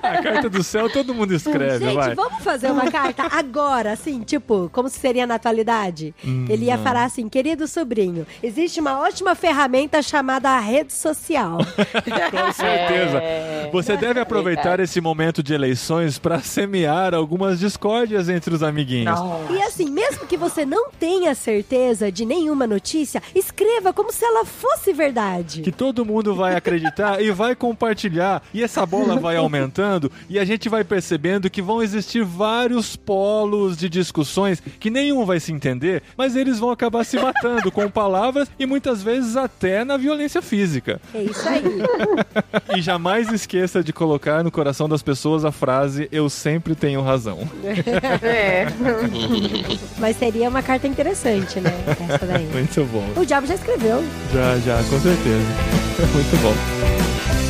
A 0.02 0.22
carta 0.22 0.50
do 0.50 0.64
céu 0.64 0.90
todo 0.90 1.14
mundo 1.14 1.34
escreve, 1.34 1.86
Gente, 1.86 1.96
vai. 1.96 2.16
vamos 2.16 2.42
fazer 2.44 2.72
uma 2.72 2.90
carta 2.90 3.28
agora, 3.32 3.92
assim, 3.92 4.22
tipo, 4.22 4.70
como 4.72 4.88
se 4.90 4.98
seria 5.00 5.28
na 5.28 5.36
atualidade? 5.36 6.16
Hum, 6.24 6.46
Ele 6.50 6.66
ia 6.66 6.78
falar 6.78 7.04
assim, 7.04 7.28
querido 7.28 7.68
sobrinho, 7.68 8.26
existe 8.42 8.80
uma 8.80 9.00
ótima 9.00 9.36
ferramenta 9.36 10.02
chamada 10.02 10.58
rede 10.60 10.94
social. 10.94 11.58
Com 12.32 12.54
certeza. 12.54 13.18
É, 13.18 13.70
Você 13.72 13.98
deve 13.98 14.20
aproveitar 14.20 14.64
verdade. 14.64 14.84
esse 14.84 15.02
momento 15.02 15.42
de 15.42 15.54
eleições 15.54 16.18
para 16.18 16.40
semear 16.40 17.14
algumas 17.14 17.60
discórdias 17.60 18.30
entre 18.30 18.54
os 18.54 18.64
amiguinhos. 18.64 19.20
Não. 19.20 19.42
E 19.56 19.62
assim, 19.62 19.90
mesmo 19.90 20.26
que 20.26 20.38
você 20.38 20.66
não 20.66 20.90
tenha 20.92 21.34
certeza 21.36 22.12
de 22.12 22.26
nenhuma 22.26 22.68
notícia, 22.68 23.22
escreva 23.34 23.92
como 23.94 24.12
se 24.12 24.24
ela 24.24 24.46
fosse 24.46 24.94
verdade. 24.94 25.62
Que 25.62 25.72
todo 25.72 26.06
mundo 26.06 26.36
vai 26.36 26.56
acreditar 26.56 27.22
e 27.22 27.32
vai 27.32 27.56
compartilhar. 27.56 28.42
E 28.54 28.64
essa 28.64 28.86
bola 28.86 29.18
vai 29.20 29.36
aumentando 29.38 30.12
e 30.30 30.38
a 30.40 30.46
gente 30.46 30.70
vai 30.70 30.84
percebendo 30.84 31.50
que 31.50 31.62
vão 31.62 31.82
existir 31.82 32.24
vários 32.24 32.96
polos 32.96 33.78
de 33.78 33.90
discussões 33.90 34.62
que 34.80 34.90
nenhum 34.90 35.26
vai 35.26 35.40
se 35.40 35.52
entender, 35.52 36.04
mas 36.18 36.36
eles 36.36 36.60
vão 36.60 36.70
acabar 36.72 37.04
se 37.04 37.18
matando 37.18 37.72
com 37.72 37.90
palavras 37.90 38.27
e 38.60 38.66
muitas 38.66 39.02
vezes 39.02 39.36
até 39.36 39.84
na 39.84 39.98
violência 39.98 40.42
física. 40.42 41.00
É 41.14 41.24
isso 41.24 41.48
aí. 41.48 41.64
E 42.76 42.82
jamais 42.82 43.32
esqueça 43.32 43.84
de 43.84 43.92
colocar 43.94 44.44
no 44.44 44.52
coração 44.52 44.88
das 44.88 45.02
pessoas 45.02 45.46
a 45.46 45.52
frase 45.52 46.08
eu 46.12 46.30
sempre 46.30 46.76
tenho 46.76 47.02
razão. 47.02 47.40
É. 48.22 48.68
Mas 49.98 50.18
seria 50.18 50.50
uma 50.50 50.62
carta 50.62 50.88
interessante, 50.88 51.60
né? 51.60 51.72
Essa 52.10 52.26
daí. 52.26 52.46
Muito 52.46 52.84
bom. 52.86 53.22
O 53.22 53.26
diabo 53.26 53.48
já 53.48 53.56
escreveu. 53.56 54.04
Já, 54.34 54.58
já, 54.60 54.78
com 54.90 55.00
certeza. 55.00 55.46
Muito 56.14 56.42
bom. 56.42 57.47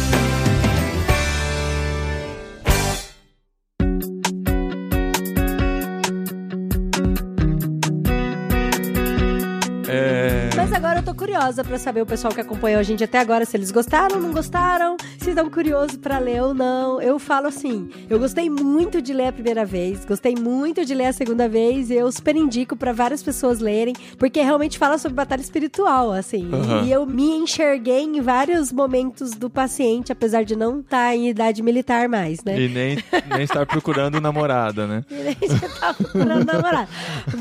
Tô 11.08 11.16
curiosa 11.16 11.64
pra 11.64 11.80
saber 11.80 12.02
o 12.02 12.06
pessoal 12.06 12.34
que 12.34 12.42
acompanhou 12.42 12.82
a 12.82 12.84
gente 12.84 13.02
até 13.02 13.18
agora, 13.18 13.46
se 13.46 13.56
eles 13.56 13.72
gostaram, 13.72 14.20
não 14.20 14.34
gostaram, 14.34 14.98
se 15.18 15.30
estão 15.30 15.50
curiosos 15.50 15.96
pra 15.96 16.20
ler 16.20 16.44
ou 16.44 16.54
não. 16.54 17.02
Eu 17.02 17.18
falo 17.18 17.48
assim, 17.48 17.90
eu 18.10 18.20
gostei 18.20 18.50
muito 18.50 19.02
de 19.02 19.14
ler 19.14 19.28
a 19.28 19.32
primeira 19.32 19.64
vez, 19.64 20.04
gostei 20.04 20.36
muito 20.36 20.84
de 20.84 20.94
ler 20.94 21.06
a 21.06 21.14
segunda 21.14 21.48
vez, 21.48 21.90
e 21.90 21.94
eu 21.94 22.12
super 22.12 22.36
indico 22.36 22.76
pra 22.76 22.92
várias 22.92 23.24
pessoas 23.24 23.60
lerem, 23.60 23.96
porque 24.18 24.42
realmente 24.42 24.78
fala 24.78 24.98
sobre 24.98 25.16
batalha 25.16 25.40
espiritual, 25.40 26.12
assim. 26.12 26.50
Aham. 26.52 26.84
E 26.84 26.92
eu 26.92 27.06
me 27.06 27.38
enxerguei 27.38 28.02
em 28.04 28.20
vários 28.20 28.70
momentos 28.70 29.32
do 29.32 29.50
paciente, 29.50 30.12
apesar 30.12 30.44
de 30.44 30.58
não 30.58 30.82
estar 30.82 31.16
em 31.16 31.30
idade 31.30 31.64
militar 31.64 32.10
mais, 32.10 32.44
né? 32.44 32.60
E 32.60 32.68
nem, 32.68 32.98
nem 33.32 33.44
estar 33.44 33.66
procurando 33.66 34.20
namorada, 34.20 34.86
né? 34.86 35.06
E 35.40 35.48
já 35.48 35.70
tava 35.70 35.94
procurando 35.94 36.46
namorar. 36.46 36.90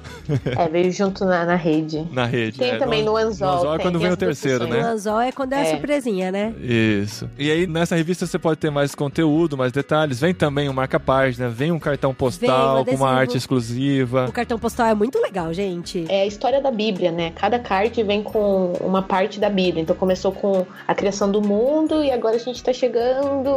É, 0.56 0.68
veio 0.68 0.90
junto 0.92 1.24
na, 1.24 1.44
na 1.44 1.56
rede. 1.56 2.06
Na 2.12 2.24
rede. 2.24 2.58
Tem 2.58 2.68
é. 2.68 2.70
tem 2.70 2.78
também 2.78 3.02
no 3.02 3.16
Anzol. 3.16 3.48
No 3.48 3.58
Anzol 3.58 3.74
é 3.74 3.78
quando 3.78 3.98
vem 3.98 4.10
o 4.12 4.16
terceiro, 4.16 4.66
né? 4.66 4.80
O 4.82 4.86
anzol 4.86 5.20
é 5.20 5.32
quando 5.32 5.52
é, 5.52 5.56
a 5.56 5.60
É. 5.60 5.64
surpresinha, 5.70 6.30
né? 6.30 6.54
Isso. 6.60 7.28
E 7.38 7.50
aí, 7.50 7.66
nessa 7.66 7.96
revista 7.96 8.26
você 8.26 8.38
pode 8.38 8.58
ter 8.58 8.70
mais 8.70 8.94
conteúdo, 8.94 9.56
mais 9.56 9.72
detalhes. 9.72 10.20
Vem 10.20 10.34
também 10.34 10.68
um 10.68 10.72
marca-página, 10.72 11.48
vem 11.48 11.72
um 11.72 11.78
cartão 11.78 12.14
postal 12.14 12.84
Vem 12.84 12.94
com 12.96 13.02
uma 13.02 13.10
arte 13.10 13.36
exclusiva. 13.36 14.26
O 14.28 14.32
cartão 14.32 14.58
postal 14.58 14.86
é 14.86 14.94
muito 14.94 15.18
legal, 15.20 15.52
gente. 15.52 16.04
É 16.08 16.22
a 16.22 16.26
história 16.26 16.60
da 16.60 16.70
Bíblia, 16.70 17.10
né? 17.10 17.32
Cada 17.34 17.58
card 17.58 18.02
vem 18.02 18.22
com 18.22 18.72
uma 18.80 19.02
parte 19.02 19.40
da 19.40 19.48
Bíblia. 19.48 19.82
Então 19.82 19.96
começou 19.96 20.32
com 20.32 20.66
a 20.86 20.94
criação 20.94 21.30
do 21.30 21.40
mundo 21.40 22.02
e 22.04 22.10
agora 22.10 22.36
a 22.36 22.38
gente 22.38 22.62
tá 22.62 22.72
chegando. 22.72 23.48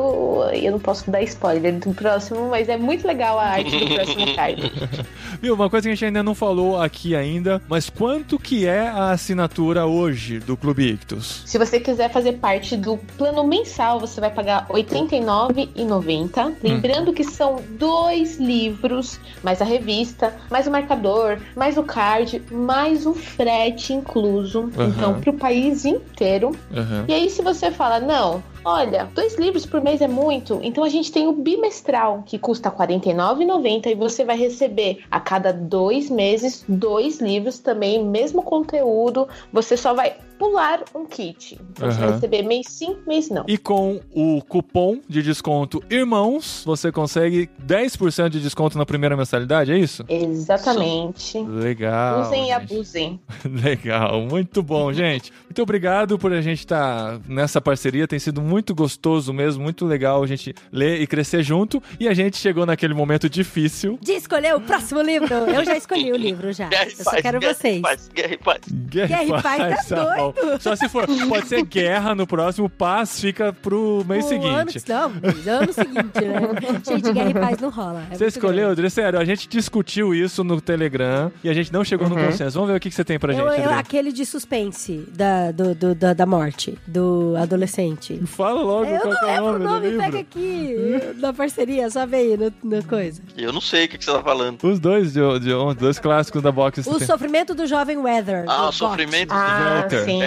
Eu 0.53 0.71
não 0.71 0.79
posso 0.79 1.09
dar 1.09 1.21
spoiler 1.23 1.77
do 1.79 1.93
próximo, 1.93 2.49
mas 2.49 2.69
é 2.69 2.77
muito 2.77 3.07
legal 3.07 3.39
a 3.39 3.43
arte 3.45 3.77
do 3.77 3.93
próximo 3.93 4.35
card. 4.35 4.61
Viu, 5.41 5.53
uma 5.53 5.69
coisa 5.69 5.83
que 5.83 5.89
a 5.89 5.95
gente 5.95 6.05
ainda 6.05 6.23
não 6.23 6.35
falou 6.35 6.81
aqui 6.81 7.15
ainda, 7.15 7.61
mas 7.67 7.89
quanto 7.89 8.37
que 8.39 8.65
é 8.65 8.87
a 8.87 9.11
assinatura 9.11 9.85
hoje 9.85 10.39
do 10.39 10.55
Clube 10.57 10.83
Ictus? 10.87 11.43
Se 11.45 11.57
você 11.57 11.79
quiser 11.79 12.11
fazer 12.11 12.33
parte 12.33 12.75
do 12.75 12.97
plano 13.17 13.45
mensal, 13.45 13.99
você 13.99 14.19
vai 14.19 14.31
pagar 14.31 14.67
R$ 14.69 14.83
89,90. 14.83 16.55
Lembrando 16.63 17.13
que 17.13 17.23
são 17.23 17.61
dois 17.71 18.37
livros, 18.37 19.19
mais 19.43 19.61
a 19.61 19.65
revista, 19.65 20.35
mais 20.49 20.67
o 20.67 20.71
marcador, 20.71 21.37
mais 21.55 21.77
o 21.77 21.83
card, 21.83 22.41
mais 22.51 23.05
o 23.05 23.13
frete 23.13 23.93
incluso. 23.93 24.69
Aham. 24.77 24.87
Então, 24.87 25.21
pro 25.21 25.33
país 25.33 25.85
inteiro. 25.85 26.51
Aham. 26.75 27.05
E 27.07 27.13
aí, 27.13 27.29
se 27.29 27.41
você 27.41 27.71
fala, 27.71 27.99
não, 27.99 28.43
olha, 28.63 29.09
dois 29.13 29.37
livros 29.37 29.65
por 29.65 29.81
mês 29.81 30.01
é 30.01 30.07
muito, 30.07 30.59
então 30.63 30.83
a 30.83 30.89
gente 30.89 31.11
tem 31.11 31.27
o 31.27 31.33
bimestral, 31.33 32.23
que 32.25 32.37
custa 32.37 32.69
R$ 32.69 32.75
49,90 32.75 33.87
e 33.87 33.95
você 33.95 34.23
vai 34.23 34.37
receber 34.37 35.03
a 35.09 35.19
cada 35.19 35.51
dois 35.51 36.09
meses 36.09 36.63
dois 36.67 37.19
livros 37.19 37.59
também, 37.59 38.03
mesmo 38.03 38.43
conteúdo, 38.43 39.27
você 39.51 39.75
só 39.77 39.93
vai 39.93 40.15
pular 40.37 40.83
um 40.95 41.05
kit. 41.05 41.59
Então 41.71 41.91
você 41.91 41.99
vai 41.99 42.07
Aham. 42.07 42.15
receber 42.15 42.41
mês 42.41 42.65
sim, 42.67 42.97
mês 43.05 43.29
não. 43.29 43.45
E 43.47 43.59
com 43.59 44.01
o 44.11 44.41
cupom 44.41 44.99
de 45.07 45.21
desconto 45.21 45.83
Irmãos, 45.87 46.63
você 46.65 46.91
consegue 46.91 47.47
10% 47.63 48.29
de 48.29 48.39
desconto 48.39 48.75
na 48.75 48.85
primeira 48.85 49.15
mensalidade, 49.15 49.71
é 49.71 49.77
isso? 49.77 50.03
Exatamente. 50.09 51.37
Legal. 51.37 52.21
Usem 52.21 52.41
e 52.41 52.47
gente. 52.47 52.73
abusem. 52.73 53.19
Legal, 53.45 54.21
muito 54.21 54.63
bom, 54.63 54.91
gente. 54.91 55.31
Muito 55.45 55.61
obrigado 55.61 56.17
por 56.17 56.33
a 56.33 56.41
gente 56.41 56.59
estar 56.59 57.19
nessa 57.27 57.61
parceria. 57.61 58.07
Tem 58.07 58.17
sido 58.17 58.41
muito 58.41 58.50
gostoso 58.75 59.31
mesmo, 59.33 59.63
muito 59.63 59.85
legal 59.85 60.23
a 60.23 60.27
gente 60.27 60.53
ler 60.71 60.99
e 61.01 61.07
crescer 61.07 61.41
junto. 61.43 61.81
E 61.99 62.07
a 62.07 62.13
gente 62.13 62.37
chegou 62.37 62.65
naquele 62.65 62.93
momento 62.93 63.29
difícil. 63.29 63.97
De 64.01 64.11
escolher 64.13 64.55
o 64.55 64.61
próximo 64.61 65.01
livro. 65.01 65.33
Eu 65.33 65.63
já 65.63 65.77
escolhi 65.77 66.11
o 66.11 66.15
livro, 66.17 66.51
já. 66.51 66.67
Guerra 66.67 66.85
Eu 66.85 66.91
só 67.03 67.11
paz, 67.11 67.21
quero 67.21 67.39
guerra 67.39 67.53
vocês. 67.53 67.81
Paz, 67.81 68.09
guerra 68.13 68.33
e 68.33 68.37
paz. 68.37 68.59
Guerra, 68.71 69.07
Guerra 69.07 69.23
e 69.23 69.41
paz 69.41 69.85
tá 69.87 70.15
bom. 70.15 70.33
Só 70.59 70.75
se 70.75 70.89
for. 70.89 71.07
Pode 71.29 71.47
ser 71.47 71.63
guerra 71.63 72.13
no 72.15 72.27
próximo, 72.27 72.69
paz 72.69 73.19
fica 73.19 73.53
pro 73.53 74.03
mês 74.07 74.25
O 74.25 74.29
seguinte. 74.29 74.91
Ano, 74.91 75.33
não, 75.45 75.59
ano 75.61 75.73
seguinte, 75.73 76.21
né? 76.21 76.41
Gente, 76.85 77.13
Guerra 77.13 77.29
e 77.29 77.33
Paz 77.33 77.59
não 77.59 77.69
rola. 77.69 77.99
É 78.11 78.15
Você 78.15 78.23
muito 78.25 78.35
escolheu. 78.35 78.69
André? 78.69 78.89
Sério, 78.89 79.19
a 79.19 79.25
gente 79.25 79.47
discutiu 79.47 80.13
isso 80.13 80.43
no 80.43 80.59
Telegram 80.59 81.31
e 81.43 81.49
a 81.49 81.53
gente 81.53 81.71
não 81.71 81.83
chegou 81.83 82.09
no 82.09 82.15
consenso. 82.15 82.55
Vamos 82.55 82.69
ver 82.71 82.77
o 82.77 82.79
que, 82.79 82.89
que 82.89 82.95
você 82.95 83.03
tem 83.03 83.17
pra 83.19 83.33
Eu, 83.33 83.37
gente, 83.49 83.59
eu- 83.59 83.65
André. 83.65 83.79
aquele 83.79 84.11
de 84.11 84.25
suspense 84.25 85.07
da, 85.15 85.51
do, 85.51 85.73
do- 85.75 85.95
da, 85.95 86.13
da 86.13 86.25
morte, 86.25 86.77
do 86.87 87.35
adolescente. 87.37 88.19
Fala 88.41 88.61
logo 88.61 88.85
Eu 88.85 88.99
qual 89.01 89.13
é 89.13 89.41
o 89.41 89.45
lembro 89.45 89.45
o 89.45 89.51
nome, 89.51 89.59
do 89.59 89.63
nome, 89.65 89.87
livro. 89.89 90.03
pega 90.03 90.19
aqui 90.19 90.75
na 91.17 91.33
parceria, 91.33 91.89
só 91.89 92.05
vem 92.05 92.19
aí 92.33 92.37
no, 92.37 92.53
na 92.77 92.81
coisa. 92.83 93.21
Eu 93.37 93.51
não 93.53 93.61
sei 93.61 93.85
o 93.85 93.89
que, 93.89 93.97
que 93.97 94.05
você 94.05 94.11
tá 94.11 94.21
falando. 94.21 94.57
Os 94.63 94.79
dois, 94.79 95.13
de, 95.13 95.39
de, 95.39 95.53
os 95.53 95.75
dois 95.75 95.99
clássicos 95.99 96.41
da 96.41 96.51
box. 96.51 96.85
O 96.87 96.99
sofrimento 96.99 97.53
do 97.53 97.65
jovem 97.67 97.97
Weather. 97.97 98.45
Ah, 98.47 98.69
o 98.69 98.71
sofrimento 98.71 99.29
do 99.29 99.35
Ah, 99.35 99.79
Walter. 99.81 100.05
sim. 100.05 100.19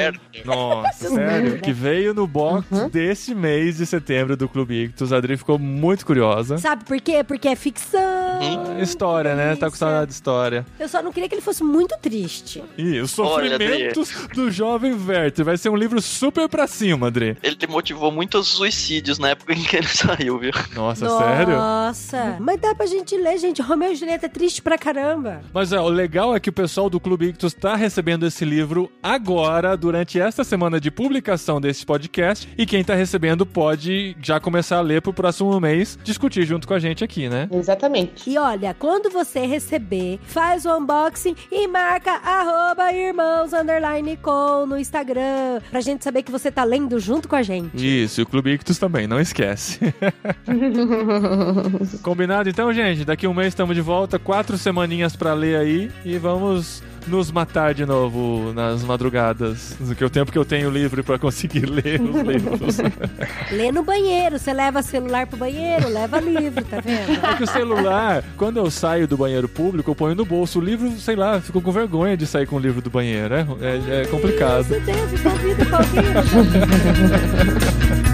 Nossa, 0.44 1.08
sério? 1.08 1.58
Que 1.60 1.72
veio 1.72 2.14
no 2.14 2.26
box 2.26 2.64
Uhum. 2.70 2.88
desse 2.88 3.34
mês 3.34 3.76
de 3.78 3.86
setembro 3.86 4.36
do 4.36 4.48
Clube 4.48 4.84
Ictus. 4.84 5.12
A 5.12 5.16
Adri 5.16 5.36
ficou 5.36 5.58
muito 5.58 6.04
curiosa. 6.06 6.58
Sabe 6.58 6.84
por 6.84 7.00
quê? 7.00 7.22
Porque 7.24 7.48
é 7.48 7.56
ficção. 7.56 8.00
Ah, 8.00 8.80
História, 8.82 9.34
né? 9.34 9.56
Tá 9.56 9.70
com 9.70 9.76
saudade 9.76 10.06
de 10.08 10.12
história. 10.14 10.64
Eu 10.78 10.88
só 10.88 11.02
não 11.02 11.12
queria 11.12 11.28
que 11.28 11.34
ele 11.34 11.42
fosse 11.42 11.62
muito 11.62 11.96
triste. 12.00 12.62
E 12.76 12.98
os 13.00 13.18
Olha, 13.18 13.50
sofrimentos 13.50 14.12
do 14.34 14.50
jovem 14.50 14.92
Werther. 14.94 15.44
Vai 15.44 15.56
ser 15.56 15.68
um 15.68 15.76
livro 15.76 16.00
super 16.00 16.48
pra 16.48 16.66
cima, 16.66 17.06
Adri. 17.08 17.36
Ele 17.42 17.56
te 17.56 17.66
motivou 17.66 18.03
muitos 18.10 18.48
suicídios 18.48 19.18
na 19.18 19.30
época 19.30 19.52
em 19.54 19.62
que 19.62 19.76
ele 19.76 19.88
saiu, 19.88 20.38
viu? 20.38 20.52
Nossa, 20.74 21.08
sério? 21.08 21.56
Nossa. 21.56 22.36
Mas 22.40 22.60
dá 22.60 22.74
pra 22.74 22.86
gente 22.86 23.16
ler, 23.16 23.38
gente. 23.38 23.62
Romeu 23.62 23.92
e 23.92 23.96
Julieta 23.96 24.26
é 24.26 24.28
triste 24.28 24.62
pra 24.62 24.78
caramba. 24.78 25.42
Mas 25.52 25.72
ó, 25.72 25.84
o 25.84 25.88
legal 25.88 26.34
é 26.34 26.40
que 26.40 26.50
o 26.50 26.52
pessoal 26.52 26.88
do 26.90 27.00
Clube 27.00 27.26
Ictus 27.26 27.54
tá 27.54 27.76
recebendo 27.76 28.26
esse 28.26 28.44
livro 28.44 28.90
agora, 29.02 29.76
durante 29.76 30.20
esta 30.20 30.44
semana 30.44 30.80
de 30.80 30.90
publicação 30.90 31.60
desse 31.60 31.84
podcast. 31.84 32.48
E 32.56 32.66
quem 32.66 32.84
tá 32.84 32.94
recebendo 32.94 33.46
pode 33.46 34.16
já 34.20 34.40
começar 34.40 34.78
a 34.78 34.80
ler 34.80 35.02
pro 35.02 35.12
próximo 35.12 35.58
mês, 35.60 35.98
discutir 36.02 36.44
junto 36.44 36.66
com 36.66 36.74
a 36.74 36.78
gente 36.78 37.04
aqui, 37.04 37.28
né? 37.28 37.48
Exatamente. 37.52 38.28
E 38.30 38.38
olha, 38.38 38.74
quando 38.78 39.10
você 39.10 39.46
receber, 39.46 40.18
faz 40.24 40.64
o 40.64 40.76
unboxing 40.76 41.36
e 41.50 41.66
marca 41.66 42.12
arroba 42.12 42.92
irmãos 42.92 43.52
underline 43.52 44.16
com 44.16 44.66
no 44.66 44.78
Instagram. 44.78 45.60
Pra 45.70 45.80
gente 45.80 46.04
saber 46.04 46.22
que 46.22 46.32
você 46.32 46.50
tá 46.50 46.64
lendo 46.64 46.98
junto 46.98 47.28
com 47.28 47.36
a 47.36 47.42
gente. 47.42 47.76
Isso, 48.02 48.20
e 48.20 48.22
o 48.22 48.26
Clube 48.26 48.52
Ictus 48.52 48.78
também, 48.78 49.06
não 49.06 49.20
esquece. 49.20 49.78
Combinado 52.02 52.48
então, 52.48 52.72
gente? 52.72 53.04
Daqui 53.04 53.26
um 53.26 53.34
mês 53.34 53.48
estamos 53.48 53.74
de 53.76 53.82
volta, 53.82 54.18
quatro 54.18 54.58
semaninhas 54.58 55.14
pra 55.14 55.34
ler 55.34 55.56
aí 55.56 55.90
e 56.04 56.18
vamos 56.18 56.82
nos 57.06 57.30
matar 57.30 57.74
de 57.74 57.84
novo 57.86 58.52
nas 58.54 58.82
madrugadas, 58.82 59.76
que 59.96 60.02
é 60.02 60.06
o 60.06 60.10
tempo 60.10 60.32
que 60.32 60.38
eu 60.38 60.44
tenho 60.44 60.70
livre 60.70 61.02
pra 61.02 61.18
conseguir 61.18 61.66
ler 61.66 62.00
os 62.00 62.20
livros. 62.22 62.78
Lê 63.50 63.70
no 63.72 63.82
banheiro. 63.82 64.38
Você 64.38 64.52
leva 64.52 64.82
celular 64.82 65.26
pro 65.26 65.36
banheiro, 65.36 65.88
leva 65.88 66.20
livro, 66.20 66.64
tá 66.64 66.80
vendo? 66.80 67.24
É 67.24 67.34
que 67.36 67.44
o 67.44 67.46
celular, 67.46 68.24
quando 68.36 68.58
eu 68.58 68.70
saio 68.70 69.06
do 69.06 69.16
banheiro 69.16 69.48
público, 69.48 69.90
eu 69.90 69.94
ponho 69.94 70.14
no 70.14 70.24
bolso. 70.24 70.58
O 70.58 70.62
livro, 70.62 70.90
sei 70.98 71.16
lá, 71.16 71.40
fico 71.40 71.60
com 71.60 71.72
vergonha 71.72 72.16
de 72.16 72.26
sair 72.26 72.46
com 72.46 72.56
o 72.56 72.60
livro 72.60 72.80
do 72.80 72.90
banheiro. 72.90 73.34
É, 73.34 73.46
é, 73.60 74.02
é 74.02 74.06
complicado. 74.06 74.66
Meu 74.68 74.80
Deus, 74.80 75.12
envolvido 75.12 75.66
com 75.66 75.76
alguém. 75.76 76.04